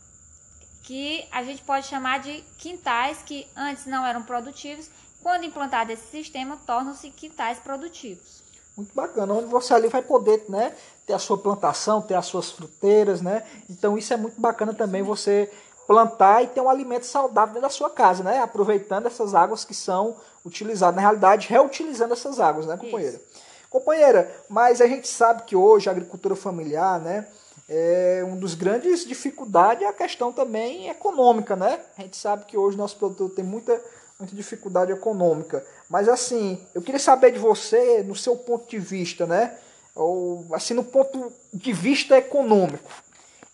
que 0.85 1.27
a 1.33 1.43
gente 1.43 1.63
pode 1.63 1.87
chamar 1.87 2.21
de 2.21 2.43
quintais 2.57 3.19
que 3.23 3.47
antes 3.57 3.87
não 3.87 4.07
eram 4.07 4.23
produtivos, 4.23 4.89
quando 5.21 5.45
implantado 5.45 5.91
esse 5.91 6.07
sistema, 6.07 6.57
tornam-se 6.65 7.11
quintais 7.11 7.59
produtivos. 7.59 8.43
Muito 8.77 8.95
bacana, 8.95 9.35
onde 9.35 9.47
você 9.47 9.75
ali 9.75 9.89
vai 9.89 10.01
poder 10.01 10.45
né, 10.49 10.73
ter 11.05 11.13
a 11.13 11.19
sua 11.19 11.37
plantação, 11.37 12.01
ter 12.01 12.15
as 12.15 12.27
suas 12.27 12.53
fruteiras, 12.53 13.21
né? 13.21 13.45
Então 13.69 13.99
isso 13.99 14.15
é 14.15 14.17
muito 14.17 14.41
bacana 14.41 14.73
também 14.73 15.03
você 15.03 15.53
plantar 15.89 16.45
e 16.45 16.49
ter 16.49 16.61
um 16.61 16.69
alimento 16.69 17.07
saudável 17.07 17.55
dentro 17.55 17.63
da 17.67 17.75
sua 17.75 17.89
casa, 17.89 18.23
né? 18.23 18.41
Aproveitando 18.41 19.07
essas 19.07 19.35
águas 19.35 19.65
que 19.65 19.75
são 19.75 20.17
utilizadas, 20.45 20.95
na 20.95 21.01
realidade, 21.01 21.49
reutilizando 21.49 22.13
essas 22.13 22.39
águas, 22.39 22.67
né, 22.67 22.77
companheira? 22.77 23.17
Isso. 23.17 23.25
Companheira, 23.71 24.31
mas 24.51 24.83
a 24.83 24.87
gente 24.87 25.09
sabe 25.09 25.45
que 25.45 25.57
hoje 25.57 25.89
a 25.89 25.93
agricultura 25.93 26.37
familiar, 26.37 27.01
né? 27.01 27.27
É 27.67 28.23
um 28.27 28.37
dos 28.37 28.55
grandes 28.55 29.07
dificuldades 29.07 29.83
é 29.83 29.87
a 29.87 29.93
questão 29.93 30.31
também 30.31 30.91
econômica, 30.91 31.57
né? 31.57 31.81
A 31.97 32.03
gente 32.03 32.19
sabe 32.19 32.45
que 32.45 32.57
hoje 32.57 32.77
nosso 32.77 32.97
produtor 32.97 33.31
tem 33.31 33.45
muita, 33.45 33.81
muita 34.19 34.37
dificuldade 34.37 34.93
econômica. 34.93 35.65
Mas 35.89 36.07
assim, 36.07 36.63
eu 36.75 36.83
queria 36.83 37.01
saber 37.01 37.33
de 37.33 37.39
você, 37.39 38.03
no 38.03 38.15
seu 38.15 38.37
ponto 38.37 38.69
de 38.69 38.79
vista, 38.79 39.27
né? 39.27 39.57
Ou 39.95 40.47
assim, 40.53 40.75
no 40.75 40.85
ponto 40.85 41.33
de 41.53 41.73
vista 41.73 42.17
econômico 42.17 42.91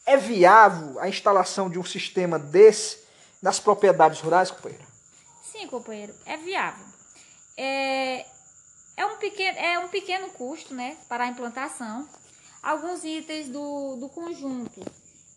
é 0.07 0.17
viável 0.17 0.99
a 1.01 1.09
instalação 1.09 1.71
de 1.71 1.79
um 1.79 1.85
sistema 1.85 2.39
desse 2.39 3.05
nas 3.41 3.59
propriedades 3.59 4.21
rurais, 4.21 4.51
companheiro? 4.51 4.85
Sim, 5.43 5.67
companheiro, 5.69 6.15
é 6.27 6.37
viável. 6.37 6.85
É, 7.57 8.27
é, 8.97 9.07
um, 9.07 9.17
pequeno, 9.17 9.59
é 9.59 9.79
um 9.79 9.89
pequeno 9.89 10.29
custo 10.31 10.75
né, 10.75 10.97
para 11.09 11.25
a 11.25 11.29
implantação. 11.29 12.09
Alguns 12.63 13.05
itens 13.05 13.49
do, 13.49 13.97
do 13.97 14.09
conjunto 14.09 14.81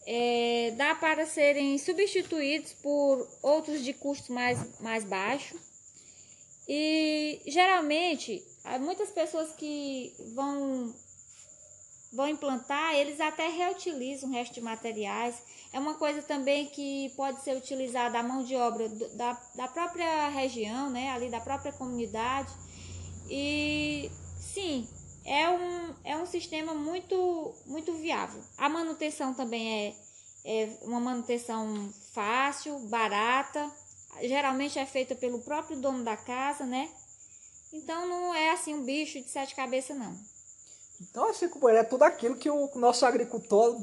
é, 0.05 0.73
dá 0.77 0.95
para 0.95 1.25
serem 1.25 1.77
substituídos 1.77 2.73
por 2.73 3.27
outros 3.41 3.83
de 3.83 3.93
custo 3.93 4.31
mais, 4.31 4.79
mais 4.79 5.03
baixo. 5.03 5.55
E 6.67 7.41
geralmente, 7.45 8.43
muitas 8.79 9.09
pessoas 9.09 9.51
que 9.53 10.13
vão 10.33 10.93
vão 12.11 12.27
implantar, 12.27 12.95
eles 12.95 13.19
até 13.19 13.47
reutilizam 13.47 14.29
o 14.29 14.33
resto 14.33 14.53
de 14.53 14.61
materiais. 14.61 15.41
É 15.73 15.79
uma 15.79 15.95
coisa 15.95 16.21
também 16.21 16.67
que 16.67 17.11
pode 17.15 17.43
ser 17.43 17.55
utilizada 17.55 18.19
a 18.19 18.23
mão 18.23 18.43
de 18.43 18.55
obra 18.55 18.87
da, 18.89 19.33
da 19.55 19.67
própria 19.67 20.29
região, 20.29 20.89
né, 20.89 21.11
ali 21.11 21.29
da 21.29 21.39
própria 21.39 21.71
comunidade. 21.71 22.53
E 23.29 24.09
sim, 24.39 24.87
é 25.25 25.49
um, 25.49 25.95
é 26.05 26.17
um 26.17 26.25
sistema 26.25 26.73
muito, 26.73 27.53
muito 27.65 27.93
viável. 27.95 28.41
A 28.57 28.69
manutenção 28.69 29.33
também 29.33 29.95
é, 30.45 30.63
é 30.63 30.77
uma 30.83 30.99
manutenção 30.99 31.93
fácil, 32.13 32.79
barata. 32.87 33.69
Geralmente 34.21 34.79
é 34.79 34.85
feita 34.85 35.13
pelo 35.13 35.41
próprio 35.41 35.79
dono 35.79 36.03
da 36.03 36.15
casa, 36.15 36.65
né? 36.65 36.89
Então 37.73 38.07
não 38.07 38.33
é 38.33 38.51
assim 38.51 38.73
um 38.73 38.83
bicho 38.83 39.21
de 39.21 39.29
sete 39.29 39.53
cabeças, 39.53 39.97
não. 39.97 40.17
Então, 40.99 41.29
assim, 41.29 41.47
companheiro, 41.47 41.85
é 41.85 41.87
tudo 41.87 42.03
aquilo 42.03 42.35
que 42.35 42.49
o 42.49 42.69
nosso 42.75 43.05
agricultor, 43.05 43.77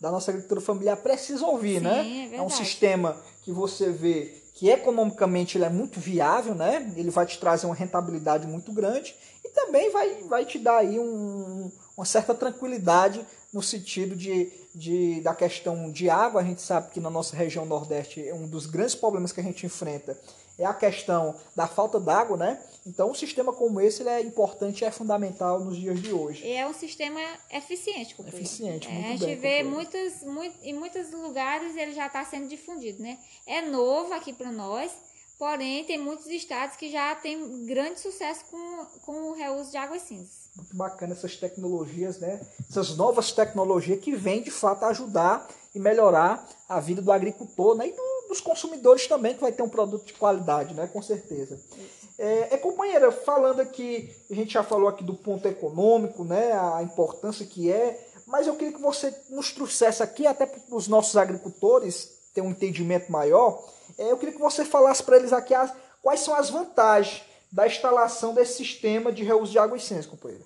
da 0.00 0.10
nossa 0.10 0.30
agricultura 0.30 0.60
familiar, 0.60 0.96
precisa 0.98 1.46
ouvir, 1.46 1.78
Sim, 1.78 1.84
né? 1.84 2.30
É, 2.32 2.36
é, 2.36 2.42
um 2.42 2.50
sistema 2.50 3.16
que 3.42 3.52
você 3.52 3.90
vê 3.90 4.34
que 4.54 4.68
economicamente 4.68 5.56
ele 5.56 5.64
é 5.64 5.70
muito 5.70 6.00
viável, 6.00 6.54
né? 6.54 6.92
Ele 6.96 7.10
vai 7.10 7.24
te 7.24 7.38
trazer 7.38 7.66
uma 7.66 7.74
rentabilidade 7.74 8.46
muito 8.46 8.72
grande 8.72 9.14
e 9.44 9.48
também 9.50 9.90
vai, 9.90 10.24
vai 10.24 10.44
te 10.44 10.58
dar 10.58 10.78
aí 10.78 10.98
um, 10.98 11.70
uma 11.96 12.04
certa 12.04 12.34
tranquilidade 12.34 13.24
no 13.52 13.62
sentido 13.62 14.16
de, 14.16 14.52
de, 14.74 15.20
da 15.20 15.34
questão 15.34 15.90
de 15.92 16.10
água. 16.10 16.40
A 16.40 16.44
gente 16.44 16.60
sabe 16.60 16.90
que 16.90 17.00
na 17.00 17.08
nossa 17.08 17.36
região 17.36 17.64
Nordeste 17.64 18.26
é 18.26 18.34
um 18.34 18.48
dos 18.48 18.66
grandes 18.66 18.96
problemas 18.96 19.30
que 19.30 19.40
a 19.40 19.44
gente 19.44 19.64
enfrenta 19.64 20.18
é 20.58 20.66
a 20.66 20.74
questão 20.74 21.36
da 21.54 21.68
falta 21.68 22.00
d'água, 22.00 22.36
né? 22.36 22.60
Então, 22.88 23.10
um 23.10 23.14
sistema 23.14 23.52
como 23.52 23.80
esse 23.82 24.06
é 24.08 24.22
importante 24.22 24.82
é 24.82 24.90
fundamental 24.90 25.60
nos 25.60 25.76
dias 25.76 26.00
de 26.00 26.10
hoje. 26.10 26.42
E 26.42 26.52
é 26.52 26.66
um 26.66 26.72
sistema 26.72 27.20
eficiente, 27.50 28.14
companheiro. 28.14 28.46
Eficiente, 28.46 28.88
é, 28.88 28.90
muito 28.90 29.04
bem. 29.04 29.12
A 29.12 29.16
gente 29.16 29.40
bem, 29.40 29.62
vê 29.62 29.62
muitas, 29.62 30.22
muito, 30.22 30.56
em 30.62 30.72
muitos 30.72 31.12
lugares 31.12 31.76
ele 31.76 31.92
já 31.92 32.06
está 32.06 32.24
sendo 32.24 32.48
difundido, 32.48 33.02
né? 33.02 33.18
É 33.46 33.60
novo 33.60 34.14
aqui 34.14 34.32
para 34.32 34.50
nós, 34.50 34.90
porém 35.38 35.84
tem 35.84 35.98
muitos 35.98 36.26
estados 36.28 36.76
que 36.76 36.90
já 36.90 37.14
têm 37.14 37.66
grande 37.66 38.00
sucesso 38.00 38.46
com, 38.50 38.86
com 39.04 39.30
o 39.30 39.34
reuso 39.34 39.70
de 39.70 39.76
águas 39.76 40.02
cinzas. 40.02 40.48
Muito 40.56 40.74
bacana 40.74 41.12
essas 41.12 41.36
tecnologias, 41.36 42.18
né? 42.18 42.40
Essas 42.70 42.96
novas 42.96 43.32
tecnologias 43.32 44.00
que 44.00 44.16
vêm 44.16 44.42
de 44.42 44.50
fato 44.50 44.86
ajudar 44.86 45.46
e 45.74 45.78
melhorar 45.78 46.48
a 46.66 46.80
vida 46.80 47.02
do 47.02 47.12
agricultor 47.12 47.76
né? 47.76 47.88
e 47.88 47.92
do 47.92 48.18
dos 48.28 48.40
consumidores 48.40 49.06
também, 49.06 49.34
que 49.34 49.40
vai 49.40 49.50
ter 49.50 49.62
um 49.62 49.68
produto 49.68 50.04
de 50.04 50.12
qualidade, 50.12 50.74
né? 50.74 50.86
Com 50.86 51.00
certeza. 51.00 51.58
É, 51.76 51.97
é, 52.18 52.56
companheira, 52.56 53.12
falando 53.12 53.60
aqui, 53.60 54.12
a 54.28 54.34
gente 54.34 54.52
já 54.52 54.64
falou 54.64 54.88
aqui 54.88 55.04
do 55.04 55.14
ponto 55.14 55.46
econômico, 55.46 56.24
né? 56.24 56.52
A 56.52 56.82
importância 56.82 57.46
que 57.46 57.70
é, 57.70 58.08
mas 58.26 58.46
eu 58.46 58.56
queria 58.56 58.72
que 58.72 58.80
você 58.80 59.14
nos 59.30 59.52
trouxesse 59.52 60.02
aqui, 60.02 60.26
até 60.26 60.44
para 60.44 60.60
os 60.74 60.88
nossos 60.88 61.16
agricultores 61.16 62.30
ter 62.34 62.40
um 62.40 62.50
entendimento 62.50 63.10
maior, 63.10 63.64
é, 63.96 64.10
eu 64.10 64.18
queria 64.18 64.34
que 64.34 64.40
você 64.40 64.64
falasse 64.64 65.02
para 65.02 65.16
eles 65.16 65.32
aqui 65.32 65.54
as, 65.54 65.72
quais 66.02 66.20
são 66.20 66.34
as 66.34 66.50
vantagens 66.50 67.24
da 67.50 67.66
instalação 67.66 68.34
desse 68.34 68.56
sistema 68.58 69.10
de 69.12 69.24
reuso 69.24 69.50
de 69.50 69.58
água 69.58 69.76
e 69.76 69.80
ciência, 69.80 70.10
companheiro? 70.10 70.44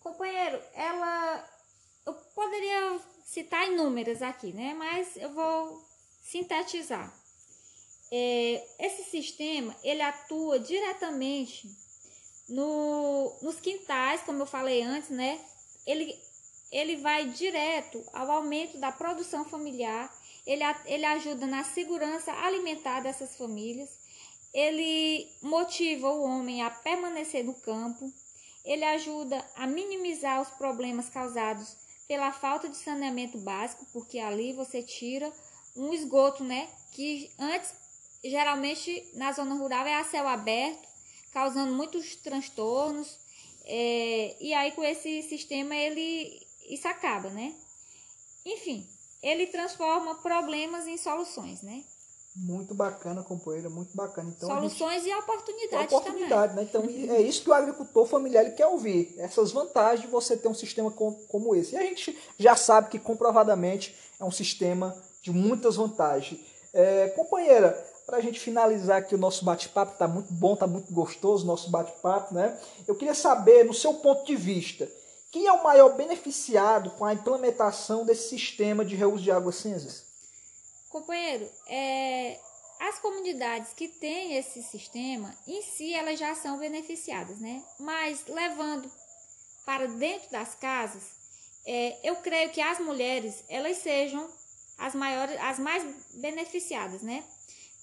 Companheiro, 0.00 0.60
ela. 0.74 1.44
Eu 2.04 2.14
poderia 2.34 3.00
citar 3.24 3.66
inúmeras 3.68 4.22
aqui, 4.22 4.52
né? 4.52 4.74
Mas 4.74 5.16
eu 5.16 5.30
vou 5.32 5.82
sintetizar. 6.22 7.12
É, 8.10 8.64
esse 8.78 9.02
sistema 9.10 9.76
ele 9.82 10.00
atua 10.00 10.60
diretamente 10.60 11.68
no, 12.48 13.36
nos 13.42 13.58
quintais, 13.60 14.22
como 14.22 14.42
eu 14.42 14.46
falei 14.46 14.82
antes, 14.82 15.10
né? 15.10 15.40
Ele, 15.86 16.16
ele 16.70 16.96
vai 16.96 17.28
direto 17.30 18.04
ao 18.12 18.30
aumento 18.30 18.78
da 18.78 18.92
produção 18.92 19.44
familiar, 19.44 20.12
ele, 20.46 20.62
ele 20.84 21.04
ajuda 21.04 21.46
na 21.46 21.64
segurança 21.64 22.32
alimentar 22.32 23.00
dessas 23.00 23.36
famílias, 23.36 23.90
ele 24.54 25.28
motiva 25.42 26.08
o 26.08 26.22
homem 26.22 26.62
a 26.62 26.70
permanecer 26.70 27.44
no 27.44 27.54
campo, 27.54 28.12
ele 28.64 28.84
ajuda 28.84 29.44
a 29.54 29.66
minimizar 29.66 30.40
os 30.40 30.48
problemas 30.50 31.08
causados 31.08 31.76
pela 32.08 32.32
falta 32.32 32.68
de 32.68 32.76
saneamento 32.76 33.38
básico, 33.38 33.86
porque 33.92 34.18
ali 34.18 34.52
você 34.52 34.82
tira 34.82 35.32
um 35.76 35.92
esgoto, 35.92 36.42
né? 36.42 36.68
Que 36.92 37.30
antes, 37.38 37.74
geralmente 38.24 39.10
na 39.14 39.32
zona 39.32 39.54
rural 39.54 39.86
é 39.86 39.94
a 40.00 40.04
céu 40.04 40.26
aberto, 40.26 40.86
causando 41.32 41.72
muitos 41.72 42.16
transtornos. 42.16 43.18
É, 43.64 44.36
e 44.40 44.54
aí 44.54 44.72
com 44.72 44.84
esse 44.84 45.22
sistema 45.22 45.74
ele 45.74 46.40
isso 46.68 46.86
acaba, 46.88 47.30
né? 47.30 47.54
Enfim, 48.44 48.88
ele 49.22 49.46
transforma 49.46 50.16
problemas 50.16 50.86
em 50.86 50.96
soluções, 50.96 51.62
né? 51.62 51.84
Muito 52.38 52.74
bacana, 52.74 53.22
companheira, 53.22 53.70
muito 53.70 53.96
bacana. 53.96 54.30
Então, 54.36 54.46
Soluções 54.46 55.02
gente... 55.02 55.10
e 55.10 55.14
oportunidades 55.14 55.92
oportunidade, 55.92 56.54
também. 56.54 56.64
Né? 56.64 56.94
Então, 57.08 57.16
é 57.16 57.22
isso 57.22 57.42
que 57.42 57.48
o 57.48 57.54
agricultor 57.54 58.06
familiar 58.06 58.44
ele 58.44 58.54
quer 58.54 58.66
ouvir. 58.66 59.14
Essas 59.16 59.52
vantagens 59.52 60.02
de 60.02 60.06
você 60.08 60.36
ter 60.36 60.46
um 60.46 60.54
sistema 60.54 60.90
como 60.90 61.54
esse. 61.54 61.74
E 61.74 61.78
a 61.78 61.82
gente 61.82 62.16
já 62.38 62.54
sabe 62.54 62.90
que 62.90 62.98
comprovadamente 62.98 63.96
é 64.20 64.24
um 64.24 64.30
sistema 64.30 64.94
de 65.22 65.30
muitas 65.30 65.76
vantagens. 65.76 66.38
É, 66.74 67.08
companheira, 67.08 67.72
para 68.06 68.18
a 68.18 68.20
gente 68.20 68.38
finalizar 68.38 68.98
aqui 68.98 69.16
o 69.16 69.18
nosso 69.18 69.44
bate-papo, 69.44 69.92
está 69.92 70.06
muito 70.06 70.32
bom, 70.32 70.54
está 70.54 70.66
muito 70.66 70.92
gostoso 70.92 71.42
o 71.42 71.46
nosso 71.46 71.70
bate-papo, 71.70 72.32
né? 72.32 72.56
Eu 72.86 72.94
queria 72.94 73.14
saber, 73.14 73.64
no 73.64 73.74
seu 73.74 73.94
ponto 73.94 74.24
de 74.24 74.36
vista, 74.36 74.88
quem 75.32 75.46
é 75.46 75.52
o 75.52 75.64
maior 75.64 75.96
beneficiado 75.96 76.90
com 76.90 77.04
a 77.04 77.12
implementação 77.12 78.06
desse 78.06 78.28
sistema 78.28 78.84
de 78.84 78.94
reuso 78.94 79.22
de 79.22 79.32
águas 79.32 79.56
cinzas? 79.56 80.04
Companheiro, 80.88 81.50
é, 81.66 82.38
as 82.78 82.98
comunidades 83.00 83.72
que 83.72 83.88
têm 83.88 84.36
esse 84.36 84.62
sistema, 84.62 85.34
em 85.46 85.60
si, 85.62 85.92
elas 85.92 86.18
já 86.18 86.32
são 86.36 86.58
beneficiadas, 86.58 87.38
né? 87.40 87.62
Mas 87.78 88.24
levando 88.28 88.88
para 89.64 89.88
dentro 89.88 90.30
das 90.30 90.54
casas, 90.54 91.02
é, 91.66 91.98
eu 92.08 92.14
creio 92.16 92.50
que 92.50 92.60
as 92.60 92.78
mulheres, 92.78 93.42
elas 93.48 93.78
sejam 93.78 94.30
as 94.78 94.94
maiores, 94.94 95.36
as 95.40 95.58
mais 95.58 95.84
beneficiadas, 96.14 97.02
né? 97.02 97.24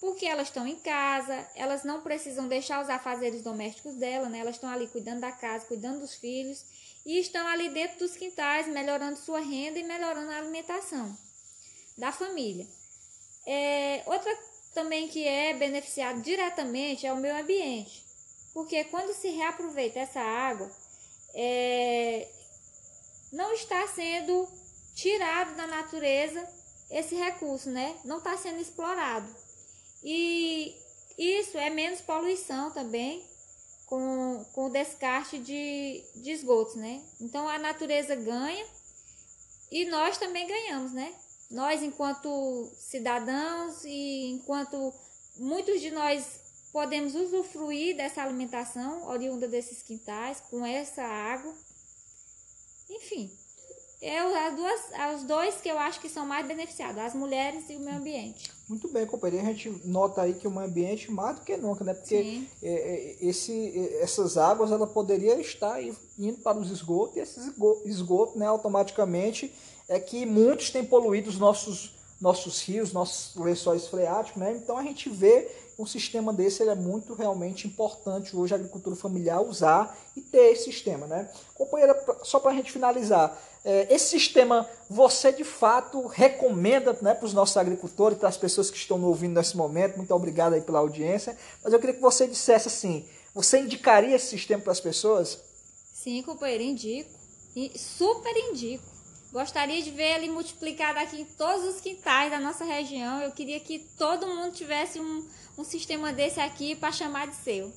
Porque 0.04 0.26
elas 0.26 0.48
estão 0.48 0.66
em 0.66 0.76
casa, 0.76 1.48
elas 1.54 1.82
não 1.82 2.02
precisam 2.02 2.46
deixar 2.46 2.82
os 2.82 2.90
afazeres 2.90 3.40
domésticos 3.40 3.94
dela, 3.94 4.28
né? 4.28 4.40
Elas 4.40 4.56
estão 4.56 4.68
ali 4.68 4.86
cuidando 4.86 5.20
da 5.20 5.32
casa, 5.32 5.64
cuidando 5.64 6.00
dos 6.00 6.14
filhos 6.14 6.62
e 7.06 7.18
estão 7.18 7.46
ali 7.46 7.70
dentro 7.70 8.00
dos 8.00 8.14
quintais, 8.14 8.66
melhorando 8.66 9.18
sua 9.18 9.40
renda 9.40 9.78
e 9.78 9.82
melhorando 9.82 10.30
a 10.30 10.36
alimentação 10.36 11.16
da 11.96 12.12
família. 12.12 12.66
É, 13.46 14.02
outra 14.04 14.30
também 14.74 15.08
que 15.08 15.26
é 15.26 15.54
beneficiado 15.54 16.20
diretamente 16.20 17.06
é 17.06 17.12
o 17.12 17.16
meio 17.16 17.40
ambiente, 17.40 18.04
porque 18.52 18.84
quando 18.84 19.14
se 19.14 19.30
reaproveita 19.30 20.00
essa 20.00 20.20
água, 20.20 20.70
é, 21.34 22.28
não 23.32 23.54
está 23.54 23.86
sendo 23.88 24.46
tirado 24.94 25.56
da 25.56 25.66
natureza 25.66 26.46
esse 26.90 27.14
recurso, 27.14 27.70
né? 27.70 27.96
Não 28.04 28.18
está 28.18 28.36
sendo 28.36 28.60
explorado. 28.60 29.43
E 30.04 30.76
isso 31.18 31.56
é 31.58 31.70
menos 31.70 32.00
poluição 32.02 32.70
também 32.70 33.24
com, 33.86 34.44
com 34.52 34.66
o 34.66 34.70
descarte 34.70 35.38
de, 35.38 36.04
de 36.16 36.30
esgotos, 36.30 36.76
né? 36.76 37.02
Então 37.20 37.48
a 37.48 37.58
natureza 37.58 38.14
ganha 38.14 38.64
e 39.72 39.86
nós 39.86 40.18
também 40.18 40.46
ganhamos, 40.46 40.92
né? 40.92 41.14
nós, 41.54 41.82
enquanto 41.82 42.72
cidadãos 42.76 43.84
e 43.84 44.32
enquanto 44.32 44.92
muitos 45.36 45.80
de 45.80 45.90
nós 45.90 46.40
podemos 46.72 47.14
usufruir 47.14 47.96
dessa 47.96 48.22
alimentação 48.22 49.06
oriunda 49.06 49.46
desses 49.46 49.80
quintais, 49.80 50.40
com 50.50 50.66
essa 50.66 51.02
água. 51.02 51.54
Enfim, 52.90 53.30
é 54.06 54.48
as 54.48 54.54
duas, 54.54 54.80
os 55.16 55.22
dois 55.22 55.54
que 55.56 55.68
eu 55.68 55.78
acho 55.78 56.00
que 56.00 56.08
são 56.08 56.26
mais 56.26 56.46
beneficiados, 56.46 56.98
as 56.98 57.14
mulheres 57.14 57.64
e 57.70 57.76
o 57.76 57.80
meio 57.80 57.96
ambiente. 57.96 58.52
Muito 58.68 58.86
bem, 58.88 59.06
companheiro. 59.06 59.46
A 59.46 59.50
gente 59.50 59.80
nota 59.84 60.22
aí 60.22 60.34
que 60.34 60.46
o 60.46 60.50
meio 60.50 60.66
ambiente 60.66 61.10
mais 61.10 61.36
do 61.36 61.42
que 61.42 61.56
nunca, 61.56 61.84
né? 61.84 61.94
Porque 61.94 62.46
é, 62.62 62.68
é, 62.68 63.16
esse, 63.20 63.90
essas 64.00 64.36
águas 64.36 64.70
ela 64.70 64.86
poderia 64.86 65.40
estar 65.40 65.82
indo 66.18 66.38
para 66.42 66.58
os 66.58 66.70
esgotos 66.70 67.16
e 67.16 67.20
esses 67.20 67.50
esgotos, 67.86 68.36
né, 68.36 68.46
automaticamente 68.46 69.52
é 69.88 69.98
que 69.98 70.26
muitos 70.26 70.70
têm 70.70 70.84
poluído 70.84 71.30
os 71.30 71.38
nossos, 71.38 71.94
nossos 72.20 72.62
rios, 72.62 72.92
nossos 72.92 73.34
lençóis 73.36 73.86
freáticos, 73.86 74.40
né? 74.40 74.52
Então 74.52 74.76
a 74.76 74.82
gente 74.82 75.08
vê 75.08 75.50
um 75.78 75.86
sistema 75.86 76.32
desse 76.32 76.62
ele 76.62 76.70
é 76.70 76.74
muito 76.74 77.14
realmente 77.14 77.66
importante 77.66 78.36
hoje 78.36 78.54
a 78.54 78.56
agricultura 78.56 78.94
familiar 78.94 79.42
usar 79.42 79.96
e 80.16 80.20
ter 80.20 80.52
esse 80.52 80.64
sistema, 80.64 81.06
né? 81.06 81.30
Companheira, 81.54 81.98
só 82.22 82.38
para 82.38 82.52
a 82.52 82.54
gente 82.54 82.70
finalizar, 82.70 83.36
é, 83.36 83.53
esse 83.64 84.10
sistema 84.10 84.68
você 84.90 85.32
de 85.32 85.44
fato 85.44 86.06
recomenda 86.06 86.96
né, 87.00 87.14
para 87.14 87.24
os 87.24 87.32
nossos 87.32 87.56
agricultores, 87.56 88.18
para 88.18 88.28
as 88.28 88.36
pessoas 88.36 88.70
que 88.70 88.76
estão 88.76 88.98
nos 88.98 89.08
ouvindo 89.08 89.34
nesse 89.34 89.56
momento, 89.56 89.96
muito 89.96 90.14
obrigado 90.14 90.52
aí 90.52 90.60
pela 90.60 90.80
audiência, 90.80 91.36
mas 91.62 91.72
eu 91.72 91.78
queria 91.78 91.94
que 91.94 92.00
você 92.00 92.26
dissesse 92.26 92.68
assim, 92.68 93.06
você 93.34 93.58
indicaria 93.60 94.14
esse 94.14 94.26
sistema 94.26 94.62
para 94.62 94.72
as 94.72 94.80
pessoas? 94.80 95.40
Sim, 95.92 96.22
companheiro, 96.22 96.62
indico, 96.62 97.10
super 97.76 98.36
indico. 98.36 98.84
Gostaria 99.32 99.82
de 99.82 99.90
ver 99.90 100.16
ele 100.16 100.30
multiplicado 100.30 101.00
aqui 101.00 101.22
em 101.22 101.24
todos 101.24 101.64
os 101.64 101.80
quintais 101.80 102.30
da 102.30 102.38
nossa 102.38 102.64
região. 102.64 103.20
Eu 103.20 103.32
queria 103.32 103.58
que 103.58 103.80
todo 103.98 104.28
mundo 104.28 104.54
tivesse 104.54 105.00
um, 105.00 105.26
um 105.58 105.64
sistema 105.64 106.12
desse 106.12 106.38
aqui 106.38 106.76
para 106.76 106.92
chamar 106.92 107.26
de 107.26 107.34
seu. 107.36 107.72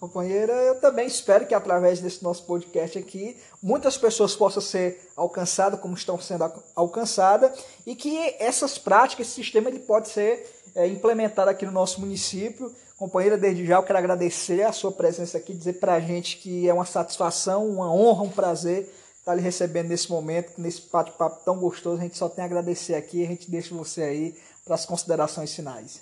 Companheira, 0.00 0.54
eu 0.54 0.80
também 0.80 1.06
espero 1.06 1.46
que 1.46 1.54
através 1.54 2.00
desse 2.00 2.22
nosso 2.22 2.46
podcast 2.46 2.98
aqui, 2.98 3.36
muitas 3.62 3.98
pessoas 3.98 4.34
possam 4.34 4.62
ser 4.62 4.98
alcançadas 5.14 5.78
como 5.78 5.94
estão 5.94 6.18
sendo 6.18 6.50
alcançadas 6.74 7.52
e 7.86 7.94
que 7.94 8.34
essas 8.38 8.78
práticas, 8.78 9.26
esse 9.26 9.34
sistema, 9.34 9.68
ele 9.68 9.80
pode 9.80 10.08
ser 10.08 10.50
é, 10.74 10.86
implementado 10.86 11.50
aqui 11.50 11.66
no 11.66 11.72
nosso 11.72 12.00
município. 12.00 12.74
Companheira, 12.96 13.36
desde 13.36 13.66
já 13.66 13.76
eu 13.76 13.82
quero 13.82 13.98
agradecer 13.98 14.62
a 14.62 14.72
sua 14.72 14.90
presença 14.90 15.36
aqui, 15.36 15.52
dizer 15.52 15.74
para 15.74 15.92
a 15.92 16.00
gente 16.00 16.38
que 16.38 16.66
é 16.66 16.72
uma 16.72 16.86
satisfação, 16.86 17.68
uma 17.68 17.92
honra, 17.92 18.22
um 18.22 18.30
prazer 18.30 18.84
estar 19.18 19.32
tá 19.32 19.34
lhe 19.34 19.42
recebendo 19.42 19.88
nesse 19.88 20.10
momento, 20.10 20.58
nesse 20.58 20.80
bate-papo 20.90 21.44
tão 21.44 21.58
gostoso. 21.58 22.00
A 22.00 22.04
gente 22.04 22.16
só 22.16 22.26
tem 22.26 22.42
a 22.42 22.46
agradecer 22.46 22.94
aqui. 22.94 23.22
A 23.22 23.28
gente 23.28 23.50
deixa 23.50 23.74
você 23.74 24.02
aí 24.02 24.34
para 24.64 24.76
as 24.76 24.86
considerações 24.86 25.54
finais. 25.54 26.00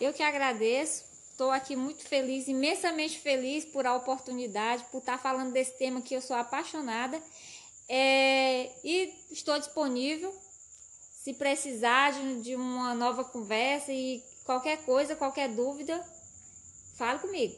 Eu 0.00 0.12
que 0.12 0.22
agradeço. 0.22 1.13
Estou 1.34 1.50
aqui 1.50 1.74
muito 1.74 2.06
feliz, 2.06 2.46
imensamente 2.46 3.18
feliz 3.18 3.64
por 3.64 3.84
a 3.84 3.96
oportunidade, 3.96 4.84
por 4.92 4.98
estar 4.98 5.18
falando 5.18 5.52
desse 5.52 5.76
tema 5.76 6.00
que 6.00 6.14
eu 6.14 6.20
sou 6.20 6.36
apaixonada. 6.36 7.20
É, 7.88 8.70
e 8.84 9.12
estou 9.32 9.58
disponível 9.58 10.32
se 11.24 11.34
precisar 11.34 12.12
de, 12.12 12.40
de 12.40 12.54
uma 12.54 12.94
nova 12.94 13.24
conversa 13.24 13.92
e 13.92 14.22
qualquer 14.44 14.84
coisa, 14.84 15.16
qualquer 15.16 15.48
dúvida, 15.48 16.00
fale 16.96 17.18
comigo. 17.18 17.56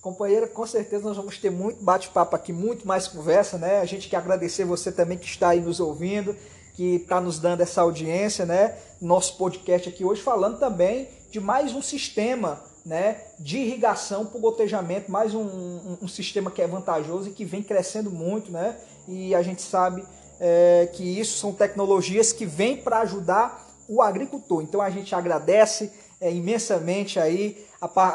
Companheira, 0.00 0.46
com 0.46 0.66
certeza 0.66 1.04
nós 1.04 1.18
vamos 1.18 1.36
ter 1.36 1.50
muito 1.50 1.84
bate-papo 1.84 2.34
aqui, 2.34 2.50
muito 2.50 2.88
mais 2.88 3.06
conversa, 3.06 3.58
né? 3.58 3.80
A 3.80 3.84
gente 3.84 4.08
quer 4.08 4.16
agradecer 4.16 4.64
você 4.64 4.90
também 4.90 5.18
que 5.18 5.26
está 5.26 5.50
aí 5.50 5.60
nos 5.60 5.80
ouvindo, 5.80 6.34
que 6.74 6.94
está 6.94 7.20
nos 7.20 7.38
dando 7.38 7.60
essa 7.60 7.82
audiência, 7.82 8.46
né? 8.46 8.78
Nosso 9.02 9.36
podcast 9.36 9.86
aqui 9.86 10.02
hoje 10.02 10.22
falando 10.22 10.58
também 10.58 11.10
de 11.30 11.38
mais 11.38 11.74
um 11.74 11.82
sistema, 11.82 12.69
né? 12.84 13.22
De 13.38 13.58
irrigação 13.58 14.26
para 14.26 14.38
o 14.38 14.40
gotejamento, 14.40 15.10
mais 15.10 15.34
um, 15.34 15.42
um, 15.42 15.98
um, 16.02 16.08
sistema 16.08 16.50
que 16.50 16.62
é 16.62 16.66
vantajoso 16.66 17.28
e 17.28 17.32
que 17.32 17.44
vem 17.44 17.62
crescendo 17.62 18.10
muito, 18.10 18.50
né? 18.50 18.76
E 19.06 19.34
a 19.34 19.42
gente 19.42 19.62
sabe 19.62 20.04
é, 20.38 20.88
que 20.92 21.02
isso 21.02 21.38
são 21.38 21.52
tecnologias 21.52 22.32
que 22.32 22.46
vêm 22.46 22.76
para 22.76 23.00
ajudar 23.00 23.66
o 23.88 24.00
agricultor. 24.00 24.62
Então 24.62 24.80
a 24.80 24.88
gente 24.88 25.14
agradece 25.14 25.92
é, 26.20 26.32
imensamente 26.32 27.18
aí 27.18 27.66
a, 27.80 27.86
a, 27.86 28.08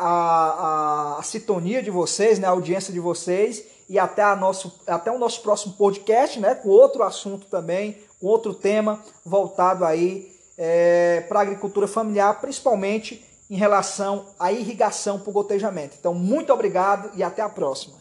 a, 1.15 1.19
a 1.19 1.23
sintonia 1.23 1.81
de 1.81 1.91
vocês, 1.91 2.39
né, 2.39 2.47
a 2.47 2.51
audiência 2.51 2.93
de 2.93 2.99
vocês 2.99 3.63
e 3.89 3.99
até, 3.99 4.23
a 4.23 4.35
nosso, 4.35 4.81
até 4.87 5.11
o 5.11 5.19
nosso 5.19 5.41
próximo 5.41 5.73
podcast, 5.73 6.39
né, 6.39 6.55
com 6.55 6.69
outro 6.69 7.03
assunto 7.03 7.47
também, 7.47 7.97
com 8.19 8.27
outro 8.27 8.53
tema 8.53 9.03
voltado 9.23 9.83
aí 9.83 10.33
é, 10.57 11.21
para 11.27 11.39
a 11.39 11.41
agricultura 11.41 11.87
familiar, 11.87 12.39
principalmente 12.39 13.23
em 13.49 13.55
relação 13.55 14.25
à 14.39 14.51
irrigação 14.51 15.19
por 15.19 15.31
gotejamento. 15.31 15.95
Então, 15.99 16.13
muito 16.13 16.51
obrigado 16.51 17.11
e 17.15 17.23
até 17.23 17.41
a 17.41 17.49
próxima. 17.49 17.95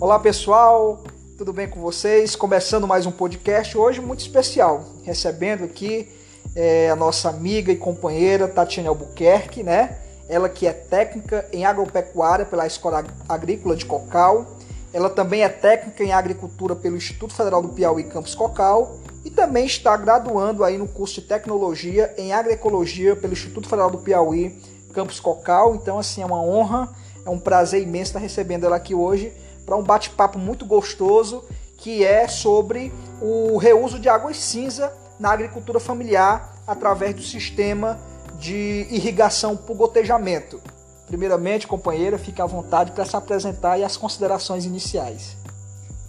Olá 0.00 0.18
pessoal, 0.18 1.02
tudo 1.38 1.52
bem 1.52 1.68
com 1.68 1.80
vocês? 1.80 2.36
Começando 2.36 2.86
mais 2.86 3.06
um 3.06 3.12
podcast 3.12 3.78
hoje 3.78 4.00
muito 4.00 4.20
especial, 4.20 4.84
recebendo 5.02 5.64
aqui 5.64 6.08
é, 6.54 6.90
a 6.90 6.96
nossa 6.96 7.30
amiga 7.30 7.72
e 7.72 7.76
companheira 7.76 8.46
Tatiana 8.46 8.90
Albuquerque, 8.90 9.62
né? 9.62 9.98
Ela 10.28 10.48
que 10.48 10.66
é 10.66 10.72
técnica 10.72 11.48
em 11.52 11.64
agropecuária 11.64 12.44
pela 12.44 12.66
Escola 12.66 13.04
Agrícola 13.28 13.76
de 13.76 13.86
Cocal. 13.86 14.58
Ela 14.94 15.10
também 15.10 15.42
é 15.42 15.48
técnica 15.48 16.04
em 16.04 16.12
agricultura 16.12 16.76
pelo 16.76 16.96
Instituto 16.96 17.34
Federal 17.34 17.60
do 17.60 17.70
Piauí 17.70 18.04
Campus 18.04 18.32
Cocal 18.32 19.00
e 19.24 19.30
também 19.30 19.66
está 19.66 19.96
graduando 19.96 20.62
aí 20.62 20.78
no 20.78 20.86
curso 20.86 21.20
de 21.20 21.26
tecnologia 21.26 22.14
em 22.16 22.32
agroecologia 22.32 23.16
pelo 23.16 23.32
Instituto 23.32 23.68
Federal 23.68 23.90
do 23.90 23.98
Piauí 23.98 24.56
Campus 24.92 25.18
Cocal. 25.18 25.74
Então 25.74 25.98
assim 25.98 26.22
é 26.22 26.26
uma 26.26 26.40
honra, 26.40 26.88
é 27.26 27.28
um 27.28 27.40
prazer 27.40 27.82
imenso 27.82 28.10
estar 28.10 28.20
recebendo 28.20 28.66
ela 28.66 28.76
aqui 28.76 28.94
hoje 28.94 29.32
para 29.66 29.74
um 29.74 29.82
bate-papo 29.82 30.38
muito 30.38 30.64
gostoso 30.64 31.44
que 31.76 32.04
é 32.04 32.28
sobre 32.28 32.92
o 33.20 33.56
reuso 33.56 33.98
de 33.98 34.08
água 34.08 34.32
cinza 34.32 34.92
na 35.18 35.32
agricultura 35.32 35.80
familiar 35.80 36.62
através 36.68 37.16
do 37.16 37.22
sistema 37.22 37.98
de 38.38 38.86
irrigação 38.90 39.56
por 39.56 39.74
gotejamento. 39.76 40.60
Primeiramente, 41.06 41.66
companheira, 41.66 42.18
fique 42.18 42.40
à 42.40 42.46
vontade 42.46 42.92
para 42.92 43.04
se 43.04 43.16
apresentar 43.16 43.78
e 43.78 43.84
as 43.84 43.96
considerações 43.96 44.64
iniciais. 44.64 45.36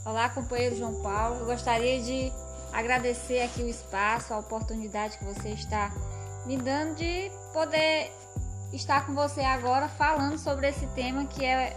Olá, 0.05 0.29
companheiro 0.29 0.77
João 0.77 1.01
Paulo. 1.01 1.39
Eu 1.39 1.45
gostaria 1.45 2.01
de 2.01 2.31
agradecer 2.71 3.41
aqui 3.41 3.61
o 3.61 3.67
espaço, 3.67 4.33
a 4.33 4.39
oportunidade 4.39 5.17
que 5.17 5.25
você 5.25 5.49
está 5.49 5.91
me 6.45 6.57
dando 6.57 6.95
de 6.95 7.31
poder 7.53 8.11
estar 8.71 9.05
com 9.05 9.13
você 9.13 9.41
agora 9.41 9.87
falando 9.87 10.37
sobre 10.37 10.67
esse 10.67 10.85
tema 10.87 11.25
que 11.25 11.43
é 11.43 11.75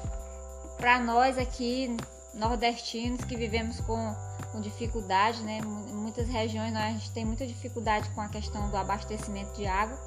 para 0.76 0.98
nós 1.00 1.38
aqui 1.38 1.96
nordestinos 2.34 3.24
que 3.24 3.36
vivemos 3.36 3.80
com, 3.80 4.14
com 4.52 4.60
dificuldade, 4.60 5.42
né? 5.42 5.58
Em 5.58 5.94
muitas 5.94 6.28
regiões 6.28 6.72
nós, 6.72 7.08
tem 7.10 7.24
muita 7.24 7.46
dificuldade 7.46 8.08
com 8.10 8.20
a 8.20 8.28
questão 8.28 8.70
do 8.70 8.76
abastecimento 8.76 9.52
de 9.54 9.66
água. 9.66 9.98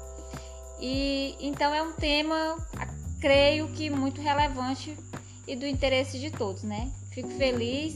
E 0.80 1.36
então 1.40 1.74
é 1.74 1.82
um 1.82 1.92
tema, 1.92 2.56
creio 3.22 3.68
que 3.68 3.88
muito 3.88 4.20
relevante 4.20 4.94
e 5.48 5.56
do 5.56 5.66
interesse 5.66 6.18
de 6.18 6.30
todos, 6.30 6.62
né? 6.62 6.90
Fico 7.10 7.30
feliz 7.30 7.94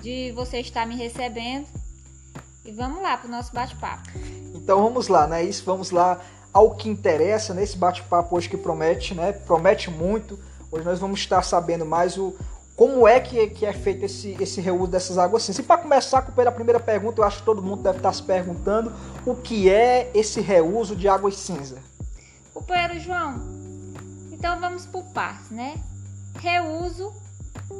de 0.00 0.30
você 0.32 0.60
estar 0.60 0.86
me 0.86 0.94
recebendo 0.94 1.66
e 2.64 2.70
vamos 2.70 3.02
lá 3.02 3.16
para 3.16 3.26
o 3.26 3.30
nosso 3.30 3.52
bate-papo. 3.52 4.10
Então 4.54 4.80
vamos 4.82 5.08
lá, 5.08 5.26
né? 5.26 5.42
Isso, 5.42 5.64
vamos 5.64 5.90
lá 5.90 6.20
ao 6.52 6.76
que 6.76 6.88
interessa 6.88 7.52
nesse 7.52 7.76
bate-papo 7.76 8.36
hoje 8.36 8.48
que 8.48 8.56
promete, 8.56 9.14
né? 9.14 9.32
Promete 9.32 9.90
muito 9.90 10.38
Hoje 10.74 10.84
nós 10.84 10.98
vamos 10.98 11.20
estar 11.20 11.40
sabendo 11.42 11.86
mais 11.86 12.18
o 12.18 12.34
como 12.74 13.06
é 13.06 13.20
que, 13.20 13.46
que 13.46 13.64
é 13.64 13.72
feito 13.72 14.04
esse, 14.04 14.36
esse 14.40 14.60
reuso 14.60 14.88
dessas 14.88 15.16
águas 15.16 15.44
cinzas. 15.44 15.60
E 15.60 15.62
para 15.62 15.80
começar 15.80 16.20
com 16.22 16.40
a 16.40 16.50
primeira 16.50 16.80
pergunta, 16.80 17.20
eu 17.20 17.24
acho 17.24 17.38
que 17.38 17.44
todo 17.44 17.62
mundo 17.62 17.84
deve 17.84 17.98
estar 17.98 18.12
se 18.12 18.24
perguntando 18.24 18.92
o 19.24 19.36
que 19.36 19.70
é 19.70 20.10
esse 20.12 20.40
reuso 20.40 20.96
de 20.96 21.06
águas 21.06 21.36
cinza. 21.36 21.76
Companheiro 22.52 22.98
João, 22.98 23.63
então 24.44 24.60
vamos 24.60 24.84
por 24.84 25.02
partes, 25.04 25.48
né? 25.48 25.82
Reuso 26.38 27.10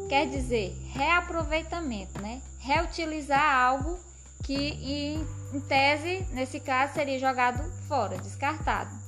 quer 0.08 0.26
dizer 0.26 0.74
reaproveitamento, 0.94 2.18
né? 2.22 2.40
Reutilizar 2.58 3.54
algo 3.54 3.98
que 4.42 4.54
em, 4.54 5.26
em 5.52 5.60
tese, 5.60 6.26
nesse 6.32 6.58
caso, 6.58 6.94
seria 6.94 7.18
jogado 7.18 7.62
fora, 7.86 8.16
descartado. 8.16 8.98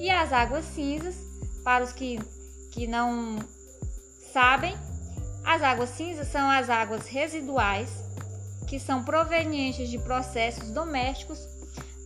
E 0.00 0.10
as 0.10 0.32
águas 0.32 0.64
cinzas, 0.64 1.14
para 1.62 1.84
os 1.84 1.92
que 1.92 2.18
que 2.72 2.88
não 2.88 3.38
sabem, 4.32 4.76
as 5.44 5.62
águas 5.62 5.90
cinzas 5.90 6.26
são 6.26 6.50
as 6.50 6.68
águas 6.68 7.06
residuais 7.06 7.88
que 8.66 8.80
são 8.80 9.04
provenientes 9.04 9.88
de 9.88 9.98
processos 10.00 10.72
domésticos, 10.72 11.38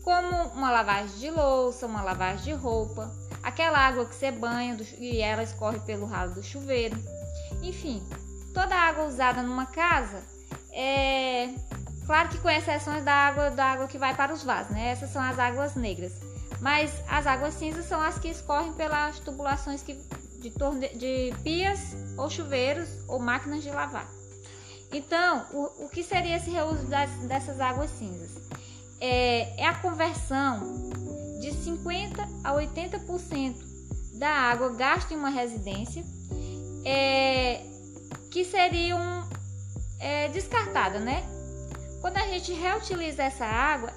como 0.04 0.48
uma 0.48 0.70
lavagem 0.70 1.18
de 1.18 1.30
louça, 1.30 1.86
uma 1.86 2.02
lavagem 2.02 2.44
de 2.44 2.52
roupa, 2.52 3.10
aquela 3.42 3.78
água 3.78 4.06
que 4.06 4.14
você 4.14 4.30
banha 4.30 4.76
e 4.98 5.20
ela 5.20 5.42
escorre 5.42 5.78
pelo 5.80 6.06
ralo 6.06 6.34
do 6.34 6.42
chuveiro. 6.42 6.96
Enfim, 7.62 8.02
toda 8.54 8.74
água 8.74 9.04
usada 9.04 9.42
numa 9.42 9.66
casa 9.66 10.22
é 10.72 11.48
claro 12.06 12.28
que 12.28 12.38
com 12.38 12.48
exceções 12.48 13.04
da 13.04 13.12
água 13.12 13.50
da 13.50 13.64
água 13.64 13.86
que 13.86 13.98
vai 13.98 14.14
para 14.14 14.32
os 14.32 14.42
vasos, 14.42 14.72
né? 14.72 14.88
Essas 14.88 15.10
são 15.10 15.22
as 15.22 15.38
águas 15.38 15.74
negras. 15.74 16.12
Mas 16.60 16.92
as 17.08 17.26
águas 17.26 17.54
cinzas 17.54 17.86
são 17.86 18.00
as 18.00 18.18
que 18.18 18.28
escorrem 18.28 18.72
pelas 18.74 19.18
tubulações 19.20 19.82
que 19.82 19.94
de, 20.40 20.50
torne... 20.50 20.88
de 20.88 21.32
pias 21.42 21.96
ou 22.16 22.28
chuveiros 22.28 22.88
ou 23.08 23.18
máquinas 23.18 23.62
de 23.62 23.70
lavar. 23.70 24.08
Então, 24.92 25.46
o, 25.52 25.84
o 25.84 25.88
que 25.88 26.02
seria 26.02 26.36
esse 26.36 26.50
reuso 26.50 26.84
das, 26.86 27.10
dessas 27.20 27.60
águas 27.60 27.90
cinzas? 27.90 28.30
É, 29.00 29.62
é 29.62 29.66
a 29.66 29.74
conversão 29.76 30.90
de 31.40 31.50
50% 31.52 32.28
a 32.44 32.52
80% 32.52 33.54
da 34.14 34.28
água 34.28 34.68
gasta 34.74 35.14
em 35.14 35.16
uma 35.16 35.30
residência 35.30 36.04
é, 36.84 37.62
que 38.30 38.44
seriam 38.44 39.28
é, 39.98 40.28
descartada, 40.28 41.00
né? 41.00 41.24
Quando 42.00 42.18
a 42.18 42.26
gente 42.26 42.52
reutiliza 42.52 43.22
essa 43.22 43.44
água, 43.44 43.92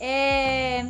é, 0.00 0.84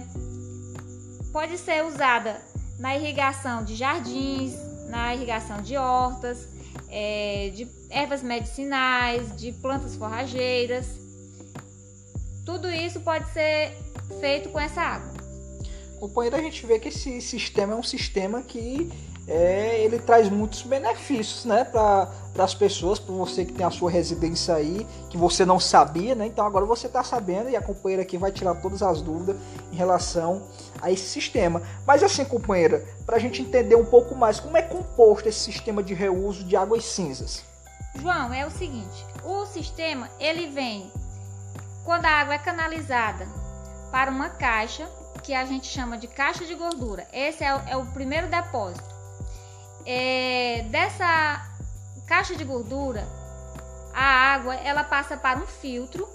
pode 1.33 1.59
ser 1.59 1.85
usada 1.85 2.41
na 2.79 2.97
irrigação 2.97 3.65
de 3.65 3.75
jardins, 3.75 4.55
na 4.89 5.15
irrigação 5.15 5.61
de 5.63 5.77
hortas, 5.77 6.49
é, 6.89 7.51
de 7.55 7.69
ervas 7.91 8.23
medicinais, 8.23 9.37
de 9.37 9.53
plantas 9.53 9.97
forrageiras. 9.97 10.87
Tudo 12.45 12.71
isso 12.71 13.01
pode 13.01 13.31
ser 13.33 13.77
feito 14.21 14.49
com 14.51 14.61
essa 14.61 14.81
água. 14.81 15.14
Companheiro, 15.99 16.37
a 16.37 16.41
gente 16.41 16.67
vê 16.67 16.79
que 16.79 16.89
esse 16.89 17.21
sistema 17.21 17.73
é 17.73 17.77
um 17.77 17.83
sistema 17.83 18.43
que 18.43 18.91
é, 19.27 19.81
ele 19.81 19.99
traz 19.99 20.29
muitos 20.29 20.63
benefícios 20.63 21.45
né, 21.45 21.65
para 21.65 22.11
as 22.39 22.55
pessoas, 22.55 22.99
para 22.99 23.15
você 23.15 23.45
que 23.45 23.53
tem 23.53 23.65
a 23.65 23.71
sua 23.71 23.91
residência 23.91 24.55
aí, 24.55 24.87
que 25.09 25.17
você 25.17 25.47
não 25.47 25.59
sabia, 25.59 26.15
né? 26.15 26.27
Então 26.27 26.45
agora 26.45 26.67
você 26.67 26.87
está 26.87 27.03
sabendo 27.03 27.49
e 27.49 27.57
a 27.57 27.63
companheira 27.63 28.03
aqui 28.03 28.19
vai 28.19 28.31
tirar 28.31 28.55
todas 28.57 28.83
as 28.83 29.01
dúvidas 29.01 29.37
em 29.73 29.77
relação 29.77 30.43
a 30.83 30.91
esse 30.91 31.07
sistema. 31.07 31.63
Mas 31.87 32.03
assim, 32.03 32.25
companheira, 32.25 32.85
para 33.07 33.17
a 33.17 33.19
gente 33.19 33.41
entender 33.41 33.77
um 33.77 33.85
pouco 33.87 34.15
mais, 34.15 34.41
como 34.41 34.57
é 34.57 34.63
composto 34.63 35.29
esse 35.29 35.41
sistema 35.41 35.83
de 35.83 35.95
reuso 35.95 36.45
de 36.45 36.57
águas 36.57 36.85
cinzas? 36.85 37.43
João, 37.95 38.33
é 38.33 38.45
o 38.45 38.51
seguinte, 38.51 39.07
o 39.25 39.47
sistema 39.47 40.11
ele 40.19 40.49
vem 40.49 40.91
quando 41.85 42.05
a 42.05 42.11
água 42.11 42.35
é 42.35 42.39
canalizada 42.39 43.27
para 43.91 44.11
uma 44.11 44.29
caixa 44.29 44.89
que 45.25 45.35
a 45.35 45.45
gente 45.45 45.67
chama 45.67 45.99
de 45.99 46.07
caixa 46.07 46.45
de 46.45 46.55
gordura. 46.55 47.09
Esse 47.13 47.43
é 47.43 47.55
o, 47.55 47.59
é 47.69 47.77
o 47.77 47.87
primeiro 47.87 48.29
depósito 48.29 48.95
é, 49.87 50.65
dessa 50.71 51.51
caixa 52.07 52.35
de 52.35 52.45
gordura, 52.45 53.07
a 53.93 54.05
água 54.35 54.55
ela 54.55 54.85
passa 54.85 55.17
para 55.17 55.39
um 55.39 55.47
filtro. 55.47 56.09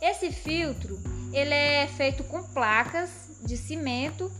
Esse 0.00 0.30
filtro 0.30 1.00
ele 1.32 1.54
é 1.54 1.86
feito 1.86 2.24
com 2.24 2.42
placas 2.42 3.10
de 3.42 3.56
cimento. 3.56 4.30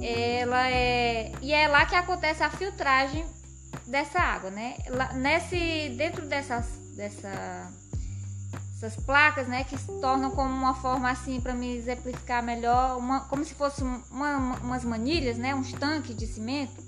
Ela 0.00 0.70
é 0.70 1.32
e 1.40 1.52
é 1.52 1.66
lá 1.66 1.86
que 1.86 1.96
acontece 1.96 2.42
a 2.42 2.50
filtragem 2.50 3.24
dessa 3.86 4.20
água, 4.20 4.50
né? 4.50 4.76
Nesse 5.14 5.88
dentro 5.96 6.26
dessas 6.26 6.66
dessa, 6.96 7.72
essas 8.84 8.96
placas, 9.04 9.46
né, 9.46 9.64
que 9.64 9.78
se 9.78 10.00
tornam 10.00 10.30
como 10.32 10.52
uma 10.52 10.74
forma 10.74 11.10
assim 11.10 11.40
para 11.40 11.54
me 11.54 11.76
exemplificar 11.76 12.42
melhor, 12.42 12.98
uma, 12.98 13.20
como 13.20 13.44
se 13.44 13.54
fosse 13.54 13.82
uma, 13.82 14.56
umas 14.62 14.84
manilhas, 14.84 15.38
né, 15.38 15.54
uns 15.54 15.72
tanques 15.72 16.16
de 16.16 16.26
cimento 16.26 16.82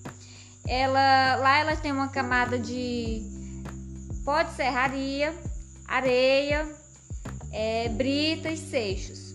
ela 0.67 1.37
lá 1.37 1.59
ela 1.59 1.77
tem 1.77 1.93
uma 1.93 2.09
camada 2.09 2.59
de 2.59 3.23
pó 4.25 4.43
de 4.43 4.53
serraria, 4.55 5.35
areia, 5.87 6.67
é, 7.53 7.89
brita 7.91 8.51
e 8.51 8.57
seixos. 8.57 9.35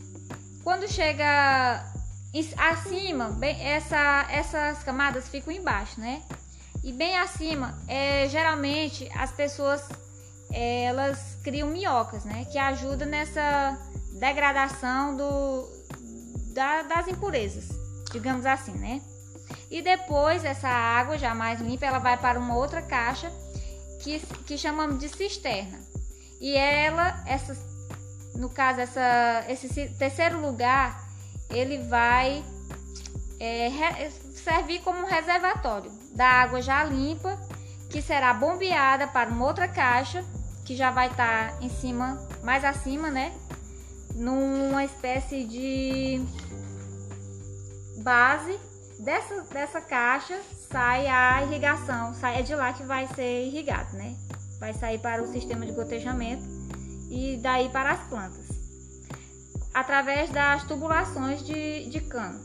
Quando 0.64 0.88
chega 0.88 1.86
acima, 2.58 3.30
bem, 3.30 3.62
essa, 3.62 4.28
essas 4.30 4.84
camadas 4.84 5.30
ficam 5.30 5.54
embaixo, 5.54 6.00
né? 6.00 6.22
E 6.84 6.92
bem 6.92 7.18
acima, 7.18 7.78
é, 7.88 8.28
geralmente 8.30 9.08
as 9.16 9.32
pessoas 9.32 9.88
elas 10.52 11.38
criam 11.44 11.70
minhocas, 11.70 12.26
né? 12.26 12.46
Que 12.52 12.58
ajuda 12.58 13.06
nessa 13.06 13.78
degradação 14.20 15.16
do, 15.16 15.70
da, 16.54 16.84
das 16.84 17.08
impurezas, 17.08 17.70
digamos 18.12 18.46
assim, 18.46 18.74
né? 18.74 19.02
E 19.70 19.82
depois 19.82 20.44
essa 20.44 20.68
água 20.68 21.18
já 21.18 21.36
mais 21.36 21.62
limpa, 21.62 21.86
ela 21.86 22.00
vai 22.00 22.18
para 22.18 22.40
uma 22.40 22.56
outra 22.56 22.82
caixa 22.82 23.32
que, 24.02 24.20
que 24.46 24.58
chamamos 24.58 25.00
de 25.00 25.08
cisterna. 25.10 25.80
E 26.40 26.56
ela, 26.56 27.22
essa, 27.28 27.56
no 28.36 28.50
caso, 28.50 28.80
essa, 28.80 29.46
esse 29.48 29.90
terceiro 29.90 30.40
lugar, 30.40 31.08
ele 31.50 31.80
vai 31.84 32.44
é, 33.40 34.10
servir 34.34 34.80
como 34.82 35.00
um 35.00 35.06
reservatório 35.06 35.92
da 36.16 36.28
água 36.28 36.62
já 36.62 36.84
limpa, 36.84 37.38
que 37.90 38.02
será 38.02 38.34
bombeada 38.34 39.08
para 39.08 39.30
uma 39.30 39.46
outra 39.46 39.68
caixa, 39.68 40.24
que 40.70 40.76
já 40.76 40.92
vai 40.92 41.08
estar 41.08 41.54
tá 41.54 41.58
em 41.66 41.70
cima, 41.70 42.16
mais 42.44 42.64
acima, 42.64 43.10
né? 43.10 43.34
Numa 44.14 44.86
espécie 44.86 45.44
de 45.44 46.22
base 48.04 48.56
dessa, 49.00 49.42
dessa 49.52 49.82
caixa 49.82 50.40
sai 50.72 51.08
a 51.08 51.44
irrigação, 51.44 52.14
sai, 52.14 52.38
é 52.38 52.42
de 52.44 52.54
lá 52.54 52.72
que 52.72 52.84
vai 52.84 53.08
ser 53.16 53.48
irrigado, 53.48 53.98
né? 53.98 54.16
Vai 54.60 54.72
sair 54.74 55.00
para 55.00 55.24
o 55.24 55.28
sistema 55.32 55.66
de 55.66 55.72
gotejamento 55.72 56.44
e 57.10 57.40
daí 57.42 57.68
para 57.70 57.94
as 57.94 58.08
plantas, 58.08 58.46
através 59.74 60.30
das 60.30 60.66
tubulações 60.66 61.44
de, 61.44 61.90
de 61.90 62.00
cano. 62.02 62.40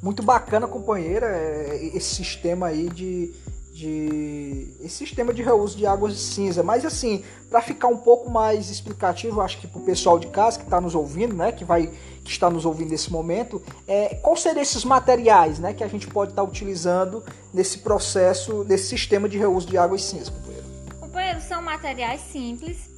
Muito 0.00 0.22
bacana, 0.22 0.68
companheira, 0.68 1.26
é, 1.26 1.84
esse 1.96 2.14
sistema 2.14 2.68
aí 2.68 2.88
de, 2.88 3.34
de 3.76 4.74
esse 4.80 4.96
sistema 4.96 5.34
de 5.34 5.42
reuso 5.42 5.76
de 5.76 5.84
águas 5.84 6.14
de 6.14 6.20
cinza. 6.20 6.62
Mas 6.62 6.82
assim, 6.82 7.22
para 7.50 7.60
ficar 7.60 7.88
um 7.88 7.98
pouco 7.98 8.30
mais 8.30 8.70
explicativo, 8.70 9.42
acho 9.42 9.58
que 9.58 9.66
para 9.66 9.78
o 9.78 9.84
pessoal 9.84 10.18
de 10.18 10.28
casa 10.28 10.58
que 10.58 10.64
está 10.64 10.80
nos 10.80 10.94
ouvindo, 10.94 11.34
né, 11.34 11.52
que 11.52 11.62
vai 11.62 11.92
que 12.24 12.30
está 12.30 12.48
nos 12.48 12.64
ouvindo 12.64 12.90
nesse 12.90 13.12
momento, 13.12 13.62
é, 13.86 14.14
quais 14.16 14.40
seriam 14.40 14.62
esses 14.62 14.84
materiais, 14.84 15.58
né, 15.58 15.74
que 15.74 15.84
a 15.84 15.88
gente 15.88 16.08
pode 16.08 16.32
estar 16.32 16.42
tá 16.42 16.48
utilizando 16.48 17.22
nesse 17.52 17.78
processo, 17.78 18.64
nesse 18.64 18.88
sistema 18.88 19.28
de 19.28 19.36
reuso 19.36 19.66
de 19.66 19.76
águas 19.76 20.02
cinza, 20.02 20.30
companheiro? 20.30 20.66
Companheiro, 20.98 21.40
são 21.42 21.60
materiais 21.60 22.22
simples, 22.22 22.88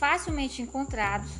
facilmente 0.00 0.62
encontrados. 0.62 1.30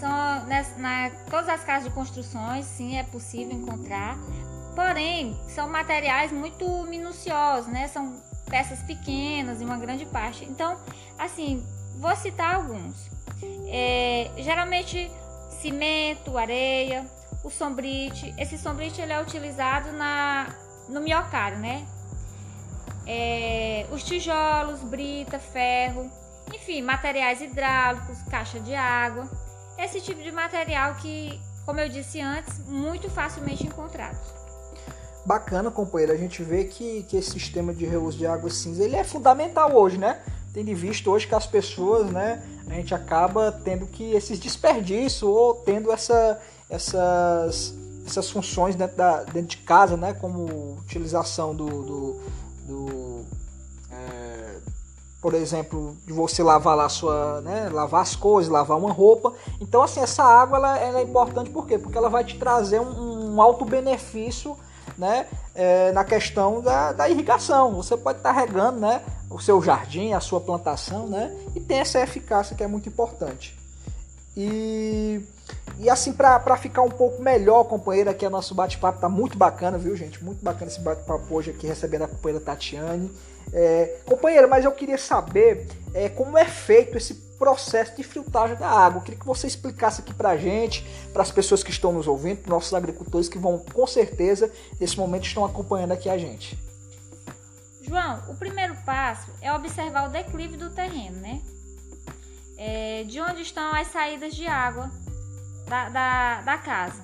São 0.00 0.10
nas, 0.46 0.76
na 0.78 1.10
todas 1.30 1.48
as 1.50 1.62
casas 1.62 1.88
de 1.88 1.94
construções, 1.94 2.64
sim, 2.64 2.96
é 2.96 3.02
possível 3.02 3.54
encontrar. 3.54 4.18
Porém, 4.76 5.34
são 5.48 5.70
materiais 5.70 6.30
muito 6.30 6.84
minuciosos, 6.84 7.66
né? 7.72 7.88
São 7.88 8.20
peças 8.44 8.82
pequenas 8.82 9.62
em 9.62 9.64
uma 9.64 9.78
grande 9.78 10.04
parte. 10.04 10.44
Então, 10.44 10.78
assim, 11.18 11.66
vou 11.98 12.14
citar 12.14 12.56
alguns. 12.56 13.08
É, 13.68 14.30
geralmente, 14.36 15.10
cimento, 15.62 16.36
areia, 16.36 17.06
o 17.42 17.48
sombrite. 17.48 18.34
Esse 18.36 18.58
sombrite 18.58 19.00
ele 19.00 19.14
é 19.14 19.20
utilizado 19.20 19.92
na, 19.92 20.54
no 20.90 21.00
miocário, 21.00 21.58
né? 21.58 21.86
É, 23.06 23.86
os 23.90 24.04
tijolos, 24.04 24.82
brita, 24.82 25.38
ferro, 25.38 26.10
enfim, 26.54 26.82
materiais 26.82 27.40
hidráulicos, 27.40 28.20
caixa 28.24 28.60
de 28.60 28.74
água. 28.74 29.26
Esse 29.78 30.02
tipo 30.02 30.22
de 30.22 30.30
material 30.30 30.96
que, 30.96 31.40
como 31.64 31.80
eu 31.80 31.88
disse 31.88 32.20
antes, 32.20 32.58
muito 32.66 33.08
facilmente 33.08 33.66
encontrados 33.66 34.35
bacana, 35.26 35.70
companheiro, 35.70 36.12
a 36.12 36.16
gente 36.16 36.42
vê 36.42 36.64
que, 36.64 37.02
que 37.02 37.16
esse 37.16 37.32
sistema 37.32 37.74
de 37.74 37.84
reuso 37.84 38.16
de 38.16 38.26
água 38.26 38.48
cinza 38.48 38.84
ele 38.84 38.94
é 38.94 39.02
fundamental 39.02 39.74
hoje, 39.74 39.98
né? 39.98 40.20
Tendo 40.54 40.74
visto 40.74 41.10
hoje 41.10 41.26
que 41.26 41.34
as 41.34 41.46
pessoas, 41.46 42.10
né, 42.10 42.42
a 42.66 42.74
gente 42.74 42.94
acaba 42.94 43.52
tendo 43.52 43.86
que 43.86 44.12
esses 44.12 44.38
desperdícios 44.38 45.24
ou 45.24 45.54
tendo 45.54 45.92
essa, 45.92 46.40
essas, 46.70 47.74
essas 48.06 48.30
funções 48.30 48.74
dentro, 48.74 48.96
da, 48.96 49.24
dentro 49.24 49.48
de 49.48 49.58
casa, 49.58 49.96
né, 49.96 50.14
como 50.14 50.78
utilização 50.78 51.54
do, 51.54 51.66
do, 51.66 52.20
do 52.66 53.24
é, 53.90 54.58
por 55.20 55.34
exemplo, 55.34 55.94
de 56.06 56.12
você 56.12 56.42
lavar 56.42 56.74
lá 56.74 56.88
sua, 56.88 57.42
né, 57.42 57.68
lavar 57.68 58.00
as 58.00 58.16
coisas, 58.16 58.50
lavar 58.50 58.78
uma 58.78 58.92
roupa. 58.92 59.34
Então, 59.60 59.82
assim, 59.82 60.00
essa 60.00 60.22
água 60.22 60.56
ela, 60.56 60.78
ela 60.78 60.98
é 61.00 61.02
importante 61.02 61.50
por 61.50 61.66
quê? 61.66 61.76
Porque 61.76 61.98
ela 61.98 62.08
vai 62.08 62.24
te 62.24 62.38
trazer 62.38 62.80
um, 62.80 63.34
um 63.34 63.42
alto 63.42 63.64
benefício 63.64 64.56
né, 64.98 65.26
é, 65.54 65.92
na 65.92 66.04
questão 66.04 66.60
da, 66.60 66.92
da, 66.92 67.08
irrigação. 67.08 67.74
Você 67.74 67.96
pode 67.96 68.18
estar 68.18 68.32
regando 68.32 68.80
né, 68.80 69.02
o 69.30 69.38
seu 69.38 69.62
jardim, 69.62 70.12
a 70.12 70.20
sua 70.20 70.40
plantação, 70.40 71.06
né, 71.06 71.34
e 71.54 71.60
tem 71.60 71.78
essa 71.78 72.00
eficácia 72.00 72.56
que 72.56 72.62
é 72.62 72.66
muito 72.66 72.88
importante. 72.88 73.55
E, 74.36 75.20
e 75.78 75.88
assim, 75.88 76.12
para 76.12 76.56
ficar 76.56 76.82
um 76.82 76.90
pouco 76.90 77.22
melhor, 77.22 77.64
companheira, 77.64 78.10
aqui 78.10 78.26
o 78.26 78.30
nosso 78.30 78.54
bate-papo 78.54 79.00
tá 79.00 79.08
muito 79.08 79.38
bacana, 79.38 79.78
viu, 79.78 79.96
gente? 79.96 80.22
Muito 80.22 80.44
bacana 80.44 80.70
esse 80.70 80.80
bate-papo 80.80 81.34
hoje 81.34 81.50
aqui, 81.50 81.66
recebendo 81.66 82.02
a 82.02 82.08
companheira 82.08 82.44
Tatiane. 82.44 83.10
É, 83.52 84.00
companheira, 84.04 84.46
mas 84.46 84.64
eu 84.64 84.72
queria 84.72 84.98
saber 84.98 85.66
é, 85.94 86.08
como 86.08 86.36
é 86.36 86.44
feito 86.44 86.98
esse 86.98 87.14
processo 87.38 87.96
de 87.96 88.02
filtragem 88.02 88.56
da 88.56 88.68
água. 88.68 88.98
Eu 88.98 89.04
queria 89.04 89.20
que 89.20 89.26
você 89.26 89.46
explicasse 89.46 90.02
aqui 90.02 90.12
para 90.12 90.36
gente, 90.36 90.84
para 91.12 91.22
as 91.22 91.30
pessoas 91.30 91.62
que 91.62 91.70
estão 91.70 91.92
nos 91.92 92.06
ouvindo, 92.06 92.42
para 92.42 92.50
nossos 92.50 92.74
agricultores 92.74 93.28
que 93.28 93.38
vão, 93.38 93.58
com 93.58 93.86
certeza, 93.86 94.50
nesse 94.78 94.98
momento 94.98 95.24
estão 95.24 95.44
acompanhando 95.44 95.92
aqui 95.92 96.10
a 96.10 96.18
gente. 96.18 96.58
João, 97.82 98.22
o 98.28 98.34
primeiro 98.34 98.74
passo 98.84 99.30
é 99.40 99.52
observar 99.52 100.08
o 100.08 100.10
declive 100.10 100.56
do 100.56 100.70
terreno, 100.70 101.18
né? 101.20 101.40
É, 102.58 103.04
de 103.04 103.20
onde 103.20 103.42
estão 103.42 103.74
as 103.74 103.88
saídas 103.88 104.34
de 104.34 104.46
água 104.46 104.90
da, 105.68 105.88
da, 105.88 106.40
da 106.42 106.58
casa. 106.58 107.02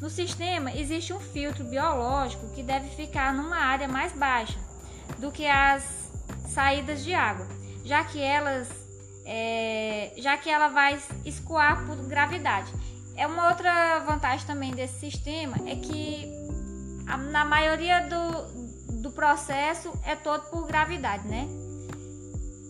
No 0.00 0.08
sistema 0.08 0.72
existe 0.72 1.12
um 1.12 1.18
filtro 1.18 1.64
biológico 1.64 2.48
que 2.54 2.62
deve 2.62 2.88
ficar 2.90 3.34
numa 3.34 3.56
área 3.56 3.88
mais 3.88 4.12
baixa 4.12 4.58
do 5.18 5.32
que 5.32 5.46
as 5.46 5.82
saídas 6.48 7.02
de 7.02 7.12
água, 7.14 7.46
já 7.84 8.04
que 8.04 8.20
elas 8.20 8.68
é, 9.26 10.12
já 10.16 10.36
que 10.38 10.48
ela 10.48 10.68
vai 10.68 10.98
escoar 11.24 11.84
por 11.84 11.96
gravidade. 12.06 12.72
É 13.16 13.26
uma 13.26 13.48
outra 13.48 13.98
vantagem 14.00 14.46
também 14.46 14.70
desse 14.70 15.00
sistema 15.00 15.56
é 15.66 15.74
que 15.74 16.32
a, 17.06 17.16
na 17.16 17.44
maioria 17.44 18.00
do, 18.02 19.00
do 19.02 19.10
processo 19.10 19.92
é 20.04 20.14
todo 20.14 20.48
por 20.50 20.66
gravidade, 20.66 21.26
né? 21.26 21.48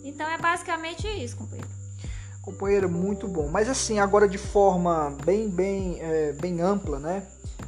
Então 0.02 0.26
é 0.26 0.38
basicamente 0.38 1.06
isso, 1.06 1.36
companheiro. 1.36 1.77
Companheiro, 2.48 2.88
muito 2.88 3.28
bom. 3.28 3.46
Mas 3.46 3.68
assim, 3.68 3.98
agora 3.98 4.26
de 4.26 4.38
forma 4.38 5.14
bem, 5.22 5.50
bem, 5.50 5.98
é, 6.00 6.32
bem 6.32 6.62
ampla, 6.62 6.98
né? 6.98 7.24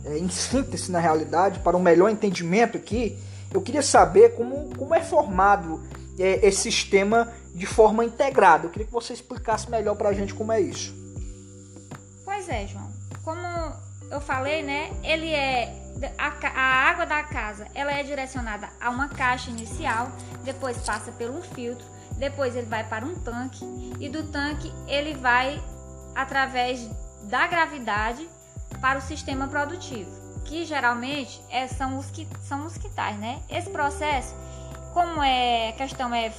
É, 0.07 0.17
em 0.17 0.31
síntese 0.31 0.91
na 0.91 0.99
realidade, 0.99 1.59
para 1.59 1.77
um 1.77 1.83
melhor 1.83 2.09
entendimento 2.09 2.79
aqui, 2.79 3.19
eu 3.53 3.61
queria 3.61 3.83
saber 3.83 4.35
como, 4.35 4.75
como 4.75 4.95
é 4.95 5.03
formado 5.03 5.83
é, 6.19 6.47
esse 6.47 6.63
sistema 6.63 7.31
de 7.55 7.67
forma 7.67 8.07
integrada. 8.07 8.67
Eu 8.67 8.71
queria 8.71 8.87
que 8.87 8.93
você 8.93 9.13
explicasse 9.13 9.71
melhor 9.71 9.97
para 9.97 10.09
a 10.09 10.13
gente 10.15 10.33
como 10.33 10.51
é 10.51 10.59
isso. 10.63 10.95
Pois 12.25 12.49
é, 12.49 12.67
João. 12.67 12.91
Como 13.23 13.47
eu 14.11 14.21
falei, 14.23 14.63
né? 14.63 14.93
Ele 15.05 15.29
é 15.29 15.77
a, 16.17 16.33
a, 16.49 16.91
água 16.91 17.05
da 17.05 17.23
casa, 17.23 17.67
ela 17.75 17.93
é 17.93 18.03
direcionada 18.03 18.71
a 18.81 18.89
uma 18.89 19.09
caixa 19.09 19.51
inicial, 19.51 20.11
depois 20.43 20.79
passa 20.79 21.13
por 21.13 21.29
um 21.29 21.43
filtro, 21.43 21.85
depois 22.21 22.55
ele 22.55 22.67
vai 22.67 22.85
para 22.85 23.05
um 23.05 23.15
tanque 23.15 23.65
e 23.99 24.09
do 24.11 24.25
tanque 24.25 24.71
ele 24.87 25.15
vai 25.15 25.61
através 26.15 26.87
da 27.23 27.47
gravidade 27.47 28.29
para 28.79 28.99
o 28.99 29.03
sistema 29.03 29.49
produtivo, 29.49 30.11
que 30.45 30.67
geralmente 30.67 31.43
é, 31.49 31.67
são 31.67 31.97
os 31.97 32.11
que 32.11 32.29
são 32.43 32.67
os 32.67 32.77
quitais, 32.77 33.19
né? 33.19 33.43
Esse 33.49 33.71
processo 33.71 34.35
como 34.93 35.23
é 35.23 35.73
questão 35.73 36.15
é, 36.15 36.33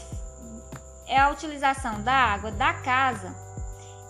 é 1.08 1.20
a 1.20 1.30
utilização 1.30 2.02
da 2.04 2.14
água 2.14 2.52
da 2.52 2.74
casa, 2.74 3.34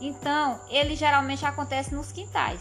então 0.02 0.60
ele 0.70 0.96
geralmente 0.96 1.46
acontece 1.46 1.96
nos 1.96 2.12
quintais, 2.12 2.60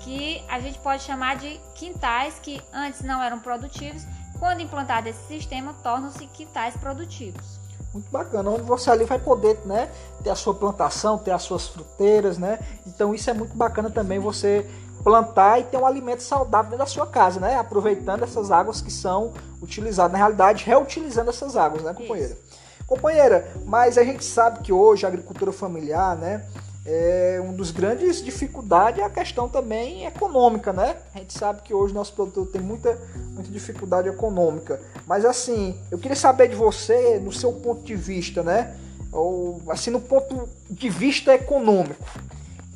que 0.00 0.44
a 0.48 0.60
gente 0.60 0.78
pode 0.80 1.02
chamar 1.02 1.36
de 1.36 1.58
quintais 1.74 2.38
que 2.38 2.60
antes 2.72 3.00
não 3.00 3.22
eram 3.22 3.38
produtivos, 3.38 4.04
quando 4.38 4.60
implantado 4.60 5.08
esse 5.08 5.26
sistema 5.26 5.72
tornam-se 5.82 6.26
quintais 6.26 6.76
produtivos. 6.76 7.53
Muito 7.94 8.10
bacana, 8.10 8.50
onde 8.50 8.62
você 8.62 8.90
ali 8.90 9.04
vai 9.04 9.20
poder 9.20 9.56
né, 9.64 9.88
ter 10.22 10.30
a 10.30 10.34
sua 10.34 10.52
plantação, 10.52 11.16
ter 11.16 11.30
as 11.30 11.42
suas 11.42 11.68
fruteiras, 11.68 12.36
né? 12.36 12.58
Então 12.84 13.14
isso 13.14 13.30
é 13.30 13.32
muito 13.32 13.56
bacana 13.56 13.88
também 13.88 14.18
você 14.18 14.68
plantar 15.04 15.60
e 15.60 15.64
ter 15.64 15.76
um 15.76 15.86
alimento 15.86 16.20
saudável 16.20 16.70
dentro 16.70 16.84
da 16.84 16.90
sua 16.90 17.06
casa, 17.06 17.38
né? 17.38 17.56
Aproveitando 17.56 18.24
essas 18.24 18.50
águas 18.50 18.80
que 18.80 18.90
são 18.90 19.32
utilizadas, 19.62 20.10
na 20.10 20.18
realidade, 20.18 20.64
reutilizando 20.64 21.30
essas 21.30 21.56
águas, 21.56 21.84
né, 21.84 21.94
companheira? 21.94 22.32
Isso. 22.32 22.64
Companheira, 22.84 23.52
mas 23.64 23.96
a 23.96 24.02
gente 24.02 24.24
sabe 24.24 24.58
que 24.58 24.72
hoje 24.72 25.06
a 25.06 25.08
agricultura 25.08 25.52
familiar, 25.52 26.16
né? 26.16 26.44
É 26.86 27.40
um 27.42 27.54
dos 27.54 27.70
grandes 27.70 28.22
dificuldades 28.22 29.00
é 29.00 29.04
a 29.04 29.08
questão 29.08 29.48
também 29.48 30.04
econômica, 30.04 30.70
né? 30.70 30.96
A 31.14 31.18
gente 31.18 31.32
sabe 31.32 31.62
que 31.62 31.72
hoje 31.72 31.94
nosso 31.94 32.12
produtor 32.12 32.46
tem 32.48 32.60
muita, 32.60 32.98
muita 33.32 33.50
dificuldade 33.50 34.08
econômica. 34.08 34.78
Mas 35.06 35.24
assim, 35.24 35.80
eu 35.90 35.98
queria 35.98 36.16
saber 36.16 36.48
de 36.48 36.54
você, 36.54 37.18
no 37.18 37.32
seu 37.32 37.52
ponto 37.54 37.82
de 37.82 37.94
vista, 37.94 38.42
né? 38.42 38.78
Ou 39.10 39.62
assim, 39.68 39.90
no 39.90 40.00
ponto 40.00 40.46
de 40.68 40.90
vista 40.90 41.34
econômico. 41.34 42.04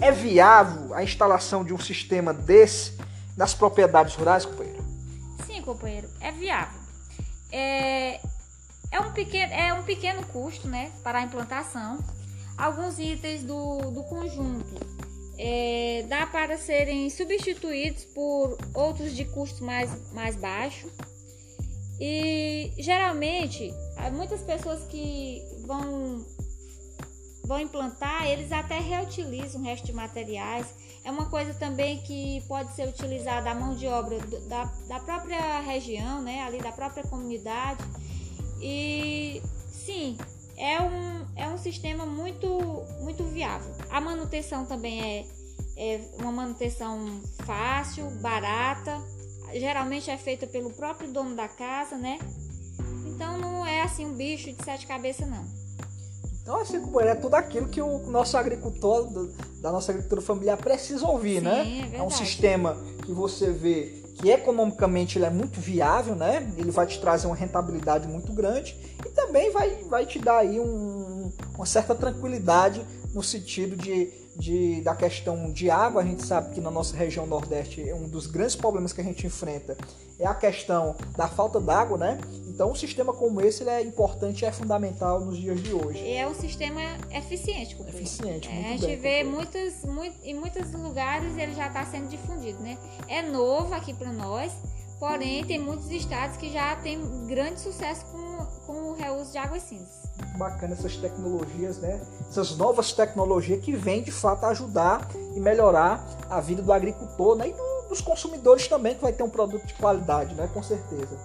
É 0.00 0.10
viável 0.10 0.94
a 0.94 1.02
instalação 1.02 1.62
de 1.62 1.74
um 1.74 1.78
sistema 1.78 2.32
desse 2.32 2.96
nas 3.36 3.52
propriedades 3.52 4.14
rurais, 4.14 4.46
companheiro? 4.46 4.82
Sim, 5.46 5.60
companheiro, 5.60 6.08
é 6.20 6.32
viável. 6.32 6.80
É, 7.52 8.20
é, 8.90 9.00
um, 9.00 9.12
pequeno, 9.12 9.52
é 9.52 9.74
um 9.74 9.82
pequeno 9.82 10.24
custo 10.26 10.66
né, 10.66 10.92
para 11.02 11.18
a 11.18 11.22
implantação. 11.22 11.98
Alguns 12.58 12.98
itens 12.98 13.42
do, 13.44 13.90
do 13.90 14.02
conjunto 14.04 14.74
é, 15.38 16.04
dá 16.08 16.26
para 16.26 16.58
serem 16.58 17.08
substituídos 17.08 18.04
por 18.06 18.58
outros 18.74 19.14
de 19.14 19.24
custo 19.24 19.64
mais, 19.64 20.12
mais 20.12 20.36
baixo. 20.36 20.88
E 22.00 22.72
geralmente, 22.76 23.72
muitas 24.12 24.42
pessoas 24.42 24.84
que 24.84 25.42
vão, 25.64 26.24
vão 27.44 27.60
implantar, 27.60 28.26
eles 28.26 28.50
até 28.50 28.78
reutilizam 28.78 29.60
o 29.60 29.64
resto 29.64 29.86
de 29.86 29.92
materiais. 29.92 30.66
É 31.04 31.10
uma 31.10 31.26
coisa 31.26 31.54
também 31.54 31.98
que 32.02 32.42
pode 32.48 32.74
ser 32.74 32.88
utilizada 32.88 33.50
a 33.50 33.54
mão 33.54 33.76
de 33.76 33.86
obra 33.86 34.18
da, 34.48 34.64
da 34.88 35.00
própria 35.00 35.60
região, 35.60 36.20
né, 36.20 36.42
ali 36.42 36.58
da 36.58 36.72
própria 36.72 37.04
comunidade. 37.04 37.82
E 38.60 39.40
sim, 39.70 40.16
é 40.58 40.80
um, 40.82 41.26
é 41.36 41.48
um 41.48 41.56
sistema 41.56 42.04
muito, 42.04 42.48
muito 43.00 43.24
viável. 43.24 43.72
A 43.90 44.00
manutenção 44.00 44.66
também 44.66 45.00
é, 45.00 45.94
é 45.94 46.10
uma 46.18 46.32
manutenção 46.32 47.20
fácil, 47.44 48.10
barata 48.20 49.00
geralmente 49.54 50.10
é 50.10 50.18
feita 50.18 50.46
pelo 50.46 50.70
próprio 50.70 51.10
dono 51.10 51.34
da 51.34 51.48
casa, 51.48 51.96
né? 51.96 52.18
Então 53.06 53.38
não 53.38 53.64
é 53.64 53.82
assim 53.82 54.04
um 54.04 54.14
bicho 54.14 54.52
de 54.52 54.62
sete 54.62 54.86
cabeças, 54.86 55.28
não. 55.28 55.44
Então, 56.42 56.60
assim, 56.60 56.80
é 57.00 57.14
tudo 57.14 57.34
aquilo 57.34 57.68
que 57.68 57.80
o 57.80 57.98
nosso 58.10 58.36
agricultor, 58.36 59.06
da 59.60 59.70
nossa 59.70 59.92
agricultura 59.92 60.22
familiar, 60.22 60.56
precisa 60.56 61.06
ouvir, 61.06 61.40
Sim, 61.40 61.44
né? 61.44 61.90
É, 61.92 61.96
é, 61.98 62.02
um 62.02 62.08
sistema 62.08 62.74
que 63.04 63.12
você 63.12 63.50
vê 63.50 64.02
que 64.18 64.30
economicamente 64.30 65.16
ele 65.16 65.26
é 65.26 65.30
muito 65.30 65.60
viável, 65.60 66.14
né? 66.14 66.52
Ele 66.56 66.70
vai 66.70 66.86
te 66.86 67.00
trazer 67.00 67.26
uma 67.26 67.36
rentabilidade 67.36 68.08
muito 68.08 68.32
grande 68.32 68.76
e 69.06 69.08
também 69.10 69.50
vai, 69.52 69.84
vai 69.84 70.04
te 70.04 70.18
dar 70.18 70.38
aí 70.38 70.58
um, 70.58 71.32
uma 71.54 71.66
certa 71.66 71.94
tranquilidade 71.94 72.84
no 73.14 73.22
sentido 73.22 73.76
de 73.76 74.12
de, 74.38 74.80
da 74.82 74.94
questão 74.94 75.52
de 75.52 75.68
água, 75.68 76.00
a 76.00 76.04
gente 76.04 76.24
sabe 76.24 76.54
que 76.54 76.60
na 76.60 76.70
nossa 76.70 76.96
região 76.96 77.26
Nordeste 77.26 77.92
um 77.92 78.08
dos 78.08 78.28
grandes 78.28 78.54
problemas 78.54 78.92
que 78.92 79.00
a 79.00 79.04
gente 79.04 79.26
enfrenta 79.26 79.76
é 80.18 80.26
a 80.26 80.34
questão 80.34 80.94
da 81.16 81.26
falta 81.26 81.60
d'água, 81.60 81.98
né? 81.98 82.20
Então 82.46 82.70
um 82.70 82.74
sistema 82.74 83.12
como 83.12 83.40
esse 83.40 83.64
ele 83.64 83.70
é 83.70 83.82
importante 83.82 84.42
e 84.42 84.44
é 84.46 84.52
fundamental 84.52 85.20
nos 85.20 85.36
dias 85.36 85.60
de 85.60 85.72
hoje. 85.72 85.98
E 85.98 86.12
é 86.12 86.26
um 86.26 86.34
sistema 86.34 86.80
eficiente. 87.10 87.76
Eficiente, 87.88 88.48
muito 88.48 88.66
é, 88.66 88.74
A 88.74 88.76
gente 88.76 88.86
bem, 88.86 88.96
vê 88.96 89.24
muitas, 89.24 89.84
muito, 89.84 90.16
em 90.22 90.34
muitos 90.34 90.72
lugares 90.72 91.36
ele 91.36 91.54
já 91.54 91.66
está 91.66 91.84
sendo 91.84 92.08
difundido, 92.08 92.60
né? 92.60 92.78
É 93.08 93.22
novo 93.22 93.74
aqui 93.74 93.92
para 93.92 94.12
nós, 94.12 94.52
porém 95.00 95.44
tem 95.44 95.58
muitos 95.58 95.90
estados 95.90 96.36
que 96.36 96.50
já 96.52 96.76
têm 96.76 97.26
grande 97.26 97.60
sucesso 97.60 98.04
com, 98.06 98.46
com 98.66 98.90
o 98.90 98.94
reuso 98.94 99.32
de 99.32 99.38
águas 99.38 99.62
cinzas 99.62 100.07
bacana 100.36 100.74
essas 100.74 100.96
tecnologias, 100.96 101.78
né? 101.78 102.00
Essas 102.28 102.56
novas 102.56 102.92
tecnologias 102.92 103.60
que 103.60 103.74
vêm 103.74 104.02
de 104.02 104.12
fato 104.12 104.44
ajudar 104.46 105.08
e 105.34 105.40
melhorar 105.40 106.04
a 106.30 106.40
vida 106.40 106.62
do 106.62 106.72
agricultor, 106.72 107.36
né? 107.36 107.48
E 107.48 107.52
do, 107.52 107.88
dos 107.88 108.00
consumidores 108.00 108.68
também, 108.68 108.94
que 108.94 109.02
vai 109.02 109.12
ter 109.12 109.22
um 109.22 109.30
produto 109.30 109.66
de 109.66 109.74
qualidade, 109.74 110.34
né? 110.34 110.48
Com 110.52 110.62
certeza. 110.62 111.16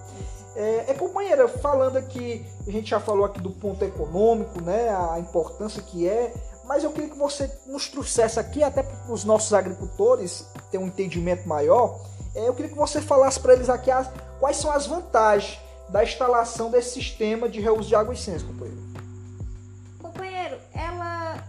É, 0.56 0.84
é, 0.88 0.94
companheira, 0.94 1.48
falando 1.48 1.96
aqui, 1.96 2.46
a 2.66 2.70
gente 2.70 2.90
já 2.90 3.00
falou 3.00 3.24
aqui 3.24 3.40
do 3.40 3.50
ponto 3.50 3.84
econômico, 3.84 4.60
né? 4.60 4.88
A 4.90 5.18
importância 5.18 5.82
que 5.82 6.08
é, 6.08 6.32
mas 6.64 6.84
eu 6.84 6.90
queria 6.90 7.10
que 7.10 7.18
você 7.18 7.50
nos 7.66 7.88
trouxesse 7.88 8.38
aqui, 8.38 8.62
até 8.62 8.82
para 8.82 9.12
os 9.12 9.24
nossos 9.24 9.52
agricultores 9.52 10.46
ter 10.70 10.78
um 10.78 10.86
entendimento 10.86 11.48
maior, 11.48 12.00
é, 12.34 12.48
eu 12.48 12.54
queria 12.54 12.70
que 12.70 12.76
você 12.76 13.00
falasse 13.00 13.38
para 13.38 13.54
eles 13.54 13.68
aqui 13.68 13.90
as, 13.90 14.08
quais 14.40 14.56
são 14.56 14.70
as 14.70 14.86
vantagens 14.86 15.63
da 15.88 16.02
instalação 16.02 16.70
desse 16.70 16.94
sistema 16.94 17.48
de 17.48 17.60
reuso 17.60 17.88
de 17.88 17.94
água 17.94 18.14
e 18.14 18.16
ciência, 18.16 18.46
companheiro. 18.46 18.82
Companheiro, 20.00 20.58
ela. 20.72 21.44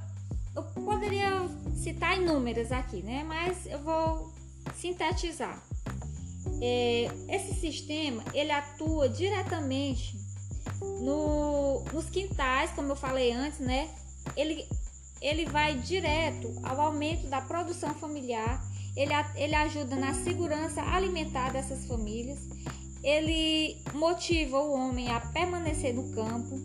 Eu 0.55 0.63
poderia 0.63 1.47
citar 1.75 2.17
inúmeras 2.17 2.71
aqui, 2.71 3.01
né? 3.01 3.23
Mas 3.27 3.65
eu 3.65 3.79
vou 3.79 4.33
sintetizar. 4.79 5.61
É, 6.61 7.09
esse 7.29 7.53
sistema 7.55 8.23
ele 8.33 8.51
atua 8.51 9.09
diretamente 9.09 10.15
no, 11.01 11.83
nos 11.93 12.09
quintais, 12.09 12.71
como 12.71 12.91
eu 12.91 12.95
falei 12.95 13.31
antes, 13.31 13.59
né? 13.59 13.89
Ele, 14.36 14.65
ele 15.21 15.45
vai 15.45 15.75
direto 15.75 16.53
ao 16.63 16.79
aumento 16.79 17.27
da 17.27 17.41
produção 17.41 17.93
familiar, 17.95 18.63
ele, 18.95 19.13
ele 19.36 19.55
ajuda 19.55 19.95
na 19.95 20.13
segurança 20.13 20.81
alimentar 20.81 21.51
dessas 21.51 21.86
famílias, 21.86 22.39
ele 23.05 23.77
motiva 23.93 24.59
o 24.59 24.73
homem 24.73 25.11
a 25.11 25.19
permanecer 25.19 25.93
no 25.93 26.11
campo, 26.11 26.59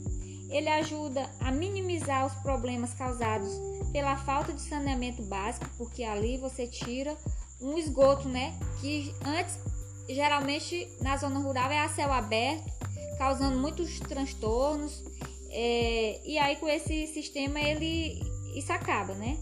ele 0.49 0.71
ajuda 0.71 1.31
a 1.39 1.53
minimizar 1.53 2.25
os 2.27 2.33
problemas 2.37 2.95
causados 2.95 3.53
pela 3.93 4.17
falta 4.17 4.51
de 4.51 4.63
saneamento 4.63 5.23
básico, 5.23 5.69
porque 5.77 6.03
ali 6.03 6.39
você 6.39 6.67
tira 6.67 7.15
um 7.61 7.77
esgoto, 7.77 8.27
né? 8.27 8.59
Que 8.81 9.15
antes, 9.23 9.59
geralmente 10.09 10.89
na 11.03 11.15
zona 11.19 11.39
rural 11.41 11.71
é 11.71 11.81
a 11.81 11.89
céu 11.91 12.11
aberto, 12.11 12.65
causando 13.19 13.59
muitos 13.59 14.01
transtornos. 14.01 15.05
É, 15.51 16.21
e 16.25 16.39
aí 16.39 16.57
com 16.57 16.69
esse 16.69 17.07
sistema 17.09 17.61
ele 17.61 18.19
isso 18.55 18.73
acaba, 18.73 19.15
né? 19.15 19.39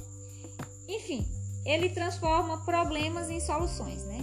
Enfim, 0.88 1.28
ele 1.64 1.90
transforma 1.90 2.64
problemas 2.64 3.30
em 3.30 3.38
soluções, 3.38 4.02
né? 4.04 4.20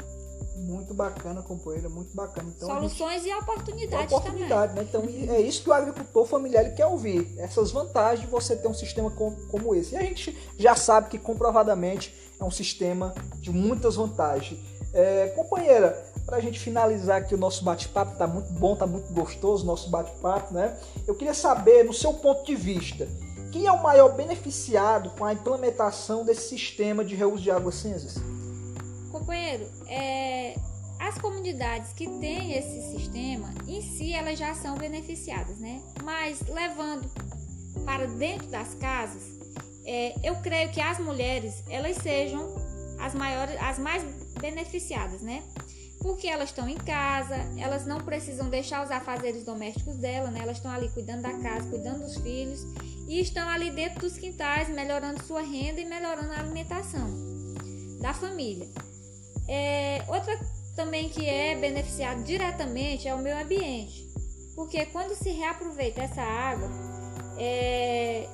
Muito 0.65 0.93
bacana, 0.93 1.41
companheira, 1.43 1.87
muito 1.87 2.15
bacana. 2.15 2.51
Então, 2.55 2.67
Soluções 2.67 3.23
gente... 3.23 3.31
e 3.31 3.35
oportunidades, 3.35 4.13
oportunidade, 4.13 4.73
também. 4.91 5.13
Né? 5.13 5.23
Então 5.23 5.35
é 5.35 5.41
isso 5.41 5.63
que 5.63 5.69
o 5.69 5.73
agricultor 5.73 6.25
familiar 6.25 6.73
quer 6.73 6.87
ouvir, 6.87 7.33
essas 7.37 7.71
vantagens 7.71 8.21
de 8.21 8.27
você 8.27 8.55
ter 8.55 8.67
um 8.67 8.73
sistema 8.73 9.11
como 9.11 9.75
esse. 9.75 9.93
E 9.93 9.97
a 9.97 10.01
gente 10.01 10.35
já 10.57 10.75
sabe 10.75 11.09
que 11.09 11.19
comprovadamente 11.19 12.13
é 12.39 12.43
um 12.43 12.51
sistema 12.51 13.13
de 13.39 13.51
muitas 13.51 13.95
vantagens. 13.95 14.59
É, 14.93 15.27
companheira, 15.35 15.91
para 16.25 16.37
a 16.37 16.39
gente 16.39 16.59
finalizar 16.59 17.17
aqui 17.17 17.35
o 17.35 17.37
nosso 17.37 17.63
bate-papo, 17.63 18.17
tá 18.17 18.25
muito 18.25 18.51
bom, 18.53 18.75
tá 18.75 18.87
muito 18.87 19.13
gostoso 19.13 19.63
o 19.63 19.67
nosso 19.67 19.89
bate-papo, 19.89 20.53
né? 20.53 20.77
Eu 21.05 21.13
queria 21.15 21.33
saber, 21.33 21.83
no 21.83 21.93
seu 21.93 22.13
ponto 22.13 22.45
de 22.45 22.55
vista, 22.55 23.07
quem 23.51 23.67
é 23.67 23.71
o 23.71 23.81
maior 23.81 24.15
beneficiado 24.15 25.11
com 25.11 25.25
a 25.25 25.33
implementação 25.33 26.25
desse 26.25 26.49
sistema 26.49 27.05
de 27.05 27.15
reuso 27.15 27.43
de 27.43 27.51
águas 27.51 27.75
cinzas? 27.75 28.15
Companheiro, 29.25 29.67
é, 29.87 30.55
as 30.99 31.17
comunidades 31.17 31.91
que 31.93 32.07
têm 32.19 32.53
esse 32.53 32.95
sistema, 32.95 33.51
em 33.67 33.81
si, 33.81 34.13
elas 34.13 34.37
já 34.37 34.53
são 34.53 34.77
beneficiadas, 34.77 35.57
né? 35.57 35.81
Mas 36.03 36.41
levando 36.41 37.09
para 37.83 38.05
dentro 38.05 38.47
das 38.49 38.75
casas, 38.75 39.23
é, 39.83 40.13
eu 40.23 40.35
creio 40.41 40.69
que 40.69 40.79
as 40.79 40.99
mulheres, 40.99 41.63
elas 41.71 41.97
sejam 41.97 42.53
as 42.99 43.15
maiores, 43.15 43.59
as 43.59 43.79
mais 43.79 44.03
beneficiadas, 44.39 45.21
né? 45.21 45.41
Porque 46.01 46.27
elas 46.27 46.49
estão 46.49 46.69
em 46.69 46.77
casa, 46.77 47.35
elas 47.57 47.83
não 47.87 48.01
precisam 48.01 48.47
deixar 48.47 48.85
os 48.85 48.91
afazeres 48.91 49.43
domésticos 49.43 49.97
dela, 49.97 50.29
né? 50.29 50.41
Elas 50.43 50.57
estão 50.57 50.69
ali 50.69 50.87
cuidando 50.89 51.23
da 51.23 51.33
casa, 51.39 51.67
cuidando 51.67 52.03
dos 52.03 52.15
filhos 52.17 52.63
e 53.07 53.19
estão 53.19 53.49
ali 53.49 53.71
dentro 53.71 54.01
dos 54.01 54.19
quintais, 54.19 54.69
melhorando 54.69 55.23
sua 55.23 55.41
renda 55.41 55.81
e 55.81 55.85
melhorando 55.85 56.31
a 56.31 56.39
alimentação 56.41 57.09
da 57.99 58.13
família. 58.13 58.69
É, 59.47 60.03
outra 60.07 60.37
também 60.75 61.09
que 61.09 61.27
é 61.27 61.55
beneficiado 61.55 62.23
diretamente 62.23 63.07
é 63.07 63.15
o 63.15 63.19
meio 63.19 63.39
ambiente, 63.39 64.05
porque 64.55 64.85
quando 64.87 65.15
se 65.15 65.29
reaproveita 65.29 66.01
essa 66.01 66.21
água, 66.21 66.69
é, 67.37 68.27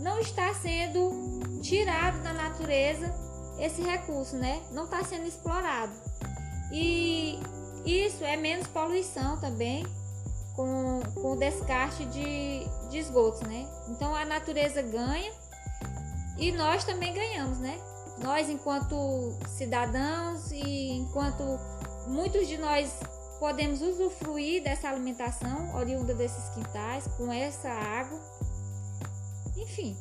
não 0.00 0.18
está 0.18 0.52
sendo 0.54 1.60
tirado 1.60 2.22
da 2.22 2.32
natureza 2.32 3.14
esse 3.58 3.82
recurso, 3.82 4.36
né? 4.36 4.60
Não 4.72 4.84
está 4.84 5.04
sendo 5.04 5.26
explorado. 5.26 5.92
E 6.72 7.38
isso 7.84 8.24
é 8.24 8.36
menos 8.36 8.66
poluição 8.68 9.38
também 9.38 9.84
com, 10.56 11.00
com 11.14 11.32
o 11.32 11.36
descarte 11.36 12.04
de, 12.06 12.66
de 12.90 12.98
esgotos, 12.98 13.42
né? 13.42 13.66
Então 13.88 14.14
a 14.14 14.24
natureza 14.24 14.82
ganha 14.82 15.32
e 16.38 16.52
nós 16.52 16.84
também 16.84 17.12
ganhamos, 17.12 17.58
né? 17.58 17.78
Nós, 18.22 18.48
enquanto 18.48 19.32
cidadãos 19.48 20.50
e 20.52 20.92
enquanto 20.92 21.42
muitos 22.06 22.46
de 22.46 22.58
nós 22.58 23.00
podemos 23.38 23.80
usufruir 23.80 24.62
dessa 24.62 24.88
alimentação 24.88 25.74
oriunda 25.74 26.14
desses 26.14 26.48
quintais 26.50 27.06
com 27.16 27.32
essa 27.32 27.70
água. 27.70 28.20
Enfim, 29.56 29.96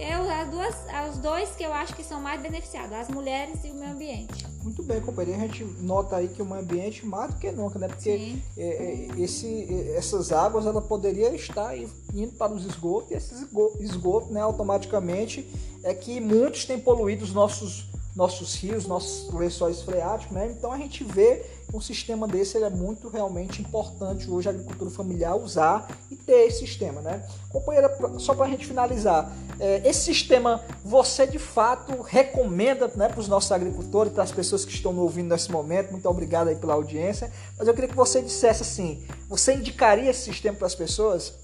é 0.00 0.14
as 0.14 0.48
duas, 0.48 0.74
os 1.10 1.18
dois 1.18 1.50
que 1.50 1.64
eu 1.64 1.72
acho 1.72 1.94
que 1.94 2.04
são 2.04 2.20
mais 2.20 2.40
beneficiados, 2.40 2.92
as 2.92 3.08
mulheres 3.08 3.64
e 3.64 3.70
o 3.70 3.74
meio 3.74 3.92
ambiente. 3.92 4.46
Muito 4.62 4.82
bem, 4.82 5.00
companheiro. 5.00 5.40
A 5.40 5.46
gente 5.46 5.64
nota 5.80 6.16
aí 6.16 6.28
que 6.28 6.40
o 6.40 6.46
meio 6.46 6.60
ambiente 6.60 7.04
mais 7.04 7.34
do 7.34 7.40
que 7.40 7.50
nunca, 7.50 7.78
né? 7.78 7.88
Porque 7.88 8.36
é, 8.56 8.62
é, 8.62 9.08
esse, 9.20 9.66
essas 9.96 10.30
águas 10.30 10.66
ela 10.66 10.80
poderia 10.80 11.34
estar 11.34 11.76
indo 11.76 12.32
para 12.36 12.52
os 12.52 12.64
esgotos 12.64 13.10
e 13.10 13.14
esses 13.14 13.46
esgotos, 13.80 14.30
né, 14.30 14.40
automaticamente 14.40 15.48
é 15.82 15.94
que 15.94 16.20
muitos 16.20 16.64
têm 16.64 16.78
poluído 16.78 17.24
os 17.24 17.32
nossos 17.32 17.88
nossos 18.18 18.56
rios, 18.56 18.84
nossos 18.84 19.32
lençóis 19.32 19.80
freáticos, 19.82 20.34
né? 20.34 20.52
Então 20.56 20.72
a 20.72 20.76
gente 20.76 21.04
vê 21.04 21.44
um 21.72 21.80
sistema 21.80 22.26
desse 22.26 22.56
é 22.56 22.70
muito 22.70 23.08
realmente 23.08 23.60
importante 23.60 24.30
hoje 24.30 24.48
a 24.48 24.52
agricultura 24.52 24.90
familiar 24.90 25.36
usar 25.36 25.86
e 26.10 26.16
ter 26.16 26.46
esse 26.46 26.60
sistema, 26.60 27.00
né? 27.00 27.26
Companheira, 27.50 27.94
só 28.18 28.34
para 28.34 28.46
a 28.46 28.48
gente 28.48 28.66
finalizar, 28.66 29.30
é, 29.60 29.86
esse 29.88 30.00
sistema 30.00 30.64
você 30.84 31.26
de 31.26 31.38
fato 31.38 32.00
recomenda 32.00 32.90
né, 32.96 33.08
para 33.08 33.20
os 33.20 33.28
nossos 33.28 33.52
agricultores, 33.52 34.12
para 34.12 34.22
as 34.22 34.32
pessoas 34.32 34.64
que 34.64 34.72
estão 34.72 34.96
ouvindo 34.96 35.28
nesse 35.28 35.50
momento, 35.50 35.90
muito 35.92 36.08
obrigado 36.08 36.48
aí 36.48 36.56
pela 36.56 36.74
audiência, 36.74 37.30
mas 37.58 37.68
eu 37.68 37.74
queria 37.74 37.88
que 37.88 37.96
você 37.96 38.22
dissesse 38.22 38.62
assim, 38.62 39.04
você 39.28 39.54
indicaria 39.54 40.10
esse 40.10 40.22
sistema 40.22 40.56
para 40.56 40.66
as 40.66 40.74
pessoas? 40.74 41.34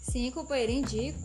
Sim, 0.00 0.30
companheiro, 0.30 0.72
indico, 0.72 1.18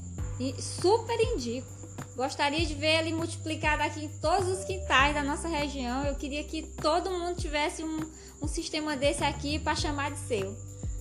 super 0.59 1.19
indico. 1.19 1.76
Gostaria 2.17 2.65
de 2.65 2.73
ver 2.73 3.01
ele 3.01 3.13
multiplicado 3.13 3.83
aqui 3.83 4.05
em 4.05 4.09
todos 4.09 4.47
os 4.47 4.65
quintais 4.65 5.13
da 5.13 5.21
nossa 5.21 5.47
região. 5.47 6.03
Eu 6.03 6.15
queria 6.15 6.43
que 6.43 6.63
todo 6.63 7.11
mundo 7.11 7.37
tivesse 7.37 7.83
um, 7.83 7.99
um 8.41 8.47
sistema 8.47 8.97
desse 8.97 9.23
aqui 9.23 9.59
para 9.59 9.75
chamar 9.75 10.09
de 10.09 10.17
seu 10.21 10.55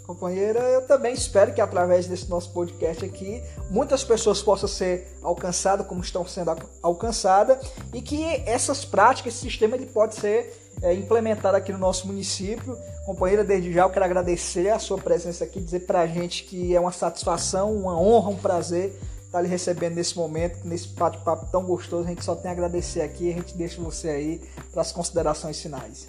companheira, 0.06 0.60
eu 0.60 0.86
também 0.86 1.12
espero 1.12 1.52
que 1.52 1.60
através 1.60 2.06
desse 2.06 2.30
nosso 2.30 2.52
podcast 2.52 3.04
aqui, 3.04 3.42
muitas 3.68 4.04
pessoas 4.04 4.40
possam 4.40 4.68
ser 4.68 5.18
alcançadas 5.20 5.84
como 5.84 6.00
estão 6.00 6.24
sendo 6.24 6.56
alcançadas 6.80 7.58
e 7.92 8.00
que 8.00 8.24
essas 8.46 8.84
práticas, 8.84 9.34
esse 9.34 9.42
sistema, 9.42 9.74
ele 9.74 9.86
pode 9.86 10.14
ser 10.14 10.56
é, 10.80 10.94
implementado 10.94 11.56
aqui 11.56 11.72
no 11.72 11.78
nosso 11.78 12.06
município. 12.06 12.78
Companheira, 13.04 13.42
desde 13.42 13.72
já 13.72 13.82
eu 13.82 13.90
quero 13.90 14.04
agradecer 14.04 14.68
a 14.68 14.78
sua 14.78 14.96
presença 14.96 15.42
aqui, 15.42 15.60
dizer 15.60 15.80
para 15.80 16.02
a 16.02 16.06
gente 16.06 16.44
que 16.44 16.72
é 16.72 16.78
uma 16.78 16.92
satisfação, 16.92 17.74
uma 17.74 18.00
honra, 18.00 18.30
um 18.30 18.36
prazer 18.36 18.96
estar 19.26 19.40
lhe 19.40 19.48
recebendo 19.48 19.94
nesse 19.94 20.16
momento, 20.16 20.66
nesse 20.66 20.88
bate-papo 20.88 21.50
tão 21.50 21.64
gostoso. 21.64 22.06
A 22.06 22.08
gente 22.08 22.24
só 22.24 22.34
tem 22.34 22.50
a 22.50 22.52
agradecer 22.52 23.02
aqui 23.02 23.24
e 23.24 23.32
a 23.32 23.36
gente 23.36 23.56
deixa 23.56 23.80
você 23.80 24.08
aí 24.08 24.40
para 24.72 24.82
as 24.82 24.92
considerações 24.92 25.60
finais. 25.60 26.08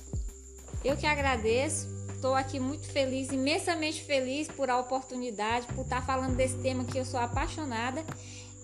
Eu 0.83 0.95
que 0.95 1.05
agradeço 1.05 1.97
Estou 2.17 2.33
aqui 2.33 2.59
muito 2.59 2.87
feliz, 2.87 3.31
imensamente 3.31 4.03
feliz 4.03 4.47
por 4.47 4.71
a 4.71 4.79
oportunidade, 4.79 5.67
por 5.67 5.83
estar 5.83 6.03
falando 6.03 6.35
desse 6.35 6.57
tema 6.57 6.83
que 6.83 6.97
eu 6.97 7.05
sou 7.05 7.19
apaixonada. 7.19 8.03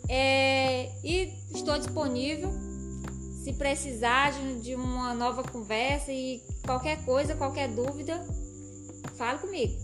É, 0.09 0.89
e 1.03 1.31
estou 1.53 1.77
disponível 1.77 2.49
se 3.43 3.53
precisar 3.53 4.31
de 4.59 4.73
uma 4.73 5.13
nova 5.13 5.43
conversa 5.43 6.11
e 6.11 6.41
qualquer 6.65 7.05
coisa, 7.05 7.35
qualquer 7.35 7.69
dúvida, 7.69 8.25
fale 9.17 9.37
comigo. 9.37 9.82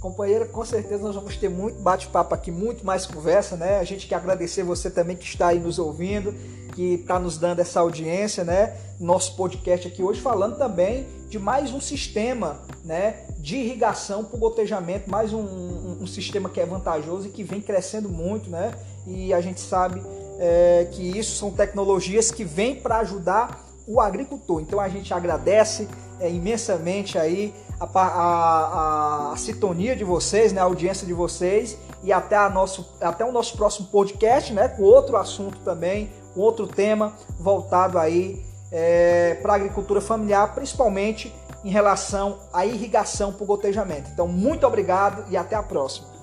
Companheira, 0.00 0.46
com 0.46 0.64
certeza 0.64 1.02
nós 1.02 1.14
vamos 1.14 1.36
ter 1.36 1.48
muito 1.48 1.80
bate-papo 1.80 2.34
aqui, 2.34 2.50
muito 2.50 2.84
mais 2.86 3.06
conversa, 3.06 3.56
né? 3.56 3.78
A 3.78 3.84
gente 3.84 4.06
quer 4.06 4.14
agradecer 4.14 4.62
você 4.62 4.90
também 4.90 5.16
que 5.16 5.24
está 5.24 5.48
aí 5.48 5.58
nos 5.58 5.78
ouvindo, 5.78 6.34
que 6.74 6.94
está 6.94 7.18
nos 7.18 7.36
dando 7.38 7.60
essa 7.60 7.80
audiência, 7.80 8.44
né? 8.44 8.76
Nosso 8.98 9.36
podcast 9.36 9.88
aqui 9.88 10.02
hoje 10.02 10.20
falando 10.20 10.56
também 10.56 11.06
de 11.28 11.38
mais 11.38 11.72
um 11.72 11.80
sistema 11.80 12.62
né, 12.84 13.26
de 13.38 13.56
irrigação 13.56 14.24
para 14.24 14.36
o 14.36 14.38
gotejamento, 14.38 15.10
mais 15.10 15.32
um, 15.32 15.40
um, 15.40 15.98
um, 16.02 16.06
sistema 16.06 16.48
que 16.48 16.58
é 16.58 16.64
vantajoso 16.64 17.28
e 17.28 17.30
que 17.30 17.44
vem 17.44 17.60
crescendo 17.60 18.08
muito, 18.08 18.48
né? 18.48 18.72
E 19.06 19.34
a 19.34 19.40
gente 19.40 19.60
sabe 19.60 20.02
é, 20.38 20.88
que 20.90 21.02
isso 21.02 21.36
são 21.36 21.50
tecnologias 21.50 22.30
que 22.30 22.44
vêm 22.44 22.76
para 22.76 22.98
ajudar 23.00 23.62
o 23.86 24.00
agricultor. 24.00 24.60
Então 24.60 24.80
a 24.80 24.88
gente 24.88 25.12
agradece 25.12 25.88
é, 26.20 26.30
imensamente 26.30 27.18
aí 27.18 27.52
a, 27.80 27.84
a, 27.84 29.30
a, 29.30 29.32
a, 29.32 29.36
sintonia 29.36 29.94
de 29.94 30.04
vocês, 30.04 30.52
né, 30.52 30.60
a 30.60 30.64
audiência 30.64 31.06
de 31.06 31.12
vocês 31.12 31.78
e 32.02 32.12
até, 32.12 32.36
a 32.36 32.48
nosso, 32.48 32.94
até 33.00 33.24
o 33.24 33.32
nosso 33.32 33.56
próximo 33.56 33.88
podcast, 33.88 34.52
né, 34.52 34.68
com 34.68 34.82
outro 34.82 35.16
assunto 35.16 35.58
também, 35.60 36.12
com 36.34 36.40
outro 36.40 36.66
tema 36.66 37.14
voltado 37.38 37.98
aí 37.98 38.44
é, 38.70 39.34
para 39.42 39.52
a 39.52 39.56
agricultura 39.56 40.00
familiar, 40.00 40.54
principalmente 40.54 41.34
em 41.64 41.70
relação 41.70 42.38
à 42.52 42.64
irrigação 42.64 43.32
por 43.32 43.46
gotejamento. 43.46 44.10
Então, 44.12 44.28
muito 44.28 44.66
obrigado 44.66 45.24
e 45.30 45.36
até 45.36 45.56
a 45.56 45.62
próxima. 45.62 46.17